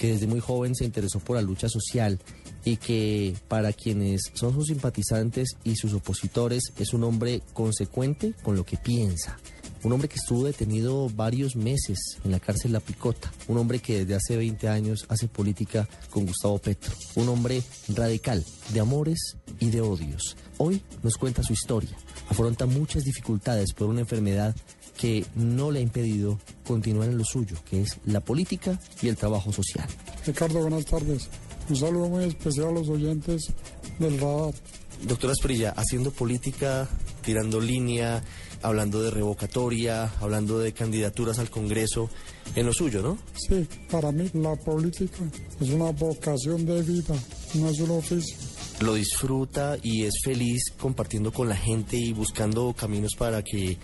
que 0.00 0.08
desde 0.08 0.26
muy 0.26 0.40
joven 0.40 0.74
se 0.74 0.84
interesó 0.84 1.20
por 1.20 1.36
la 1.36 1.42
lucha 1.42 1.68
social 1.68 2.18
y 2.64 2.76
que 2.76 3.36
para 3.48 3.72
quienes 3.72 4.22
son 4.34 4.54
sus 4.54 4.68
simpatizantes 4.68 5.56
y 5.64 5.76
sus 5.76 5.92
opositores 5.92 6.72
es 6.78 6.94
un 6.94 7.04
hombre 7.04 7.42
consecuente 7.52 8.34
con 8.42 8.56
lo 8.56 8.64
que 8.64 8.76
piensa. 8.76 9.38
Un 9.82 9.92
hombre 9.92 10.08
que 10.08 10.16
estuvo 10.16 10.44
detenido 10.44 11.10
varios 11.10 11.56
meses 11.56 11.98
en 12.24 12.30
la 12.30 12.40
cárcel 12.40 12.72
La 12.72 12.80
Picota. 12.80 13.30
Un 13.48 13.58
hombre 13.58 13.80
que 13.80 13.98
desde 13.98 14.14
hace 14.14 14.36
20 14.38 14.66
años 14.66 15.04
hace 15.10 15.28
política 15.28 15.86
con 16.08 16.24
Gustavo 16.24 16.58
Petro. 16.58 16.94
Un 17.16 17.28
hombre 17.28 17.62
radical, 17.88 18.42
de 18.72 18.80
amores 18.80 19.36
y 19.60 19.68
de 19.68 19.82
odios. 19.82 20.38
Hoy 20.56 20.80
nos 21.02 21.18
cuenta 21.18 21.42
su 21.42 21.52
historia. 21.52 21.94
Afronta 22.30 22.64
muchas 22.64 23.04
dificultades 23.04 23.74
por 23.74 23.88
una 23.88 24.00
enfermedad 24.00 24.56
que 24.96 25.26
no 25.34 25.70
le 25.70 25.80
ha 25.80 25.82
impedido 25.82 26.38
continuar 26.66 27.10
en 27.10 27.18
lo 27.18 27.24
suyo, 27.24 27.56
que 27.68 27.82
es 27.82 27.98
la 28.06 28.20
política 28.20 28.80
y 29.02 29.08
el 29.08 29.16
trabajo 29.16 29.52
social. 29.52 29.86
Ricardo, 30.24 30.60
buenas 30.60 30.86
tardes. 30.86 31.28
Un 31.68 31.76
saludo 31.76 32.08
muy 32.08 32.24
especial 32.24 32.68
a 32.68 32.72
los 32.72 32.88
oyentes 32.88 33.52
del 33.98 34.20
radar. 34.20 34.54
Doctora 35.02 35.32
Asprilla, 35.32 35.70
haciendo 35.76 36.10
política 36.10 36.88
tirando 37.22 37.60
línea, 37.60 38.22
hablando 38.64 39.02
de 39.02 39.10
revocatoria, 39.10 40.10
hablando 40.20 40.58
de 40.58 40.72
candidaturas 40.72 41.38
al 41.38 41.50
Congreso, 41.50 42.08
en 42.56 42.64
lo 42.64 42.72
suyo, 42.72 43.02
¿no? 43.02 43.18
Sí, 43.36 43.68
para 43.90 44.10
mí 44.10 44.28
la 44.32 44.56
política 44.56 45.22
es 45.60 45.68
una 45.68 45.90
vocación 45.90 46.64
de 46.64 46.82
vida, 46.82 47.14
no 47.54 47.68
es 47.68 47.78
un 47.80 47.90
oficio. 47.90 48.36
Lo 48.80 48.94
disfruta 48.94 49.76
y 49.82 50.04
es 50.04 50.14
feliz 50.24 50.72
compartiendo 50.78 51.32
con 51.32 51.48
la 51.48 51.56
gente 51.56 51.96
y 51.96 52.12
buscando 52.12 52.74
caminos 52.74 53.12
para 53.16 53.42
que 53.42 53.78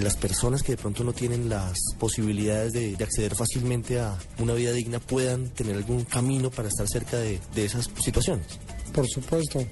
las 0.00 0.16
personas 0.16 0.62
que 0.62 0.72
de 0.72 0.78
pronto 0.78 1.04
no 1.04 1.12
tienen 1.12 1.48
las 1.48 1.78
posibilidades 1.98 2.72
de, 2.72 2.96
de 2.96 3.04
acceder 3.04 3.34
fácilmente 3.34 4.00
a 4.00 4.18
una 4.38 4.54
vida 4.54 4.72
digna 4.72 4.98
puedan 4.98 5.50
tener 5.50 5.76
algún 5.76 6.04
camino 6.04 6.50
para 6.50 6.68
estar 6.68 6.88
cerca 6.88 7.18
de, 7.18 7.38
de 7.54 7.64
esas 7.66 7.88
situaciones. 8.00 8.46
Por 8.92 9.06
supuesto, 9.06 9.64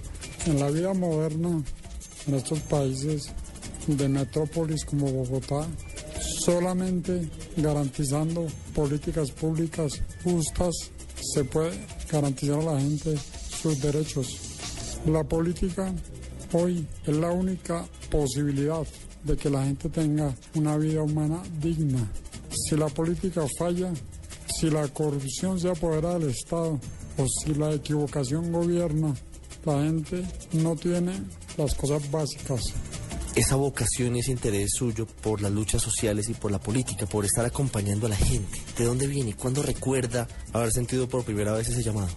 en 0.46 0.60
la 0.60 0.70
vida 0.70 0.92
moderna, 0.92 1.62
en 2.26 2.34
estos 2.34 2.60
países 2.60 3.32
de 3.86 4.08
metrópolis 4.08 4.84
como 4.84 5.10
Bogotá, 5.10 5.66
solamente 6.44 7.28
garantizando 7.56 8.46
políticas 8.74 9.30
públicas 9.30 9.92
justas 10.22 10.74
se 11.34 11.44
puede 11.44 11.72
garantizar 12.10 12.60
a 12.60 12.74
la 12.74 12.80
gente 12.80 13.16
sus 13.60 13.80
derechos. 13.80 14.26
La 15.06 15.24
política 15.24 15.92
hoy 16.52 16.86
es 17.06 17.16
la 17.16 17.30
única 17.30 17.86
posibilidad 18.10 18.86
de 19.24 19.36
que 19.36 19.50
la 19.50 19.64
gente 19.64 19.88
tenga 19.88 20.34
una 20.54 20.76
vida 20.76 21.02
humana 21.02 21.42
digna. 21.60 22.10
Si 22.50 22.76
la 22.76 22.88
política 22.88 23.44
falla, 23.58 23.92
si 24.58 24.70
la 24.70 24.88
corrupción 24.88 25.60
se 25.60 25.70
apodera 25.70 26.18
del 26.18 26.30
Estado 26.30 26.80
o 27.18 27.26
si 27.26 27.54
la 27.54 27.72
equivocación 27.72 28.50
gobierna, 28.50 29.14
la 29.64 29.82
gente 29.82 30.24
no 30.52 30.74
tiene 30.74 31.12
las 31.56 31.74
cosas 31.74 32.10
básicas. 32.10 32.60
Esa 33.36 33.54
vocación 33.54 34.16
y 34.16 34.20
ese 34.20 34.32
interés 34.32 34.72
suyo 34.74 35.06
por 35.06 35.40
las 35.40 35.52
luchas 35.52 35.80
sociales 35.80 36.28
y 36.28 36.34
por 36.34 36.50
la 36.50 36.58
política, 36.58 37.06
por 37.06 37.24
estar 37.24 37.44
acompañando 37.44 38.06
a 38.06 38.10
la 38.10 38.16
gente, 38.16 38.58
¿de 38.76 38.84
dónde 38.84 39.06
viene? 39.06 39.34
¿Cuándo 39.34 39.62
recuerda 39.62 40.26
haber 40.52 40.72
sentido 40.72 41.08
por 41.08 41.22
primera 41.22 41.52
vez 41.52 41.68
ese 41.68 41.82
llamado? 41.82 42.08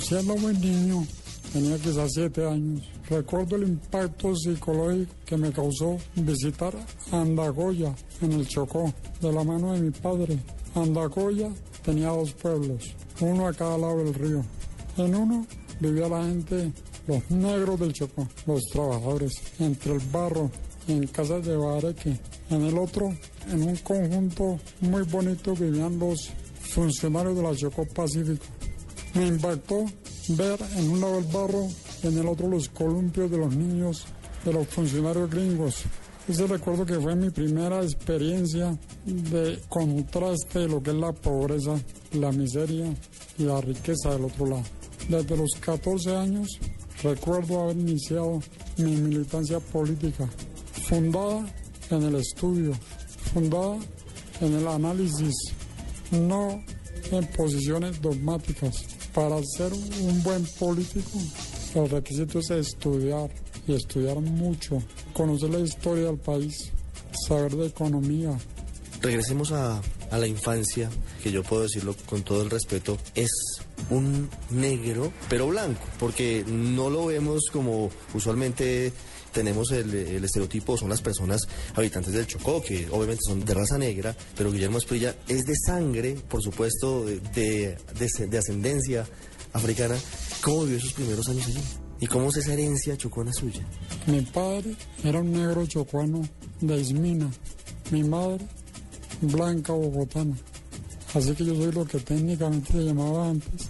Siendo 0.00 0.36
muy 0.36 0.54
niño, 0.58 1.06
tenía 1.54 1.78
quizás 1.78 2.10
siete 2.12 2.46
años. 2.46 2.86
Recuerdo 3.08 3.56
el 3.56 3.62
impacto 3.62 4.36
psicológico 4.36 5.14
que 5.24 5.38
me 5.38 5.50
causó 5.52 5.96
visitar 6.14 6.74
Andagoya 7.12 7.94
en 8.20 8.32
el 8.32 8.46
Chocó, 8.46 8.92
de 9.22 9.32
la 9.32 9.44
mano 9.44 9.72
de 9.72 9.80
mi 9.80 9.90
padre. 9.90 10.38
Andagoya 10.74 11.50
tenía 11.82 12.08
dos 12.08 12.32
pueblos, 12.34 12.94
uno 13.20 13.48
a 13.48 13.54
cada 13.54 13.78
lado 13.78 14.04
del 14.04 14.12
río. 14.12 14.44
En 14.98 15.14
uno 15.14 15.46
vivía 15.80 16.08
la 16.08 16.24
gente, 16.24 16.72
los 17.08 17.30
negros 17.30 17.80
del 17.80 17.94
Chocó, 17.94 18.28
los 18.46 18.62
trabajadores, 18.70 19.32
entre 19.58 19.94
el 19.94 20.00
barro 20.12 20.50
en 20.86 21.06
casas 21.06 21.44
de 21.44 21.56
bareque. 21.56 22.18
En 22.50 22.64
el 22.64 22.76
otro, 22.76 23.14
en 23.50 23.62
un 23.62 23.76
conjunto 23.76 24.60
muy 24.80 25.02
bonito, 25.02 25.54
vivían 25.54 25.98
los 25.98 26.30
funcionarios 26.60 27.34
de 27.34 27.42
la 27.42 27.54
Chocó 27.56 27.86
Pacífico. 27.86 28.44
Me 29.14 29.26
impactó 29.26 29.86
ver 30.28 30.58
en 30.76 30.90
un 30.90 31.00
lado 31.00 31.18
el 31.18 31.24
barro 31.24 31.66
y 32.02 32.06
en 32.08 32.18
el 32.18 32.28
otro 32.28 32.46
los 32.46 32.68
columpios 32.68 33.30
de 33.30 33.38
los 33.38 33.56
niños 33.56 34.04
de 34.44 34.52
los 34.52 34.68
funcionarios 34.68 35.30
gringos. 35.30 35.84
Ese 36.28 36.46
recuerdo 36.46 36.84
que 36.84 37.00
fue 37.00 37.16
mi 37.16 37.30
primera 37.30 37.82
experiencia 37.82 38.78
de 39.06 39.58
contraste 39.70 40.58
de 40.58 40.68
lo 40.68 40.82
que 40.82 40.90
es 40.90 40.96
la 40.96 41.12
pobreza, 41.12 41.80
la 42.12 42.30
miseria 42.32 42.94
y 43.38 43.44
la 43.44 43.62
riqueza 43.62 44.10
del 44.10 44.26
otro 44.26 44.44
lado. 44.44 44.64
Desde 45.08 45.36
los 45.38 45.52
14 45.58 46.14
años 46.14 46.60
recuerdo 47.02 47.62
haber 47.62 47.76
iniciado 47.76 48.40
mi 48.76 48.96
militancia 48.96 49.60
política, 49.60 50.28
fundada 50.88 51.46
en 51.90 52.02
el 52.02 52.16
estudio, 52.16 52.72
fundada 53.32 53.78
en 54.40 54.54
el 54.54 54.68
análisis, 54.68 55.34
no 56.10 56.62
en 57.10 57.26
posiciones 57.28 58.00
dogmáticas. 58.00 58.84
Para 59.14 59.40
ser 59.56 59.72
un 59.72 60.22
buen 60.22 60.44
político, 60.58 61.18
el 61.74 61.90
requisito 61.90 62.38
es 62.38 62.50
estudiar 62.50 63.30
y 63.66 63.74
estudiar 63.74 64.20
mucho, 64.20 64.82
conocer 65.12 65.50
la 65.50 65.60
historia 65.60 66.04
del 66.04 66.18
país, 66.18 66.70
saber 67.26 67.56
de 67.56 67.66
economía. 67.66 68.38
Regresemos 69.00 69.52
a, 69.52 69.80
a 70.10 70.18
la 70.18 70.26
infancia, 70.26 70.90
que 71.22 71.30
yo 71.30 71.42
puedo 71.42 71.62
decirlo 71.62 71.94
con 72.06 72.22
todo 72.22 72.42
el 72.42 72.50
respeto, 72.50 72.98
es 73.14 73.30
un 73.90 74.28
negro, 74.50 75.12
pero 75.28 75.48
blanco, 75.48 75.80
porque 75.98 76.44
no 76.46 76.90
lo 76.90 77.06
vemos 77.06 77.44
como 77.52 77.90
usualmente 78.14 78.92
tenemos 79.32 79.70
el, 79.72 79.94
el, 79.94 80.24
estereotipo, 80.24 80.76
son 80.76 80.88
las 80.88 81.00
personas 81.00 81.42
habitantes 81.74 82.12
del 82.12 82.26
Chocó, 82.26 82.62
que 82.62 82.88
obviamente 82.90 83.22
son 83.26 83.44
de 83.44 83.54
raza 83.54 83.78
negra, 83.78 84.16
pero 84.36 84.50
Guillermo 84.50 84.78
Esprilla 84.78 85.14
es 85.28 85.44
de 85.44 85.54
sangre, 85.54 86.16
por 86.28 86.42
supuesto, 86.42 87.04
de, 87.04 87.20
de, 87.20 88.26
de 88.26 88.38
ascendencia 88.38 89.06
africana. 89.52 89.96
¿Cómo 90.42 90.64
vivió 90.64 90.80
sus 90.80 90.92
primeros 90.92 91.28
años 91.28 91.46
allí? 91.46 91.62
¿Y 92.00 92.06
cómo 92.06 92.30
es 92.30 92.36
esa 92.38 92.52
herencia 92.52 92.96
chocona 92.96 93.32
suya? 93.32 93.66
Mi 94.06 94.20
padre 94.22 94.76
era 95.04 95.20
un 95.20 95.32
negro 95.32 95.66
chocuano 95.66 96.22
de 96.60 96.80
Ismina, 96.80 97.30
mi 97.90 98.04
madre 98.04 98.44
blanca 99.20 99.72
bogotana. 99.72 100.36
Así 101.14 101.32
que 101.34 101.44
yo 101.44 101.54
soy 101.54 101.72
lo 101.72 101.84
que 101.84 101.98
técnicamente 101.98 102.72
se 102.72 102.84
llamaba 102.84 103.30
antes 103.30 103.68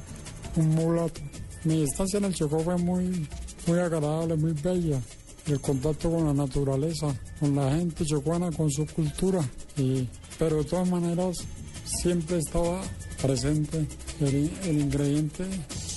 un 0.56 0.68
mulato. 0.70 1.20
Mi 1.64 1.82
estancia 1.82 2.18
en 2.18 2.24
el 2.24 2.34
Chocó 2.34 2.60
fue 2.60 2.76
muy, 2.76 3.26
muy 3.66 3.78
agradable, 3.78 4.36
muy 4.36 4.52
bella. 4.52 5.00
El 5.46 5.60
contacto 5.60 6.10
con 6.10 6.26
la 6.26 6.34
naturaleza, 6.34 7.14
con 7.40 7.56
la 7.56 7.74
gente 7.74 8.04
chocuana, 8.04 8.50
con 8.52 8.70
su 8.70 8.86
cultura. 8.86 9.40
Y, 9.76 10.08
pero 10.38 10.58
de 10.58 10.64
todas 10.64 10.88
maneras 10.88 11.38
siempre 11.84 12.38
estaba 12.38 12.80
presente 13.20 13.86
el, 14.20 14.50
ingrediente 14.80 15.44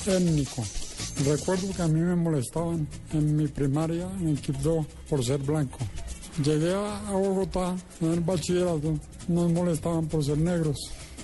étnico. 0.07 0.63
Recuerdo 1.25 1.73
que 1.75 1.81
a 1.81 1.87
mí 1.87 1.99
me 1.99 2.15
molestaban 2.15 2.87
en 3.13 3.35
mi 3.35 3.47
primaria, 3.47 4.09
en 4.19 4.29
el 4.29 4.39
por 5.09 5.23
ser 5.23 5.39
blanco. 5.39 5.79
Llegué 6.43 6.73
a 6.73 7.11
Bogotá 7.11 7.75
en 7.99 8.13
el 8.13 8.21
bachillerato, 8.21 8.97
nos 9.27 9.51
molestaban 9.51 10.07
por 10.07 10.23
ser 10.23 10.37
negros. 10.37 10.77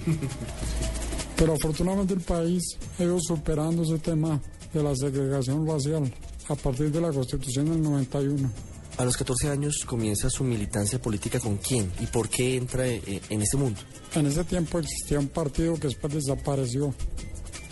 Pero 1.38 1.54
afortunadamente 1.54 2.14
el 2.14 2.22
país 2.22 2.64
ha 3.00 3.04
ido 3.04 3.20
superando 3.20 3.84
ese 3.84 4.00
tema 4.00 4.42
de 4.74 4.84
la 4.84 4.96
segregación 4.96 5.68
racial 5.68 6.12
a 6.50 6.56
partir 6.56 6.92
de 6.92 7.00
la 7.00 7.12
Constitución 7.12 7.70
del 7.70 7.82
91. 7.82 8.50
A 8.98 9.06
los 9.06 9.16
14 9.16 9.50
años 9.50 9.86
comienza 9.86 10.30
su 10.30 10.44
militancia 10.44 11.00
política 11.00 11.40
con 11.40 11.58
quién 11.58 11.92
y 12.00 12.08
por 12.08 12.30
qué 12.30 12.58
entra 12.58 12.88
en 12.88 13.42
ese 13.42 13.56
mundo. 13.56 13.80
En 14.16 14.26
ese 14.26 14.44
tiempo 14.44 14.80
existía 14.80 15.20
un 15.20 15.28
partido 15.28 15.76
que 15.76 15.88
después 15.88 16.14
desapareció. 16.14 16.94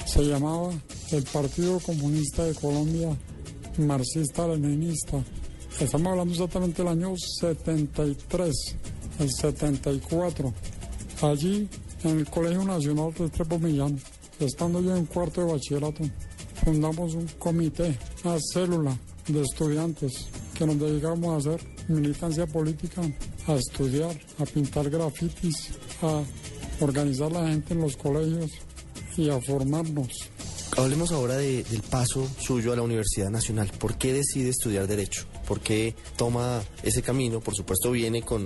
Se 0.06 0.22
llamaba 0.24 0.72
el 1.12 1.24
Partido 1.24 1.80
Comunista 1.80 2.44
de 2.44 2.54
Colombia 2.54 3.18
Marxista-Leninista. 3.80 5.24
Estamos 5.80 6.12
hablando 6.12 6.34
exactamente 6.34 6.84
del 6.84 6.92
año 6.92 7.16
73, 7.18 8.54
el 9.20 9.32
74. 9.32 10.54
Allí, 11.24 11.68
en 12.10 12.20
el 12.20 12.30
Colegio 12.30 12.64
Nacional 12.64 13.14
Restrepo 13.14 13.60
Millán, 13.60 14.00
estando 14.40 14.82
yo 14.82 14.96
en 14.96 15.06
cuarto 15.06 15.46
de 15.46 15.52
bachillerato, 15.52 16.04
fundamos 16.64 17.16
un 17.16 17.28
comité, 17.40 17.98
una 18.24 18.38
célula 18.54 18.98
de 19.28 19.42
estudiantes 19.42 20.28
que 20.54 20.66
nos 20.66 20.80
dedicamos 20.80 21.34
a 21.34 21.38
hacer 21.38 21.68
militancia 21.88 22.46
política, 22.48 23.02
a 23.48 23.56
estudiar, 23.56 24.16
a 24.40 24.46
pintar 24.46 24.90
grafitis, 24.90 25.72
a 26.02 26.24
organizar 26.80 27.32
la 27.32 27.48
gente 27.48 27.74
en 27.74 27.82
los 27.82 27.98
colegios 27.98 28.52
y 29.18 29.30
a 29.30 29.40
formarnos. 29.42 30.10
Hablemos 30.78 31.12
ahora 31.12 31.38
de, 31.38 31.64
del 31.64 31.82
paso 31.82 32.28
suyo 32.40 32.74
a 32.74 32.76
la 32.76 32.82
Universidad 32.82 33.30
Nacional. 33.30 33.72
¿Por 33.80 33.98
qué 33.98 34.12
decide 34.12 34.50
estudiar 34.50 34.88
Derecho? 34.88 35.26
¿Por 35.48 35.62
qué 35.62 35.96
toma 36.18 36.62
ese 36.84 37.02
camino? 37.02 37.40
Por 37.40 37.56
supuesto 37.56 37.92
viene 37.92 38.24
con 38.24 38.46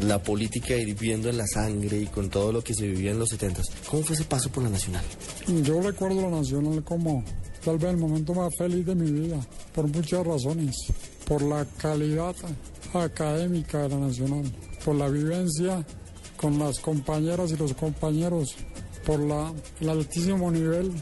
la 0.00 0.22
política 0.22 0.74
hirviendo 0.74 1.28
en 1.28 1.38
la 1.38 1.46
sangre 1.46 2.00
y 2.00 2.06
con 2.06 2.30
todo 2.30 2.52
lo 2.52 2.62
que 2.62 2.74
se 2.74 2.86
vivía 2.86 3.10
en 3.10 3.18
los 3.18 3.30
70. 3.30 3.62
¿Cómo 3.90 4.02
fue 4.02 4.14
ese 4.14 4.24
paso 4.24 4.50
por 4.50 4.62
la 4.62 4.70
Nacional? 4.70 5.04
Yo 5.62 5.80
recuerdo 5.80 6.22
la 6.22 6.30
Nacional 6.30 6.82
como 6.82 7.24
tal 7.64 7.78
vez 7.78 7.90
el 7.90 7.98
momento 7.98 8.34
más 8.34 8.52
feliz 8.58 8.84
de 8.86 8.94
mi 8.94 9.10
vida, 9.10 9.40
por 9.74 9.86
muchas 9.86 10.26
razones. 10.26 10.76
Por 11.26 11.42
la 11.42 11.64
calidad 11.78 12.34
académica 12.92 13.82
de 13.82 13.88
la 13.90 13.98
Nacional, 13.98 14.44
por 14.84 14.96
la 14.96 15.08
vivencia 15.08 15.84
con 16.36 16.58
las 16.58 16.80
compañeras 16.80 17.52
y 17.52 17.56
los 17.56 17.72
compañeros, 17.74 18.56
por 19.06 19.20
la, 19.20 19.52
el 19.80 19.88
altísimo 19.88 20.50
nivel 20.50 20.92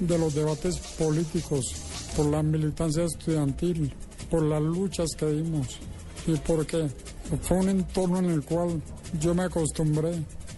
de 0.00 0.18
los 0.18 0.34
debates 0.34 0.78
políticos, 0.98 1.64
por 2.16 2.26
la 2.26 2.42
militancia 2.42 3.04
estudiantil, 3.04 3.94
por 4.30 4.42
las 4.42 4.60
luchas 4.60 5.10
que 5.16 5.26
dimos 5.26 5.78
y 6.26 6.34
porque 6.38 6.88
fue 7.38 7.58
un 7.58 7.68
entorno 7.68 8.18
en 8.18 8.30
el 8.30 8.42
cual 8.42 8.80
yo 9.20 9.34
me 9.34 9.44
acostumbré 9.44 10.12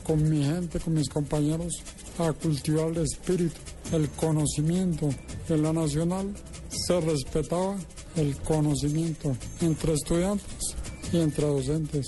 con 0.05 0.29
mi 0.29 0.45
gente, 0.45 0.81
con 0.81 0.95
mis 0.95 1.09
compañeros, 1.09 1.83
a 2.19 2.33
cultivar 2.33 2.89
el 2.89 2.99
espíritu, 2.99 3.57
el 3.93 4.09
conocimiento. 4.11 5.09
En 5.49 5.63
la 5.63 5.73
nacional 5.73 6.33
se 6.69 7.01
respetaba 7.01 7.77
el 8.17 8.37
conocimiento 8.39 9.37
entre 9.61 9.95
estudiantes 9.95 10.77
y 11.13 11.21
entre 11.21 11.47
docentes. 11.47 12.07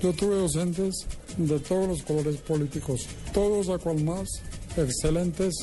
Yo 0.00 0.12
tuve 0.12 0.36
docentes 0.36 1.06
de 1.36 1.58
todos 1.60 1.88
los 1.88 2.02
colores 2.02 2.36
políticos, 2.38 3.06
todos 3.32 3.68
a 3.68 3.78
cual 3.78 4.02
más 4.02 4.28
excelentes 4.76 5.54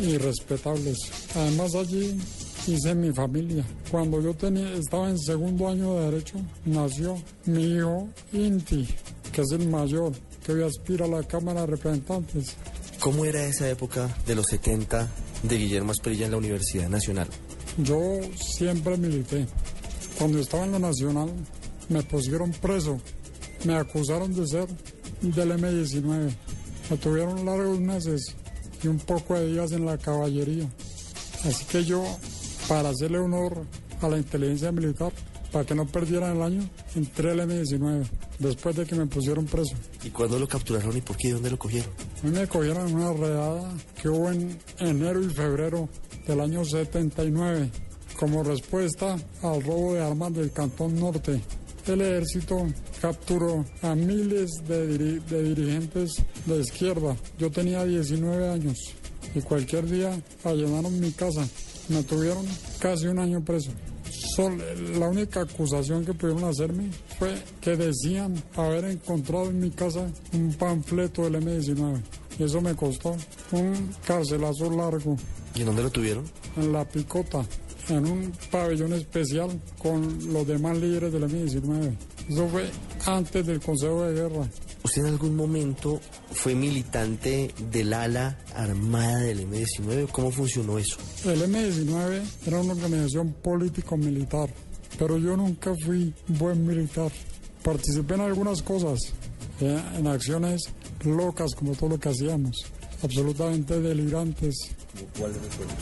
y 0.00 0.16
respetables. 0.18 0.98
Además 1.34 1.74
allí 1.74 2.18
hice 2.66 2.94
mi 2.94 3.12
familia. 3.12 3.64
Cuando 3.90 4.20
yo 4.20 4.34
tenía, 4.34 4.72
estaba 4.74 5.10
en 5.10 5.18
segundo 5.18 5.68
año 5.68 5.94
de 5.94 6.10
derecho, 6.10 6.38
nació 6.64 7.16
mi 7.46 7.76
hijo 7.76 8.08
Inti, 8.32 8.88
que 9.32 9.42
es 9.42 9.52
el 9.52 9.68
mayor, 9.68 10.12
que 10.44 10.52
hoy 10.52 10.62
aspira 10.62 11.06
a 11.06 11.08
la 11.08 11.22
Cámara 11.22 11.62
de 11.62 11.68
Representantes. 11.68 12.56
¿Cómo 13.00 13.24
era 13.24 13.44
esa 13.44 13.68
época 13.68 14.08
de 14.26 14.34
los 14.34 14.46
70 14.46 15.08
de 15.42 15.56
Guillermo 15.56 15.92
Asprilla 15.92 16.26
en 16.26 16.32
la 16.32 16.38
Universidad 16.38 16.88
Nacional? 16.88 17.28
Yo 17.78 18.20
siempre 18.36 18.96
milité. 18.96 19.46
Cuando 20.18 20.38
estaba 20.38 20.64
en 20.64 20.72
la 20.72 20.78
Nacional 20.78 21.30
me 21.88 22.02
pusieron 22.02 22.50
preso. 22.52 22.98
Me 23.64 23.74
acusaron 23.74 24.34
de 24.34 24.46
ser 24.46 24.68
del 25.20 25.52
M-19. 25.52 26.32
Me 26.90 26.96
tuvieron 26.96 27.44
largos 27.44 27.80
meses 27.80 28.34
y 28.82 28.88
un 28.88 28.98
poco 28.98 29.34
de 29.34 29.48
días 29.48 29.72
en 29.72 29.86
la 29.86 29.98
caballería. 29.98 30.68
Así 31.44 31.64
que 31.66 31.84
yo, 31.84 32.04
para 32.68 32.90
hacerle 32.90 33.18
honor 33.18 33.64
a 34.00 34.08
la 34.08 34.18
inteligencia 34.18 34.72
militar, 34.72 35.12
para 35.52 35.64
que 35.64 35.74
no 35.74 35.86
perdieran 35.86 36.36
el 36.36 36.42
año, 36.42 36.68
entré 36.94 37.32
al 37.32 37.40
M-19, 37.40 38.06
después 38.38 38.74
de 38.76 38.86
que 38.86 38.94
me 38.94 39.06
pusieron 39.06 39.44
preso. 39.44 39.74
¿Y 40.02 40.10
cuándo 40.10 40.38
lo 40.38 40.48
capturaron 40.48 40.96
y 40.96 41.00
por 41.02 41.16
qué? 41.16 41.32
¿Dónde 41.32 41.50
lo 41.50 41.58
cogieron? 41.58 41.90
A 42.22 42.26
mí 42.26 42.32
me 42.32 42.46
cogieron 42.46 42.88
en 42.88 42.94
una 42.96 43.12
redada 43.12 43.72
que 44.00 44.08
hubo 44.08 44.30
en 44.30 44.58
enero 44.78 45.22
y 45.22 45.28
febrero 45.28 45.88
del 46.26 46.40
año 46.40 46.64
79, 46.64 47.70
como 48.18 48.42
respuesta 48.42 49.16
al 49.42 49.62
robo 49.62 49.94
de 49.94 50.02
armas 50.02 50.32
del 50.34 50.52
Cantón 50.52 50.98
Norte. 50.98 51.40
El 51.86 52.00
ejército 52.00 52.64
capturó 53.00 53.64
a 53.82 53.94
miles 53.96 54.48
de, 54.68 54.88
diri- 54.88 55.24
de 55.24 55.42
dirigentes 55.54 56.12
de 56.46 56.60
izquierda. 56.60 57.16
Yo 57.38 57.50
tenía 57.50 57.84
19 57.84 58.48
años 58.48 58.78
y 59.34 59.40
cualquier 59.40 59.90
día 59.90 60.16
allanaron 60.44 60.98
mi 61.00 61.10
casa. 61.10 61.44
Me 61.88 62.02
tuvieron 62.02 62.44
casi 62.78 63.06
un 63.06 63.18
año 63.18 63.44
preso. 63.44 63.70
Sol- 64.36 64.62
la 64.98 65.08
única 65.08 65.42
acusación 65.42 66.04
que 66.04 66.14
pudieron 66.14 66.44
hacerme 66.44 66.90
fue 67.18 67.34
que 67.60 67.76
decían 67.76 68.34
haber 68.56 68.84
encontrado 68.86 69.46
en 69.50 69.60
mi 69.60 69.70
casa 69.70 70.06
un 70.32 70.52
panfleto 70.54 71.22
del 71.28 71.36
M19. 71.42 72.00
Y 72.38 72.44
eso 72.44 72.60
me 72.60 72.74
costó 72.74 73.16
un 73.52 73.90
carcelazo 74.06 74.70
largo 74.70 75.16
¿Y 75.54 75.60
en 75.60 75.66
dónde 75.66 75.82
lo 75.82 75.90
tuvieron? 75.90 76.24
en 76.56 76.72
la 76.72 76.86
picota, 76.88 77.44
en 77.88 78.06
un 78.06 78.32
pabellón 78.50 78.92
especial 78.94 79.50
con 79.78 80.32
los 80.32 80.46
demás 80.46 80.78
líderes 80.78 81.12
de 81.12 81.20
la 81.20 81.26
M-19. 81.26 81.94
Eso 82.28 82.48
fue 82.48 82.70
antes 83.06 83.46
del 83.46 83.60
Consejo 83.60 84.04
de 84.04 84.14
Guerra. 84.14 84.48
¿Usted 84.84 85.02
en 85.02 85.08
algún 85.08 85.36
momento 85.36 86.00
fue 86.32 86.54
militante 86.54 87.52
del 87.70 87.92
ala 87.92 88.38
armada 88.54 89.18
del 89.18 89.40
M-19? 89.40 90.08
¿Cómo 90.10 90.30
funcionó 90.30 90.78
eso? 90.78 90.96
El 91.24 91.42
M-19 91.42 92.22
era 92.46 92.60
una 92.60 92.72
organización 92.72 93.32
político-militar, 93.34 94.50
pero 94.98 95.18
yo 95.18 95.36
nunca 95.36 95.74
fui 95.84 96.12
buen 96.28 96.66
militar. 96.66 97.10
Participé 97.62 98.14
en 98.14 98.22
algunas 98.22 98.62
cosas, 98.62 98.98
eh, 99.60 99.80
en 99.96 100.06
acciones 100.06 100.62
locas 101.04 101.54
como 101.54 101.74
todo 101.74 101.90
lo 101.90 102.00
que 102.00 102.08
hacíamos, 102.08 102.56
absolutamente 103.02 103.80
delirantes. 103.80 104.54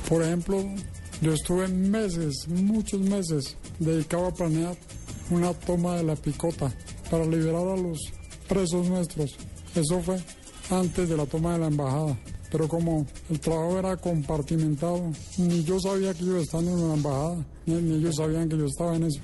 Por 0.09 0.23
ejemplo, 0.23 0.63
yo 1.21 1.33
estuve 1.33 1.69
meses, 1.69 2.49
muchos 2.49 3.01
meses, 3.01 3.57
dedicado 3.79 4.27
a 4.27 4.35
planear 4.35 4.77
una 5.31 5.55
toma 5.55 5.97
de 5.97 6.05
la 6.05 6.17
picota 6.17 6.73
para 7.11 7.25
liberar 7.25 7.67
a 7.67 7.77
los 7.77 7.99
presos 8.49 8.89
nuestros. 8.89 9.37
Eso 9.75 10.01
fue 10.01 10.23
antes 10.71 11.09
de 11.09 11.17
la 11.17 11.27
toma 11.27 11.55
de 11.55 11.59
la 11.61 11.67
embajada. 11.67 12.19
Pero 12.51 12.67
como 12.67 13.07
el 13.31 13.39
trabajo 13.39 13.79
era 13.79 13.97
compartimentado, 13.97 15.13
ni 15.39 15.63
yo 15.63 15.79
sabía 15.79 16.13
que 16.13 16.25
yo 16.25 16.37
estaba 16.39 16.65
en 16.65 16.89
la 16.89 16.95
embajada, 16.95 17.47
ni, 17.67 17.75
ni 17.75 17.97
ellos 17.97 18.17
sabían 18.17 18.49
que 18.49 18.59
yo 18.59 18.67
estaba 18.67 18.97
en 18.97 19.05
eso. 19.05 19.21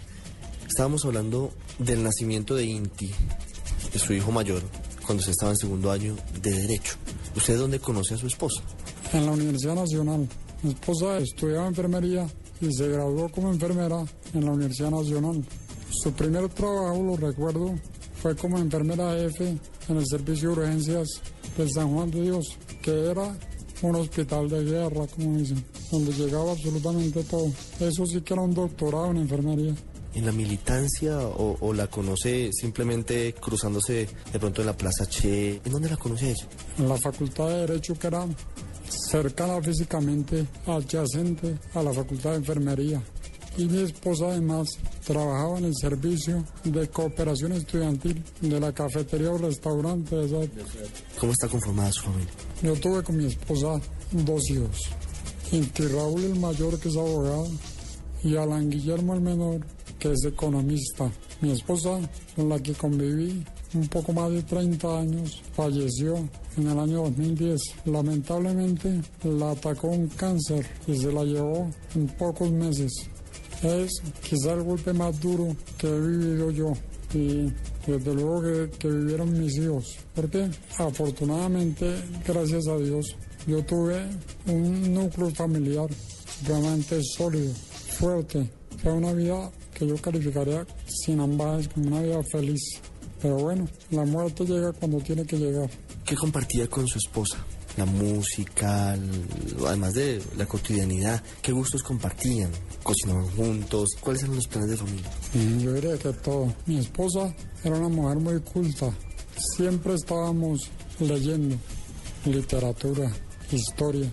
Estábamos 0.69 1.05
hablando 1.05 1.53
del 1.79 2.05
nacimiento 2.05 2.55
de 2.55 2.65
Inti, 2.65 3.11
de 3.93 3.99
su 3.99 4.13
hijo 4.13 4.31
mayor, 4.31 4.63
cuando 5.05 5.25
se 5.25 5.33
estaba 5.33 5.53
en 5.53 5.59
segundo 5.59 5.91
año 5.91 6.15
de 6.41 6.53
Derecho. 6.53 6.95
¿Usted 7.37 7.59
dónde 7.59 7.81
conoce 7.81 8.15
a 8.15 8.17
su 8.17 8.29
esposa? 8.29 8.63
En 9.13 9.27
la 9.27 9.33
Universidad 9.33 9.75
Nacional. 9.75 10.29
Mi 10.63 10.71
esposa 10.71 11.19
estudiaba 11.19 11.67
enfermería 11.67 12.27
y 12.61 12.73
se 12.73 12.89
graduó 12.89 13.29
como 13.29 13.53
enfermera 13.53 14.05
en 14.35 14.45
la 14.45 14.53
Universidad 14.53 14.91
Nacional. 14.91 15.45
Su 16.03 16.13
primer 16.13 16.49
trabajo, 16.51 17.03
lo 17.03 17.17
recuerdo, 17.17 17.75
fue 18.21 18.37
como 18.37 18.59
enfermera 18.59 19.15
jefe 19.15 19.57
en 19.89 19.97
el 19.97 20.07
servicio 20.07 20.51
de 20.51 20.61
urgencias 20.61 21.09
del 21.57 21.71
San 21.71 21.93
Juan 21.93 22.11
de 22.11 22.23
Dios, 22.23 22.59
que 22.83 23.11
era 23.11 23.37
un 23.83 23.97
hospital 23.97 24.49
de 24.49 24.65
guerra, 24.65 25.07
como 25.07 25.39
dicen, 25.39 25.65
donde 25.91 26.13
llegaba 26.13 26.53
absolutamente 26.53 27.23
todo. 27.25 27.51
Eso 27.81 28.07
sí 28.07 28.21
que 28.21 28.35
era 28.35 28.43
un 28.43 28.55
doctorado 28.55 29.11
en 29.11 29.19
enfermería. 29.19 29.75
¿En 30.15 30.25
la 30.25 30.33
militancia 30.33 31.19
o, 31.19 31.57
o 31.61 31.73
la 31.73 31.89
conoce 31.89 32.51
simplemente 32.53 33.35
cruzándose 33.35 34.09
de 34.33 34.39
pronto 34.39 34.63
en 34.63 34.67
la 34.67 34.77
Plaza 34.77 35.07
Che? 35.07 35.61
¿En 35.65 35.73
dónde 35.73 35.91
la 35.91 35.97
conoce 35.97 36.31
ella? 36.31 36.47
En 36.79 36.89
la 36.89 36.97
Facultad 36.97 37.49
de 37.49 37.67
Derecho, 37.67 37.95
que 37.95 38.07
era 38.07 38.27
cercana 38.89 39.61
físicamente, 39.63 40.47
adyacente 40.67 41.59
a 41.75 41.83
la 41.83 41.93
Facultad 41.93 42.31
de 42.31 42.37
Enfermería. 42.37 43.03
Y 43.57 43.65
mi 43.65 43.83
esposa 43.83 44.27
además 44.27 44.69
trabajaba 45.05 45.59
en 45.59 45.67
el 45.67 45.75
servicio 45.75 46.45
de 46.65 46.89
cooperación 46.89 47.53
estudiantil 47.53 48.23
de 48.41 48.61
la 48.61 48.73
cafetería 48.73 49.31
o 49.31 49.39
restaurante 49.39 50.15
de 50.15 50.27
esa 50.27 50.43
época. 50.43 50.65
¿Cómo 51.19 51.33
está 51.33 51.49
conformada 51.49 51.91
su 51.93 52.03
familia? 52.03 52.33
Yo 52.63 52.75
tuve 52.75 53.03
con 53.03 53.17
mi 53.17 53.27
esposa 53.27 53.81
dos 54.13 54.51
hijos. 54.51 54.79
Inti 55.53 55.87
Raúl 55.87 56.25
el 56.25 56.39
mayor 56.39 56.79
que 56.79 56.89
es 56.89 56.97
abogado 56.97 57.49
y 58.23 58.37
Alan 58.37 58.69
Guillermo 58.69 59.15
el 59.15 59.21
menor 59.21 59.61
que 59.99 60.13
es 60.13 60.25
economista. 60.25 61.11
Mi 61.41 61.53
esposa 61.53 61.99
con 62.35 62.49
la 62.49 62.59
que 62.59 62.75
conviví 62.75 63.45
un 63.75 63.89
poco 63.89 64.13
más 64.13 64.31
de 64.31 64.43
30 64.43 64.99
años 64.99 65.43
falleció 65.53 66.17
en 66.57 66.67
el 66.69 66.79
año 66.79 67.03
2010. 67.03 67.61
Lamentablemente 67.87 69.01
la 69.25 69.53
atacó 69.53 69.89
un 69.89 70.09
cáncer 70.09 70.67
y 70.87 70.97
se 70.97 71.13
la 71.13 71.25
llevó 71.25 71.71
en 71.95 72.07
pocos 72.09 72.51
meses. 72.51 72.93
Es 73.63 73.91
quizá 74.23 74.53
el 74.53 74.63
golpe 74.63 74.93
más 74.93 75.19
duro 75.21 75.57
que 75.79 75.87
he 75.87 76.01
vivido 76.01 76.51
yo 76.51 76.73
y 77.15 77.53
desde 77.87 78.15
luego 78.15 78.43
que, 78.43 78.71
que 78.79 78.89
vivieron 78.89 79.33
mis 79.39 79.57
hijos. 79.57 79.97
Porque 80.15 80.49
afortunadamente, 80.79 81.95
gracias 82.27 82.67
a 82.69 82.77
Dios, 82.77 83.17
yo 83.47 83.65
tuve 83.65 84.03
un 84.47 84.93
núcleo 84.93 85.31
familiar 85.31 85.89
realmente 86.47 87.01
sólido, 87.17 87.53
fuerte. 87.99 88.51
Fue 88.83 88.93
una 88.93 89.13
vida 89.13 89.51
que 89.73 89.87
yo 89.87 89.97
calificaría 89.97 90.67
sin 90.87 91.21
ambajes 91.21 91.69
como 91.69 91.87
una 91.89 92.03
vida 92.03 92.23
feliz. 92.31 92.81
Pero 93.23 93.37
bueno, 93.37 93.67
la 93.91 94.05
muerte 94.05 94.45
llega 94.45 94.73
cuando 94.73 94.99
tiene 94.99 95.25
que 95.25 95.39
llegar. 95.39 95.71
¿Qué 96.05 96.15
compartía 96.15 96.69
con 96.69 96.87
su 96.87 96.99
esposa? 96.99 97.39
La 97.77 97.85
música, 97.85 98.97
además 99.67 99.93
de 99.95 100.23
la 100.39 100.47
cotidianidad, 100.47 101.23
¿qué 101.43 101.53
gustos 101.53 101.83
compartían? 101.83 102.51
¿Cocinaban 102.83 103.29
juntos? 103.37 103.91
¿Cuáles 104.01 104.23
eran 104.23 104.37
los 104.37 104.47
planes 104.49 104.71
de 104.71 104.77
familia? 104.79 105.11
Mm, 105.35 105.59
Yo 105.61 105.73
diría 105.75 105.99
que 105.99 106.13
todo. 106.15 106.55
Mi 106.65 106.79
esposa 106.79 107.35
era 107.63 107.77
una 107.77 107.89
mujer 107.91 108.17
muy 108.19 108.41
culta. 108.41 108.91
Siempre 109.57 109.95
estábamos 109.95 110.71
leyendo 111.01 111.57
literatura, 112.25 113.13
historia. 113.53 114.11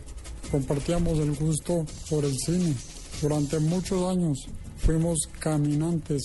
Compartíamos 0.52 1.18
el 1.20 1.34
gusto 1.34 1.86
por 2.10 2.26
el 2.26 2.36
cine. 2.38 2.76
Durante 3.22 3.60
muchos 3.60 4.10
años 4.10 4.46
fuimos 4.78 5.20
caminantes. 5.40 6.22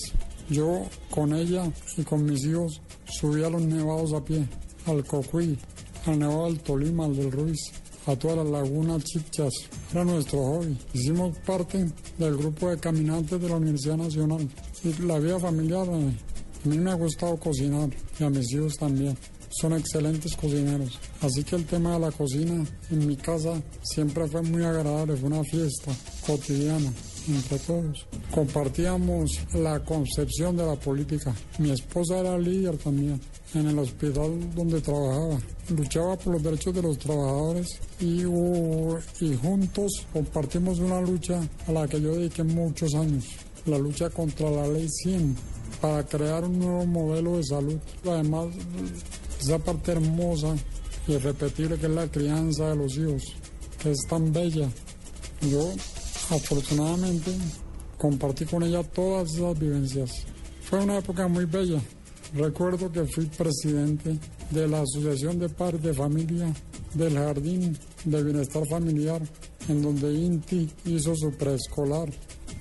Yo 0.49 0.85
con 1.09 1.33
ella 1.33 1.71
y 1.95 2.03
con 2.03 2.25
mis 2.25 2.43
hijos 2.43 2.81
subía 3.07 3.47
a 3.47 3.49
los 3.51 3.61
nevados 3.61 4.11
a 4.13 4.23
pie, 4.25 4.45
al 4.87 5.05
Cocuy, 5.05 5.57
al 6.05 6.19
Nevado 6.19 6.45
del 6.45 6.59
Tolima, 6.59 7.07
del 7.07 7.31
Ruiz, 7.31 7.71
a 8.05 8.15
todas 8.15 8.37
las 8.37 8.47
lagunas 8.47 9.03
chichas. 9.03 9.53
Era 9.91 10.03
nuestro 10.03 10.39
hobby. 10.39 10.77
Hicimos 10.93 11.37
parte 11.39 11.85
del 12.17 12.37
grupo 12.37 12.69
de 12.69 12.77
caminantes 12.77 13.39
de 13.39 13.49
la 13.49 13.57
Universidad 13.57 13.97
Nacional. 13.97 14.47
Y 14.83 14.93
la 15.03 15.19
vida 15.19 15.39
familiar, 15.39 15.87
eh, 15.87 16.13
a 16.65 16.67
mí 16.67 16.77
me 16.77 16.91
ha 16.91 16.95
gustado 16.95 17.37
cocinar 17.37 17.89
y 18.19 18.23
a 18.23 18.29
mis 18.29 18.51
hijos 18.53 18.77
también. 18.77 19.17
Son 19.49 19.73
excelentes 19.73 20.35
cocineros. 20.35 20.99
Así 21.21 21.43
que 21.43 21.55
el 21.55 21.65
tema 21.65 21.93
de 21.93 21.99
la 21.99 22.11
cocina 22.11 22.65
en 22.91 23.07
mi 23.07 23.15
casa 23.15 23.61
siempre 23.81 24.27
fue 24.27 24.43
muy 24.43 24.63
agradable, 24.63 25.17
fue 25.17 25.29
una 25.29 25.43
fiesta 25.43 25.91
cotidiana 26.25 26.91
entre 27.27 27.57
todos. 27.59 28.05
Compartíamos 28.31 29.31
la 29.55 29.83
concepción 29.83 30.55
de 30.55 30.65
la 30.65 30.75
política. 30.75 31.35
Mi 31.57 31.71
esposa 31.71 32.19
era 32.19 32.37
líder 32.37 32.77
también 32.77 33.19
en 33.53 33.67
el 33.67 33.79
hospital 33.79 34.53
donde 34.55 34.81
trabajaba. 34.81 35.39
Luchaba 35.69 36.17
por 36.17 36.33
los 36.33 36.43
derechos 36.43 36.73
de 36.73 36.81
los 36.81 36.97
trabajadores 36.97 37.79
y, 37.99 38.21
y 38.21 39.35
juntos 39.41 39.91
compartimos 40.13 40.79
una 40.79 41.01
lucha 41.01 41.41
a 41.67 41.71
la 41.71 41.87
que 41.87 42.01
yo 42.01 42.15
dediqué 42.15 42.43
muchos 42.43 42.93
años. 42.95 43.25
La 43.65 43.77
lucha 43.77 44.09
contra 44.09 44.49
la 44.49 44.67
ley 44.67 44.87
100 44.89 45.35
para 45.81 46.05
crear 46.05 46.43
un 46.43 46.59
nuevo 46.59 46.85
modelo 46.85 47.37
de 47.37 47.43
salud. 47.43 47.77
Además, 48.05 48.47
esa 49.39 49.59
parte 49.59 49.91
hermosa 49.93 50.55
y 51.07 51.13
irrepetible 51.13 51.77
que 51.77 51.87
es 51.87 51.91
la 51.91 52.07
crianza 52.07 52.69
de 52.69 52.75
los 52.75 52.97
hijos, 52.97 53.23
que 53.81 53.91
es 53.91 53.99
tan 54.07 54.31
bella. 54.31 54.69
Yo, 55.41 55.71
afortunadamente, 56.29 57.31
compartí 57.97 58.45
con 58.45 58.63
ella 58.63 58.83
todas 58.83 59.33
esas 59.33 59.57
vivencias. 59.57 60.11
Fue 60.61 60.79
una 60.81 60.97
época 60.97 61.27
muy 61.27 61.45
bella. 61.45 61.81
Recuerdo 62.33 62.91
que 62.91 63.05
fui 63.05 63.25
presidente 63.25 64.17
de 64.51 64.67
la 64.67 64.81
Asociación 64.81 65.39
de 65.39 65.49
Padres 65.49 65.81
de 65.81 65.93
Familia 65.93 66.53
del 66.93 67.13
Jardín 67.13 67.77
de 68.05 68.23
Bienestar 68.23 68.63
Familiar, 68.67 69.21
en 69.67 69.81
donde 69.81 70.13
INTI 70.13 70.69
hizo 70.85 71.15
su 71.15 71.31
preescolar. 71.31 72.09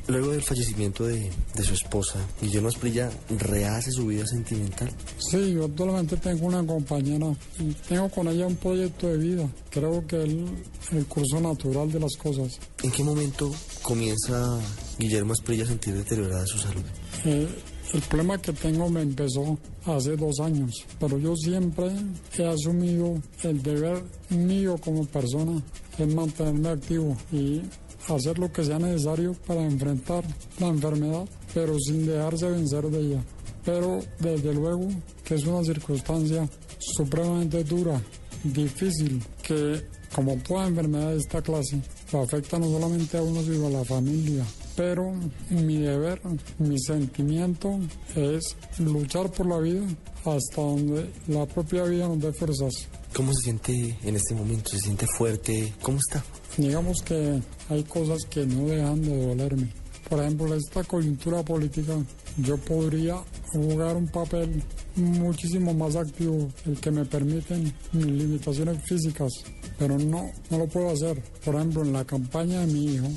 Luego 0.06 0.32
del 0.32 0.42
fallecimiento 0.42 1.06
de, 1.06 1.30
de 1.54 1.62
su 1.62 1.74
esposa, 1.74 2.18
Guillermo 2.40 2.70
Esprilla 2.70 3.10
rehace 3.38 3.90
su 3.90 4.06
vida 4.06 4.26
sentimental. 4.26 4.90
Sí, 5.18 5.52
yo 5.52 5.66
actualmente 5.66 6.16
tengo 6.16 6.46
una 6.46 6.66
compañera 6.66 7.26
y 7.58 7.72
tengo 7.86 8.08
con 8.08 8.26
ella 8.28 8.46
un 8.46 8.56
proyecto 8.56 9.08
de 9.08 9.18
vida. 9.18 9.46
Creo 9.70 10.06
que 10.06 10.22
el, 10.22 10.46
el 10.92 11.04
curso 11.06 11.40
natural 11.40 11.92
de 11.92 12.00
las 12.00 12.16
cosas. 12.16 12.58
¿En 12.82 12.90
qué 12.90 13.04
momento 13.04 13.50
comienza 13.82 14.58
Guillermo 14.98 15.34
Esprilla 15.34 15.64
a 15.64 15.68
sentir 15.68 15.94
deteriorada 15.94 16.46
su 16.46 16.56
salud? 16.56 16.84
Eh, 17.26 17.46
el 17.94 18.02
problema 18.02 18.38
que 18.38 18.52
tengo 18.52 18.88
me 18.90 19.02
empezó 19.02 19.58
hace 19.86 20.16
dos 20.16 20.40
años, 20.40 20.84
pero 21.00 21.18
yo 21.18 21.34
siempre 21.36 21.90
he 22.36 22.46
asumido 22.46 23.20
el 23.42 23.62
deber 23.62 24.02
mío 24.30 24.76
como 24.82 25.06
persona 25.06 25.62
es 25.96 26.14
mantenerme 26.14 26.68
activo 26.68 27.16
y 27.32 27.62
hacer 28.08 28.38
lo 28.38 28.52
que 28.52 28.64
sea 28.64 28.78
necesario 28.78 29.34
para 29.46 29.64
enfrentar 29.64 30.24
la 30.60 30.68
enfermedad, 30.68 31.26
pero 31.54 31.78
sin 31.78 32.06
dejarse 32.06 32.50
vencer 32.50 32.84
de 32.90 33.00
ella. 33.00 33.24
Pero 33.64 34.00
desde 34.20 34.54
luego 34.54 34.88
que 35.24 35.34
es 35.34 35.44
una 35.44 35.64
circunstancia 35.64 36.48
supremamente 36.78 37.64
dura, 37.64 38.00
difícil, 38.44 39.22
que 39.42 39.82
como 40.14 40.36
toda 40.36 40.68
enfermedad 40.68 41.10
de 41.10 41.18
esta 41.18 41.42
clase, 41.42 41.80
afecta 42.12 42.58
no 42.58 42.66
solamente 42.66 43.18
a 43.18 43.22
uno, 43.22 43.42
sino 43.42 43.66
a 43.66 43.70
la 43.70 43.84
familia. 43.84 44.44
Pero 44.78 45.12
mi 45.50 45.78
deber, 45.78 46.20
mi 46.58 46.78
sentimiento 46.78 47.80
es 48.14 48.54
luchar 48.78 49.28
por 49.32 49.46
la 49.46 49.58
vida 49.58 49.84
hasta 50.24 50.62
donde 50.62 51.10
la 51.26 51.46
propia 51.46 51.82
vida 51.82 52.06
nos 52.06 52.20
dé 52.20 52.32
fuerzas. 52.32 52.86
¿Cómo 53.12 53.32
se 53.34 53.42
siente 53.42 53.98
en 54.04 54.14
este 54.14 54.36
momento? 54.36 54.70
¿Se 54.70 54.78
siente 54.78 55.04
fuerte? 55.16 55.74
¿Cómo 55.82 55.98
está? 55.98 56.24
Digamos 56.56 57.02
que 57.02 57.42
hay 57.68 57.82
cosas 57.82 58.18
que 58.30 58.46
no 58.46 58.68
dejan 58.68 59.02
de 59.02 59.26
dolerme. 59.26 59.68
Por 60.08 60.20
ejemplo, 60.20 60.54
esta 60.54 60.84
coyuntura 60.84 61.42
política, 61.42 61.94
yo 62.36 62.56
podría 62.58 63.16
jugar 63.52 63.96
un 63.96 64.06
papel 64.06 64.62
muchísimo 64.94 65.74
más 65.74 65.96
activo, 65.96 66.52
el 66.66 66.78
que 66.78 66.92
me 66.92 67.04
permiten 67.04 67.74
mis 67.92 68.06
limitaciones 68.06 68.80
físicas, 68.84 69.32
pero 69.76 69.98
no, 69.98 70.30
no 70.50 70.58
lo 70.58 70.68
puedo 70.68 70.90
hacer. 70.90 71.20
Por 71.44 71.56
ejemplo, 71.56 71.82
en 71.82 71.92
la 71.92 72.04
campaña 72.04 72.60
de 72.60 72.72
mi 72.72 72.94
hijo, 72.94 73.08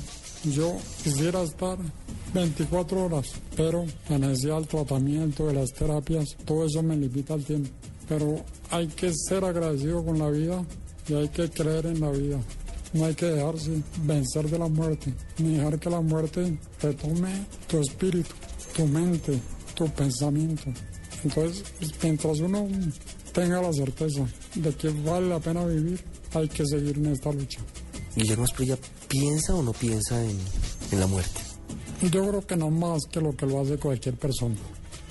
yo 0.50 0.76
quisiera 1.02 1.42
estar 1.42 1.78
24 2.34 3.04
horas, 3.04 3.32
pero 3.56 3.84
la 4.08 4.18
necesidad 4.18 4.56
del 4.56 4.66
tratamiento, 4.66 5.46
de 5.46 5.54
las 5.54 5.72
terapias, 5.72 6.36
todo 6.44 6.66
eso 6.66 6.82
me 6.82 6.96
limita 6.96 7.34
el 7.34 7.44
tiempo. 7.44 7.70
Pero 8.08 8.44
hay 8.70 8.88
que 8.88 9.12
ser 9.14 9.44
agradecido 9.44 10.04
con 10.04 10.18
la 10.18 10.30
vida 10.30 10.64
y 11.08 11.14
hay 11.14 11.28
que 11.28 11.48
creer 11.50 11.86
en 11.86 12.00
la 12.00 12.10
vida. 12.10 12.40
No 12.92 13.06
hay 13.06 13.14
que 13.14 13.26
dejarse 13.26 13.82
vencer 14.02 14.50
de 14.50 14.58
la 14.58 14.68
muerte, 14.68 15.14
ni 15.38 15.54
dejar 15.56 15.78
que 15.78 15.88
la 15.88 16.00
muerte 16.00 16.58
te 16.80 16.92
tome 16.94 17.46
tu 17.66 17.78
espíritu, 17.78 18.30
tu 18.76 18.86
mente, 18.86 19.38
tu 19.74 19.86
pensamiento. 19.88 20.64
Entonces, 21.24 21.64
mientras 22.02 22.40
uno 22.40 22.68
tenga 23.32 23.62
la 23.62 23.72
certeza 23.72 24.26
de 24.56 24.74
que 24.74 24.88
vale 24.88 25.28
la 25.28 25.40
pena 25.40 25.64
vivir, 25.64 26.02
hay 26.34 26.48
que 26.48 26.66
seguir 26.66 26.98
en 26.98 27.06
esta 27.06 27.32
lucha. 27.32 27.60
Guillermo 28.16 28.44
Esprilla, 28.44 28.76
¿piensa 29.08 29.54
o 29.54 29.62
no 29.62 29.72
piensa 29.72 30.22
en, 30.22 30.38
en 30.90 31.00
la 31.00 31.06
muerte? 31.06 31.40
Yo 32.02 32.28
creo 32.28 32.46
que 32.46 32.56
no 32.56 32.70
más 32.70 33.02
que 33.10 33.20
lo 33.20 33.34
que 33.36 33.46
lo 33.46 33.60
hace 33.60 33.78
cualquier 33.78 34.16
persona. 34.16 34.56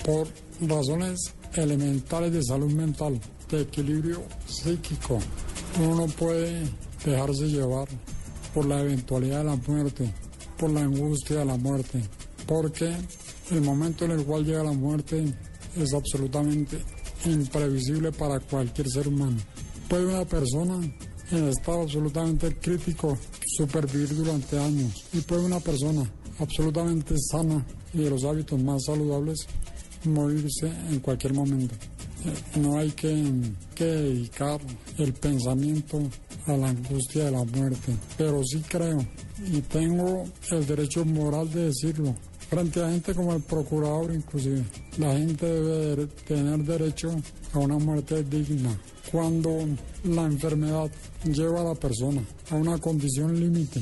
Por 0.05 0.27
razones 0.61 1.33
elementales 1.53 2.33
de 2.33 2.43
salud 2.43 2.71
mental, 2.71 3.19
de 3.49 3.61
equilibrio 3.61 4.21
psíquico, 4.45 5.19
uno 5.79 5.95
no 5.95 6.07
puede 6.07 6.69
dejarse 7.05 7.47
llevar 7.47 7.87
por 8.53 8.65
la 8.65 8.81
eventualidad 8.81 9.39
de 9.39 9.43
la 9.45 9.55
muerte, 9.55 10.13
por 10.57 10.69
la 10.69 10.81
angustia 10.81 11.39
de 11.39 11.45
la 11.45 11.57
muerte, 11.57 12.01
porque 12.45 12.93
el 13.51 13.61
momento 13.61 14.05
en 14.05 14.11
el 14.11 14.25
cual 14.25 14.45
llega 14.45 14.63
la 14.63 14.73
muerte 14.73 15.23
es 15.77 15.93
absolutamente 15.93 16.77
imprevisible 17.25 18.11
para 18.11 18.39
cualquier 18.39 18.89
ser 18.89 19.07
humano. 19.07 19.37
Puede 19.87 20.05
una 20.05 20.25
persona 20.25 20.79
en 21.31 21.47
estado 21.47 21.81
absolutamente 21.81 22.55
crítico 22.57 23.17
supervivir 23.45 24.15
durante 24.15 24.57
años 24.59 25.05
y 25.13 25.19
puede 25.21 25.45
una 25.45 25.59
persona 25.59 26.09
absolutamente 26.39 27.15
sana 27.17 27.65
y 27.93 27.99
de 27.99 28.09
los 28.09 28.23
hábitos 28.23 28.61
más 28.61 28.83
saludables 28.85 29.47
morirse 30.05 30.67
en 30.89 30.99
cualquier 30.99 31.33
momento. 31.33 31.75
Eh, 32.25 32.59
No 32.59 32.77
hay 32.77 32.91
que, 32.91 33.31
que 33.75 33.85
dedicar 33.85 34.59
el 34.97 35.13
pensamiento 35.13 36.01
a 36.47 36.53
la 36.57 36.69
angustia 36.69 37.25
de 37.25 37.31
la 37.31 37.43
muerte, 37.43 37.93
pero 38.17 38.41
sí 38.43 38.61
creo 38.67 39.05
y 39.47 39.61
tengo 39.61 40.23
el 40.51 40.65
derecho 40.65 41.05
moral 41.05 41.51
de 41.51 41.65
decirlo. 41.65 42.15
Frente 42.51 42.83
a 42.83 42.89
gente 42.89 43.15
como 43.15 43.33
el 43.33 43.41
procurador 43.41 44.13
inclusive, 44.13 44.65
la 44.97 45.13
gente 45.13 45.45
debe 45.45 45.95
de 45.95 46.07
tener 46.27 46.59
derecho 46.65 47.15
a 47.53 47.59
una 47.59 47.77
muerte 47.77 48.25
digna. 48.25 48.77
Cuando 49.09 49.65
la 50.03 50.23
enfermedad 50.23 50.91
lleva 51.23 51.61
a 51.61 51.63
la 51.63 51.75
persona 51.75 52.21
a 52.49 52.55
una 52.55 52.77
condición 52.77 53.39
límite, 53.39 53.81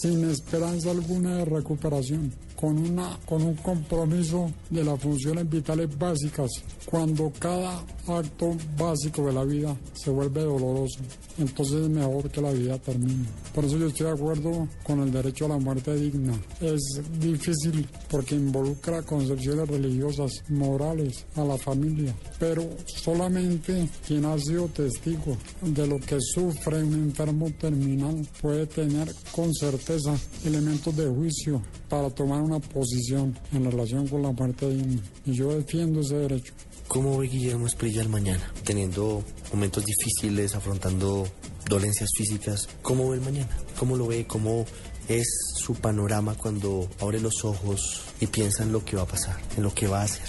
sin 0.00 0.30
esperanza 0.30 0.92
alguna 0.92 1.36
de 1.36 1.44
recuperación, 1.44 2.32
con, 2.60 2.76
una, 2.76 3.18
con 3.26 3.42
un 3.42 3.54
compromiso 3.54 4.50
de 4.68 4.84
las 4.84 5.00
funciones 5.00 5.48
vitales 5.48 5.96
básicas, 5.98 6.50
cuando 6.84 7.32
cada 7.38 7.84
acto 8.06 8.54
básico 8.76 9.26
de 9.26 9.32
la 9.32 9.44
vida 9.44 9.76
se 9.94 10.10
vuelve 10.10 10.42
doloroso, 10.42 11.00
entonces 11.38 11.82
es 11.82 11.88
mejor 11.88 12.30
que 12.30 12.40
la 12.40 12.52
vida 12.52 12.78
termine. 12.78 13.26
Por 13.54 13.64
eso 13.64 13.78
yo 13.78 13.86
estoy 13.86 14.06
de 14.06 14.12
acuerdo 14.12 14.68
con 14.82 15.00
el 15.00 15.12
derecho 15.12 15.46
a 15.46 15.50
la 15.50 15.58
muerte 15.58 15.94
digna. 15.94 16.34
Es 16.60 17.00
difícil 17.18 17.88
porque 18.10 18.34
involucra 18.34 19.02
concepciones 19.02 19.68
religiosas, 19.68 20.32
morales, 20.48 21.24
a 21.36 21.44
la 21.44 21.56
familia, 21.56 22.14
pero 22.38 22.68
solamente 22.86 23.88
quien 24.06 24.24
ha 24.24 24.38
sido 24.38 24.66
testigo 24.68 25.36
de 25.62 25.86
lo 25.86 25.98
que 25.98 26.18
sufre 26.20 26.82
un 26.82 26.94
enfermo 26.94 27.50
terminal 27.58 28.26
puede 28.40 28.66
tener 28.66 29.12
con 29.32 29.52
certeza 29.54 30.16
elementos 30.44 30.96
de 30.96 31.08
juicio 31.08 31.62
para 31.88 32.10
tomar 32.10 32.40
una 32.40 32.49
posición 32.58 33.38
en 33.52 33.70
relación 33.70 34.08
con 34.08 34.22
la 34.22 34.32
muerte 34.32 34.68
digna. 34.68 35.02
Y 35.24 35.34
yo 35.34 35.54
defiendo 35.54 36.00
ese 36.00 36.16
derecho. 36.16 36.52
¿Cómo 36.88 37.18
ve 37.18 37.28
Guillermo 37.28 37.66
Esprilla 37.66 38.02
el 38.02 38.08
mañana? 38.08 38.52
Teniendo 38.64 39.22
momentos 39.52 39.84
difíciles, 39.84 40.56
afrontando 40.56 41.28
dolencias 41.68 42.10
físicas, 42.16 42.68
¿cómo 42.82 43.10
ve 43.10 43.18
el 43.18 43.22
mañana? 43.22 43.56
¿Cómo 43.78 43.96
lo 43.96 44.08
ve? 44.08 44.26
¿Cómo 44.26 44.66
es 45.08 45.26
su 45.56 45.74
panorama 45.74 46.34
cuando 46.34 46.88
abre 47.00 47.20
los 47.20 47.44
ojos 47.44 48.02
y 48.20 48.26
piensa 48.26 48.64
en 48.64 48.72
lo 48.72 48.84
que 48.84 48.96
va 48.96 49.02
a 49.02 49.06
pasar, 49.06 49.40
en 49.56 49.62
lo 49.62 49.72
que 49.72 49.86
va 49.86 50.00
a 50.00 50.04
hacer? 50.04 50.26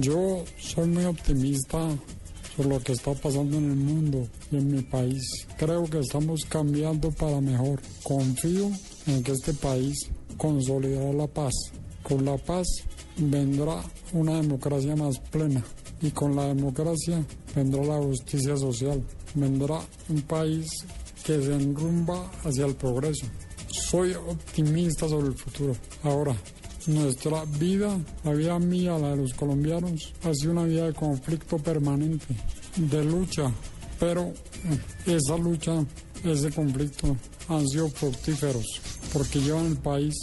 Yo 0.00 0.44
soy 0.58 0.86
muy 0.88 1.04
optimista 1.04 1.88
por 2.56 2.66
lo 2.66 2.80
que 2.80 2.92
está 2.92 3.12
pasando 3.12 3.58
en 3.58 3.70
el 3.70 3.76
mundo 3.76 4.26
y 4.50 4.56
en 4.56 4.70
mi 4.70 4.82
país. 4.82 5.46
Creo 5.58 5.84
que 5.84 5.98
estamos 5.98 6.44
cambiando 6.48 7.10
para 7.12 7.40
mejor. 7.40 7.80
Confío 8.02 8.70
en 9.06 9.22
que 9.22 9.32
este 9.32 9.52
país 9.52 10.08
consolidará 10.36 11.12
la 11.12 11.26
paz. 11.26 11.52
Con 12.02 12.24
la 12.24 12.36
paz 12.36 12.66
vendrá 13.16 13.82
una 14.12 14.40
democracia 14.40 14.94
más 14.94 15.18
plena 15.18 15.64
y 16.00 16.10
con 16.10 16.36
la 16.36 16.46
democracia 16.46 17.24
vendrá 17.54 17.82
la 17.82 17.98
justicia 17.98 18.56
social. 18.56 19.02
Vendrá 19.34 19.80
un 20.08 20.22
país 20.22 20.66
que 21.24 21.42
se 21.42 21.54
enrumba 21.54 22.30
hacia 22.44 22.66
el 22.66 22.74
progreso. 22.74 23.26
Soy 23.68 24.14
optimista 24.14 25.08
sobre 25.08 25.28
el 25.28 25.34
futuro. 25.34 25.74
Ahora, 26.04 26.36
nuestra 26.86 27.44
vida, 27.58 27.98
la 28.24 28.32
vida 28.32 28.58
mía, 28.58 28.98
la 28.98 29.10
de 29.10 29.16
los 29.16 29.34
colombianos, 29.34 30.12
ha 30.22 30.32
sido 30.34 30.52
una 30.52 30.64
vida 30.64 30.86
de 30.86 30.94
conflicto 30.94 31.58
permanente, 31.58 32.36
de 32.76 33.04
lucha, 33.04 33.50
pero 33.98 34.32
esa 35.04 35.36
lucha, 35.36 35.84
ese 36.24 36.50
conflicto 36.50 37.16
han 37.48 37.66
sido 37.66 37.88
fructíferos 37.88 38.64
porque 39.16 39.40
llevan 39.40 39.64
el 39.64 39.78
país 39.78 40.14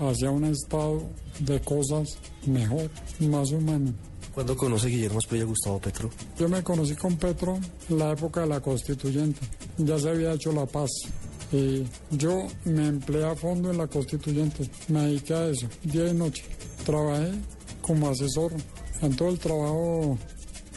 hacia 0.00 0.28
un 0.28 0.44
estado 0.44 1.08
de 1.38 1.60
cosas 1.60 2.18
mejor, 2.46 2.90
más 3.20 3.52
humano. 3.52 3.94
¿Cuándo 4.34 4.56
conoce 4.56 4.88
Guillermo 4.88 5.20
Esprilla 5.20 5.44
a 5.44 5.46
Gustavo 5.46 5.80
Petro? 5.80 6.10
Yo 6.36 6.48
me 6.48 6.60
conocí 6.60 6.96
con 6.96 7.16
Petro 7.16 7.60
en 7.88 7.98
la 7.98 8.10
época 8.10 8.40
de 8.40 8.48
la 8.48 8.60
constituyente, 8.60 9.38
ya 9.78 10.00
se 10.00 10.10
había 10.10 10.32
hecho 10.32 10.50
la 10.50 10.66
paz. 10.66 10.90
Y 11.52 11.84
yo 12.10 12.48
me 12.64 12.88
empleé 12.88 13.24
a 13.24 13.36
fondo 13.36 13.70
en 13.70 13.78
la 13.78 13.86
constituyente, 13.86 14.68
me 14.88 15.02
dediqué 15.02 15.34
a 15.34 15.48
eso, 15.48 15.68
día 15.84 16.08
y 16.08 16.14
noche. 16.14 16.42
Trabajé 16.84 17.30
como 17.82 18.08
asesor 18.08 18.52
en 19.00 19.14
todo 19.14 19.28
el 19.28 19.38
trabajo 19.38 20.18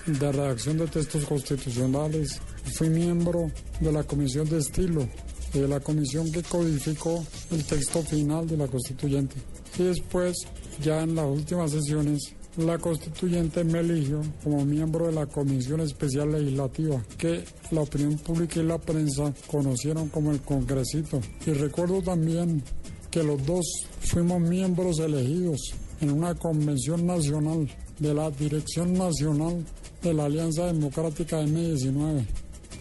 de 0.05 0.31
redacción 0.31 0.77
de 0.77 0.85
textos 0.85 1.25
constitucionales. 1.25 2.39
Fui 2.75 2.89
miembro 2.89 3.51
de 3.79 3.91
la 3.91 4.03
Comisión 4.03 4.47
de 4.47 4.59
Estilo 4.59 5.07
de 5.53 5.67
la 5.67 5.79
comisión 5.79 6.31
que 6.31 6.41
codificó 6.43 7.23
el 7.51 7.63
texto 7.63 8.01
final 8.01 8.47
de 8.47 8.57
la 8.57 8.67
constituyente. 8.67 9.35
Y 9.77 9.83
después, 9.83 10.35
ya 10.81 11.03
en 11.03 11.15
las 11.15 11.25
últimas 11.25 11.71
sesiones, 11.71 12.33
la 12.57 12.77
constituyente 12.77 13.63
me 13.63 13.79
eligió 13.79 14.21
como 14.43 14.63
miembro 14.63 15.07
de 15.07 15.13
la 15.13 15.25
Comisión 15.25 15.79
Especial 15.81 16.31
Legislativa, 16.31 17.03
que 17.17 17.43
la 17.71 17.81
opinión 17.81 18.17
pública 18.19 18.59
y 18.59 18.63
la 18.63 18.77
prensa 18.77 19.33
conocieron 19.47 20.09
como 20.09 20.31
el 20.31 20.41
Congresito. 20.41 21.19
Y 21.47 21.51
recuerdo 21.51 22.01
también 22.01 22.63
que 23.09 23.23
los 23.23 23.43
dos 23.45 23.65
fuimos 24.01 24.39
miembros 24.41 24.99
elegidos 24.99 25.73
en 26.01 26.11
una 26.11 26.35
convención 26.35 27.05
nacional 27.05 27.67
de 27.99 28.13
la 28.13 28.29
Dirección 28.29 28.93
Nacional 28.93 29.65
de 30.01 30.13
la 30.13 30.25
Alianza 30.25 30.67
Democrática 30.67 31.41
M19. 31.41 32.25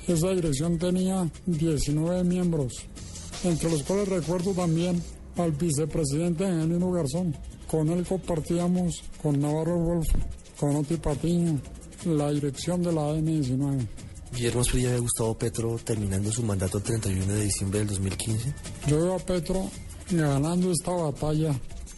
Esa 0.09 0.31
dirección 0.31 0.79
tenía 0.79 1.31
19 1.47 2.25
miembros, 2.25 2.73
entre 3.45 3.71
los 3.71 3.83
cuales 3.85 4.09
recuerdo 4.09 4.53
también 4.53 5.03
al 5.37 5.53
vicepresidente 5.53 6.45
Angelino 6.45 6.91
Garzón. 6.91 7.37
Con 7.71 7.89
él 7.89 8.05
compartíamos 8.07 9.03
con 9.23 9.41
Navarro 9.41 9.79
Wolf, 9.79 10.09
con 10.59 10.77
Oti 10.77 10.97
Patiño, 10.97 11.61
la 12.05 12.31
dirección 12.31 12.83
de 12.83 12.93
la 12.93 13.15
M19. 13.15 13.87
Guillermo 14.33 14.63
Esprilla 14.63 14.91
ve 14.91 14.97
a 14.97 15.01
Gustavo 15.01 15.39
Petro 15.39 15.79
terminando 15.85 16.33
su 16.33 16.43
mandato 16.43 16.79
el 16.79 16.85
31 16.85 17.33
de 17.33 17.45
diciembre 17.45 17.79
del 17.81 17.89
2015. 17.89 18.55
Yo 18.89 19.03
veo 19.03 19.15
a 19.15 19.19
Petro 19.19 19.71
ganando 20.11 20.73
esta 20.73 20.91
batalla 20.91 21.55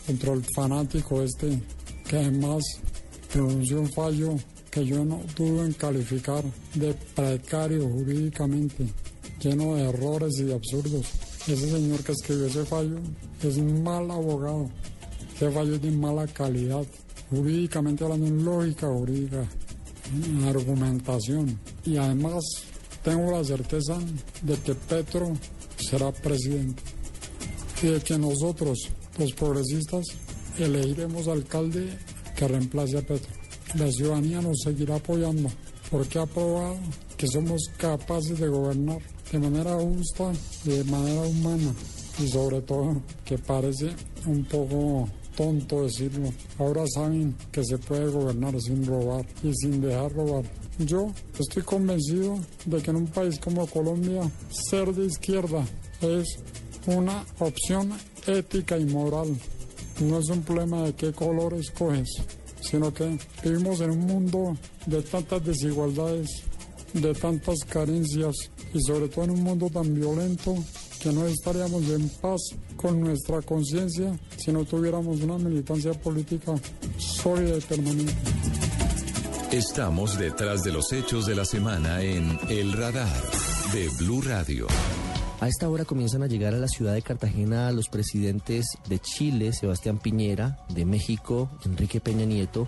contra 0.06 0.32
el 0.32 0.44
fanático 0.54 1.22
este, 1.22 1.62
que 2.08 2.16
además 2.16 2.62
pronunció 3.32 3.80
un 3.80 3.92
fallo 3.92 4.34
que 4.74 4.84
yo 4.84 5.04
no 5.04 5.20
dudo 5.36 5.64
en 5.64 5.72
calificar 5.72 6.42
de 6.74 6.94
precario 7.14 7.88
jurídicamente, 7.88 8.88
lleno 9.40 9.76
de 9.76 9.88
errores 9.88 10.36
y 10.40 10.42
de 10.42 10.54
absurdos. 10.54 11.06
Ese 11.46 11.70
señor 11.70 12.02
que 12.02 12.10
escribió 12.10 12.46
ese 12.46 12.64
fallo 12.64 12.98
es 13.40 13.56
un 13.56 13.84
mal 13.84 14.10
abogado. 14.10 14.68
Ese 15.36 15.48
fallo 15.52 15.76
es 15.76 15.80
de 15.82 15.92
mala 15.92 16.26
calidad, 16.26 16.84
jurídicamente 17.30 18.02
hablando, 18.02 18.26
en 18.26 18.44
lógica 18.44 18.88
jurídica, 18.88 19.48
en 20.12 20.42
argumentación. 20.42 21.56
Y 21.84 21.96
además 21.96 22.42
tengo 23.04 23.30
la 23.30 23.44
certeza 23.44 23.96
de 24.42 24.56
que 24.56 24.74
Petro 24.74 25.34
será 25.76 26.10
presidente 26.10 26.82
y 27.80 27.86
de 27.86 28.00
que 28.00 28.18
nosotros, 28.18 28.88
los 29.20 29.32
progresistas, 29.34 30.04
elegiremos 30.58 31.28
alcalde 31.28 31.96
que 32.34 32.48
reemplace 32.48 32.98
a 32.98 33.02
Petro 33.02 33.43
la 33.76 33.90
ciudadanía 33.90 34.40
nos 34.40 34.60
seguirá 34.62 34.96
apoyando 34.96 35.50
porque 35.90 36.18
ha 36.18 36.26
probado 36.26 36.76
que 37.16 37.26
somos 37.26 37.62
capaces 37.76 38.38
de 38.38 38.48
gobernar 38.48 38.98
de 39.30 39.38
manera 39.38 39.74
justa, 39.74 40.32
de 40.64 40.84
manera 40.84 41.22
humana 41.22 41.74
y 42.22 42.28
sobre 42.28 42.60
todo 42.62 43.02
que 43.24 43.38
parece 43.38 43.90
un 44.26 44.44
poco 44.44 45.08
tonto 45.36 45.82
decirlo. 45.82 46.32
Ahora 46.58 46.84
saben 46.86 47.34
que 47.50 47.64
se 47.64 47.78
puede 47.78 48.06
gobernar 48.06 48.60
sin 48.60 48.86
robar 48.86 49.26
y 49.42 49.52
sin 49.54 49.80
dejar 49.80 50.12
robar. 50.12 50.44
Yo 50.78 51.12
estoy 51.38 51.62
convencido 51.62 52.38
de 52.66 52.80
que 52.80 52.90
en 52.90 52.96
un 52.96 53.06
país 53.08 53.38
como 53.38 53.66
Colombia 53.66 54.30
ser 54.70 54.92
de 54.94 55.06
izquierda 55.06 55.64
es 56.00 56.38
una 56.86 57.24
opción 57.40 57.92
ética 58.26 58.78
y 58.78 58.84
moral. 58.84 59.36
No 60.00 60.18
es 60.18 60.28
un 60.28 60.42
problema 60.42 60.82
de 60.82 60.92
qué 60.94 61.12
color 61.12 61.54
escoges 61.54 62.08
sino 62.68 62.92
que 62.92 63.18
vivimos 63.42 63.80
en 63.80 63.90
un 63.90 64.00
mundo 64.00 64.56
de 64.86 65.02
tantas 65.02 65.44
desigualdades, 65.44 66.28
de 66.92 67.14
tantas 67.14 67.58
carencias 67.68 68.34
y 68.72 68.80
sobre 68.80 69.08
todo 69.08 69.24
en 69.24 69.30
un 69.32 69.42
mundo 69.42 69.68
tan 69.70 69.94
violento 69.94 70.54
que 71.00 71.12
no 71.12 71.26
estaríamos 71.26 71.82
en 71.90 72.08
paz 72.08 72.40
con 72.76 73.00
nuestra 73.00 73.42
conciencia 73.42 74.18
si 74.36 74.52
no 74.52 74.64
tuviéramos 74.64 75.20
una 75.20 75.38
militancia 75.38 75.92
política 75.92 76.54
sólida 76.98 77.58
y 77.58 77.60
permanente. 77.60 78.14
Estamos 79.52 80.18
detrás 80.18 80.64
de 80.64 80.72
los 80.72 80.92
hechos 80.92 81.26
de 81.26 81.36
la 81.36 81.44
semana 81.44 82.02
en 82.02 82.38
El 82.48 82.72
Radar 82.72 83.22
de 83.72 83.88
Blue 83.98 84.22
Radio. 84.22 84.66
A 85.44 85.48
esta 85.48 85.68
hora 85.68 85.84
comienzan 85.84 86.22
a 86.22 86.26
llegar 86.26 86.54
a 86.54 86.58
la 86.58 86.68
ciudad 86.68 86.94
de 86.94 87.02
Cartagena 87.02 87.70
los 87.70 87.90
presidentes 87.90 88.64
de 88.88 88.98
Chile, 88.98 89.52
Sebastián 89.52 89.98
Piñera, 89.98 90.56
de 90.70 90.86
México, 90.86 91.50
Enrique 91.66 92.00
Peña 92.00 92.24
Nieto, 92.24 92.66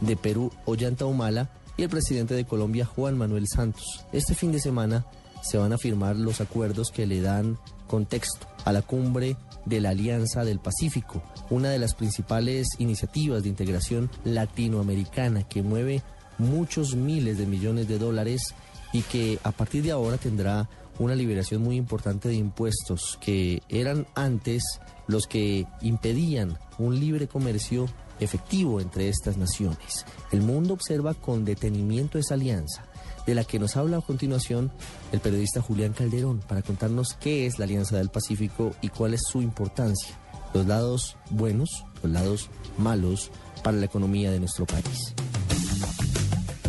de 0.00 0.16
Perú, 0.16 0.50
Ollanta 0.64 1.06
Humala, 1.06 1.50
y 1.76 1.84
el 1.84 1.88
presidente 1.88 2.34
de 2.34 2.44
Colombia, 2.44 2.84
Juan 2.84 3.16
Manuel 3.16 3.46
Santos. 3.46 4.04
Este 4.12 4.34
fin 4.34 4.50
de 4.50 4.58
semana 4.58 5.06
se 5.40 5.56
van 5.56 5.72
a 5.72 5.78
firmar 5.78 6.16
los 6.16 6.40
acuerdos 6.40 6.90
que 6.90 7.06
le 7.06 7.20
dan 7.20 7.58
contexto 7.86 8.48
a 8.64 8.72
la 8.72 8.82
cumbre 8.82 9.36
de 9.64 9.80
la 9.80 9.90
Alianza 9.90 10.44
del 10.44 10.58
Pacífico, 10.58 11.22
una 11.48 11.70
de 11.70 11.78
las 11.78 11.94
principales 11.94 12.66
iniciativas 12.78 13.44
de 13.44 13.50
integración 13.50 14.10
latinoamericana 14.24 15.44
que 15.44 15.62
mueve 15.62 16.02
muchos 16.38 16.96
miles 16.96 17.38
de 17.38 17.46
millones 17.46 17.86
de 17.86 18.00
dólares 18.00 18.52
y 18.92 19.02
que 19.02 19.38
a 19.44 19.52
partir 19.52 19.84
de 19.84 19.92
ahora 19.92 20.16
tendrá 20.16 20.68
una 20.98 21.14
liberación 21.14 21.62
muy 21.62 21.76
importante 21.76 22.28
de 22.28 22.34
impuestos 22.34 23.18
que 23.20 23.62
eran 23.68 24.06
antes 24.14 24.62
los 25.06 25.26
que 25.26 25.66
impedían 25.80 26.58
un 26.78 26.98
libre 26.98 27.28
comercio 27.28 27.86
efectivo 28.20 28.80
entre 28.80 29.08
estas 29.08 29.36
naciones. 29.36 30.06
El 30.32 30.42
mundo 30.42 30.74
observa 30.74 31.14
con 31.14 31.44
detenimiento 31.44 32.18
esa 32.18 32.34
alianza, 32.34 32.84
de 33.26 33.34
la 33.34 33.44
que 33.44 33.58
nos 33.58 33.76
habla 33.76 33.98
a 33.98 34.02
continuación 34.02 34.72
el 35.12 35.20
periodista 35.20 35.60
Julián 35.60 35.92
Calderón 35.92 36.40
para 36.40 36.62
contarnos 36.62 37.14
qué 37.14 37.46
es 37.46 37.58
la 37.58 37.64
Alianza 37.64 37.96
del 37.96 38.08
Pacífico 38.08 38.72
y 38.80 38.88
cuál 38.88 39.14
es 39.14 39.22
su 39.28 39.42
importancia, 39.42 40.16
los 40.54 40.66
lados 40.66 41.16
buenos, 41.30 41.84
los 42.02 42.12
lados 42.12 42.50
malos 42.78 43.30
para 43.62 43.76
la 43.76 43.86
economía 43.86 44.30
de 44.30 44.38
nuestro 44.38 44.64
país. 44.64 45.14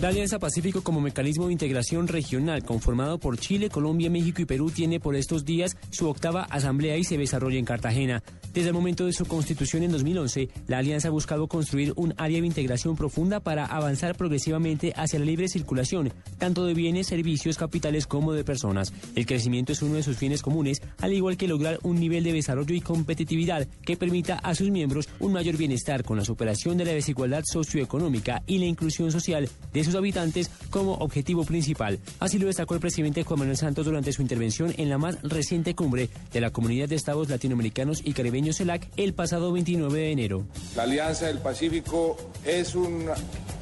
La 0.02 0.10
Alianza 0.10 0.38
Pacífico 0.38 0.84
como 0.84 1.02
mecanismo 1.02 1.48
de 1.48 1.54
integración 1.54 2.08
regional 2.08 2.64
conformado 2.64 3.18
por 3.18 3.40
Chile, 3.40 3.70
Colombia, 3.70 4.12
México 4.12 4.44
y 4.44 4.46
Perú 4.46 4.70
tiene 4.70 5.00
por 5.00 5.16
estos 5.16 5.44
días 5.44 5.76
su 5.90 6.08
octava 6.08 6.44
asamblea 6.44 6.98
y 6.98 7.04
se 7.04 7.18
desarrolla 7.18 7.58
en 7.58 7.66
Cartagena. 7.66 8.22
Desde 8.58 8.70
el 8.70 8.74
momento 8.74 9.06
de 9.06 9.14
su 9.14 9.24
constitución 9.28 9.84
en 9.84 9.92
2011, 9.92 10.50
la 10.66 10.80
alianza 10.80 11.10
ha 11.10 11.12
buscado 11.12 11.46
construir 11.46 11.94
un 11.96 12.16
área 12.18 12.42
de 12.42 12.48
integración 12.48 12.96
profunda 12.96 13.40
para 13.40 13.68
avanzar 13.68 14.18
progresivamente 14.18 14.94
hacia 14.96 15.20
la 15.20 15.26
libre 15.26 15.48
circulación, 15.48 16.12
tanto 16.40 16.66
de 16.66 16.74
bienes, 16.74 17.06
servicios, 17.06 17.56
capitales 17.56 18.08
como 18.08 18.34
de 18.34 18.44
personas. 18.44 18.94
El 19.14 19.28
crecimiento 19.28 19.74
es 19.74 19.84
uno 19.84 19.94
de 19.94 20.02
sus 20.02 20.18
fines 20.18 20.42
comunes, 20.42 20.82
al 20.98 21.14
igual 21.14 21.38
que 21.38 21.48
lograr 21.48 21.78
un 21.84 22.00
nivel 22.00 22.24
de 22.24 22.34
desarrollo 22.34 22.74
y 22.74 22.82
competitividad 22.82 23.68
que 23.86 23.96
permita 23.96 24.40
a 24.40 24.56
sus 24.56 24.72
miembros 24.72 25.08
un 25.20 25.34
mayor 25.34 25.56
bienestar 25.56 26.04
con 26.04 26.18
la 26.18 26.26
superación 26.26 26.78
de 26.78 26.86
la 26.86 26.94
desigualdad 26.94 27.44
socioeconómica 27.46 28.42
y 28.48 28.58
la 28.58 28.66
inclusión 28.66 29.12
social 29.12 29.48
de 29.72 29.84
sus 29.84 29.94
habitantes 29.94 30.50
como 30.72 30.94
objetivo 30.94 31.44
principal. 31.44 32.00
Así 32.20 32.40
lo 32.40 32.48
destacó 32.48 32.74
el 32.74 32.80
presidente 32.80 33.22
Juan 33.22 33.38
Manuel 33.38 33.58
Santos 33.58 33.86
durante 33.86 34.14
su 34.14 34.24
intervención 34.24 34.74
en 34.78 34.90
la 34.90 34.98
más 34.98 35.22
reciente 35.22 35.76
cumbre 35.76 36.10
de 36.34 36.42
la 36.42 36.50
Comunidad 36.50 36.90
de 36.90 36.96
Estados 36.96 37.30
Latinoamericanos 37.30 38.02
y 38.04 38.14
Caribeños 38.14 38.47
CELAC 38.54 38.90
el 38.98 39.14
pasado 39.14 39.52
29 39.52 40.00
de 40.00 40.12
enero. 40.12 40.46
La 40.76 40.84
Alianza 40.84 41.28
del 41.28 41.40
Pacífico 41.40 42.18
es 42.46 42.76
una, 42.76 43.14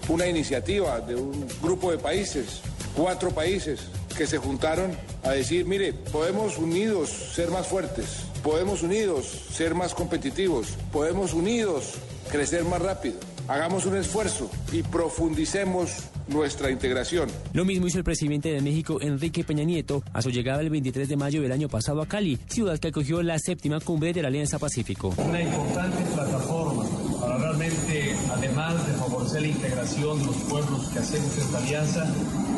una 0.10 0.28
iniciativa 0.28 1.00
de 1.02 1.16
un 1.16 1.48
grupo 1.62 1.92
de 1.92 1.98
países, 1.98 2.62
cuatro 2.96 3.32
países, 3.32 3.82
que 4.18 4.28
se 4.28 4.38
juntaron 4.38 4.92
a 5.24 5.32
decir, 5.32 5.66
mire, 5.66 5.94
podemos 5.94 6.58
unidos 6.58 7.10
ser 7.10 7.52
más 7.52 7.68
fuertes, 7.68 8.24
podemos 8.44 8.82
unidos 8.82 9.26
ser 9.52 9.76
más 9.76 9.94
competitivos, 9.94 10.70
podemos 10.92 11.34
unidos 11.34 11.96
crecer 12.32 12.64
más 12.64 12.82
rápido. 12.82 13.16
Hagamos 13.48 13.86
un 13.86 13.96
esfuerzo 13.96 14.50
y 14.72 14.82
profundicemos 14.82 16.10
nuestra 16.28 16.72
integración. 16.72 17.30
Lo 17.54 17.64
mismo 17.64 17.86
hizo 17.86 18.00
el 18.00 18.04
presidente 18.04 18.50
de 18.50 18.60
México, 18.60 18.98
Enrique 19.00 19.44
Peña 19.44 19.64
Nieto, 19.64 20.02
a 20.14 20.24
su 20.24 20.32
llegada 20.32 20.62
el 20.62 20.72
23 20.72 21.08
de 21.08 21.16
mayo 21.16 21.44
del 21.44 21.52
año 21.52 21.70
pasado 21.70 22.02
a 22.02 22.08
Cali, 22.08 22.40
ciudad 22.48 22.80
que 22.80 22.88
acogió 22.88 23.22
la 23.22 23.38
séptima 23.38 23.80
cumbre 23.80 24.14
de 24.14 24.24
la 24.24 24.30
Alianza 24.30 24.58
Pacífico. 24.58 25.14
Una 25.18 25.42
importante 25.42 26.04
plataforma 26.16 26.86
para 27.22 27.38
realmente, 27.38 28.16
además 28.32 28.88
de 28.88 28.94
favorecer 28.94 29.42
la 29.42 29.48
integración 29.48 30.20
de 30.20 30.26
los 30.26 30.36
pueblos 30.38 30.88
que 30.90 31.00
hacemos 31.00 31.38
esta 31.38 31.58
alianza, 31.60 32.06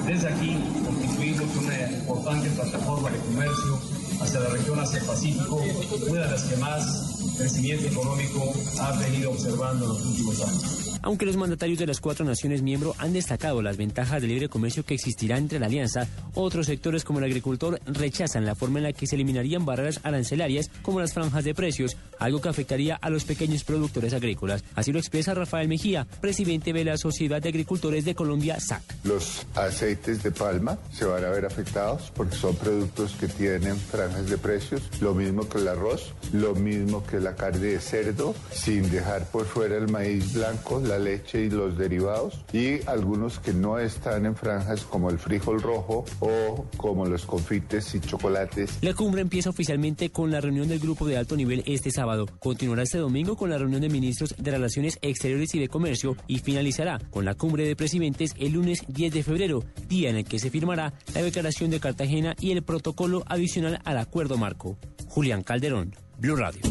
desde 0.06 0.28
aquí 0.30 0.58
constituimos 0.86 1.56
una 1.58 1.92
importante 1.92 2.50
plataforma 2.52 3.10
de 3.10 3.18
comercio 3.20 3.97
hacia 4.22 4.40
la 4.40 4.50
región 4.50 4.80
Asia-Pacífico, 4.80 5.62
una 6.08 6.22
de 6.22 6.32
las 6.32 6.44
que 6.44 6.58
más 6.58 7.16
crecimiento 7.38 7.88
económico 7.88 8.54
ha 8.80 8.92
venido 8.94 9.32
observando 9.32 9.86
en 9.86 9.90
los 9.90 10.06
últimos 10.06 10.42
años. 10.42 10.87
Aunque 11.02 11.26
los 11.26 11.38
mandatarios 11.38 11.80
de 11.80 11.88
las 11.88 12.02
cuatro 12.02 12.26
naciones 12.26 12.62
miembro 12.62 12.96
han 12.98 13.14
destacado 13.14 13.62
las 13.62 13.78
ventajas 13.78 14.22
de 14.22 14.28
libre 14.28 14.50
comercio 14.50 14.84
que 14.84 14.96
existirá 14.96 15.38
entre 15.38 15.60
la 15.60 15.68
alianza, 15.68 16.08
otros 16.34 16.66
sectores 16.66 17.04
como 17.04 17.20
el 17.20 17.26
agricultor 17.26 17.80
rechazan 17.86 18.46
la 18.46 18.56
forma 18.56 18.80
en 18.80 18.84
la 18.84 18.94
que 18.94 19.08
se 19.08 19.16
eliminarían 19.16 19.66
barreras 19.66 20.00
arancelarias 20.04 20.70
como 20.82 21.00
las 21.00 21.14
franjas 21.14 21.44
de 21.44 21.54
precios, 21.54 21.98
algo 22.20 22.42
que 22.42 22.50
afectaría 22.50 22.96
a 22.96 23.10
los 23.10 23.24
pequeños 23.24 23.64
productores 23.64 24.14
agrícolas. 24.14 24.64
Así 24.76 24.92
lo 24.92 25.00
expresa 25.00 25.34
Rafael 25.34 25.68
Mejía, 25.68 26.06
presidente 26.22 26.74
de 26.74 26.84
la 26.84 26.98
Sociedad 26.98 27.42
de 27.42 27.50
Agricultores 27.50 28.06
de 28.06 28.16
Colombia, 28.16 28.60
SAC. 28.60 28.84
Los 29.04 29.46
aceites 29.56 30.24
de 30.24 30.32
palma 30.32 30.78
se 30.92 31.06
van 31.06 31.24
a 31.24 31.30
ver 31.30 31.46
afectados 31.46 32.12
porque 32.16 32.36
son 32.36 32.56
productos 32.56 33.14
que 33.20 33.28
tienen 33.28 33.78
franjas 33.78 34.30
de 34.30 34.38
precios, 34.38 34.82
lo 35.02 35.14
mismo 35.14 35.48
que 35.48 35.60
el 35.60 35.68
arroz, 35.68 36.14
lo 36.34 36.56
mismo 36.56 37.06
que 37.06 37.20
la 37.20 37.36
carne 37.36 37.60
de 37.60 37.80
cerdo, 37.80 38.36
sin 38.52 38.90
dejar 38.90 39.26
por 39.32 39.46
fuera 39.46 39.78
el 39.78 39.90
maíz 39.90 40.34
blanco, 40.34 40.82
la 40.82 40.97
leche 41.00 41.46
y 41.46 41.50
los 41.50 41.78
derivados, 41.78 42.44
y 42.54 42.88
algunos 42.88 43.40
que 43.40 43.54
no 43.54 43.80
están 43.80 44.26
en 44.26 44.36
franjas 44.36 44.84
como 44.84 45.10
el 45.10 45.20
frijol 45.20 45.62
rojo 45.62 46.06
o 46.20 46.66
como 46.78 47.06
los 47.06 47.26
confites 47.26 47.96
y 47.96 48.00
chocolates. 48.00 48.78
La 48.82 48.94
cumbre 48.94 49.22
empieza 49.22 49.50
oficialmente 49.50 50.10
con 50.10 50.32
la 50.32 50.42
reunión 50.42 50.68
del 50.68 50.80
grupo 50.80 51.06
de 51.06 51.18
alto 51.18 51.36
nivel 51.36 51.64
este 51.66 51.92
sábado. 51.92 52.26
Continuará 52.40 52.84
este 52.84 52.98
domingo 52.98 53.36
con 53.36 53.50
la 53.50 53.58
reunión 53.58 53.82
de 53.82 53.90
ministros 53.90 54.36
de 54.38 54.52
Relaciones 54.52 54.98
Exteriores 55.02 55.54
y 55.56 55.60
de 55.60 55.68
Comercio 55.68 56.16
y 56.28 56.40
finalizará 56.40 57.00
con 57.10 57.26
la 57.26 57.36
cumbre 57.36 57.68
de 57.68 57.76
presidentes 57.76 58.34
el 58.38 58.54
lunes 58.54 58.84
10 58.88 59.14
de 59.14 59.24
febrero, 59.24 59.64
día 59.88 60.10
en 60.10 60.18
el 60.18 60.26
que 60.26 60.40
se 60.40 60.50
firmará 60.50 60.94
la 61.14 61.22
declaración 61.22 61.70
de 61.70 61.80
Cartagena 61.80 62.36
y 62.40 62.52
el 62.52 62.64
protocolo 62.64 63.24
adicional 63.28 63.80
al 63.84 63.98
acuerdo 63.98 64.38
marco. 64.38 64.78
Julián 65.08 65.44
Calderón, 65.44 65.96
Blue 66.18 66.36
Radio. 66.36 66.62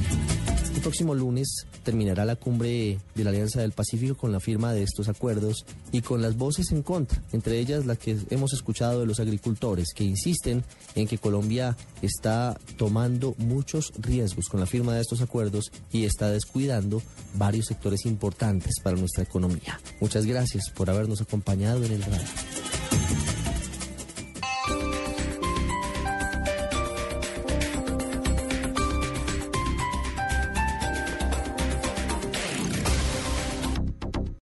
El 0.87 0.91
próximo 0.91 1.17
lunes 1.17 1.67
terminará 1.83 2.25
la 2.25 2.37
cumbre 2.37 3.01
de 3.17 3.25
la 3.25 3.31
Alianza 3.31 3.61
del 3.61 3.73
Pacífico 3.73 4.15
con 4.15 4.31
la 4.31 4.39
firma 4.39 4.73
de 4.73 4.85
estos 4.85 5.09
acuerdos 5.09 5.67
y 5.91 6.01
con 6.01 6.23
las 6.23 6.37
voces 6.37 6.71
en 6.71 6.85
contra, 6.85 7.21
entre 7.33 7.59
ellas 7.59 7.87
las 7.87 7.99
que 7.99 8.17
hemos 8.31 8.53
escuchado 8.53 9.01
de 9.01 9.07
los 9.07 9.19
agricultores 9.19 9.89
que 9.93 10.05
insisten 10.05 10.63
en 10.95 11.09
que 11.09 11.19
Colombia 11.19 11.77
está 12.03 12.57
tomando 12.77 13.35
muchos 13.39 13.93
riesgos 13.99 14.47
con 14.49 14.61
la 14.61 14.67
firma 14.67 14.95
de 14.95 15.01
estos 15.01 15.23
acuerdos 15.23 15.73
y 15.91 16.05
está 16.05 16.31
descuidando 16.31 17.03
varios 17.35 17.67
sectores 17.67 18.07
importantes 18.07 18.79
para 18.81 18.97
nuestra 18.97 19.25
economía. 19.25 19.81
Muchas 20.01 20.25
gracias 20.25 20.71
por 20.71 20.89
habernos 20.89 21.21
acompañado 21.21 21.83
en 21.83 21.95
el 21.95 22.03
radio. 22.05 22.29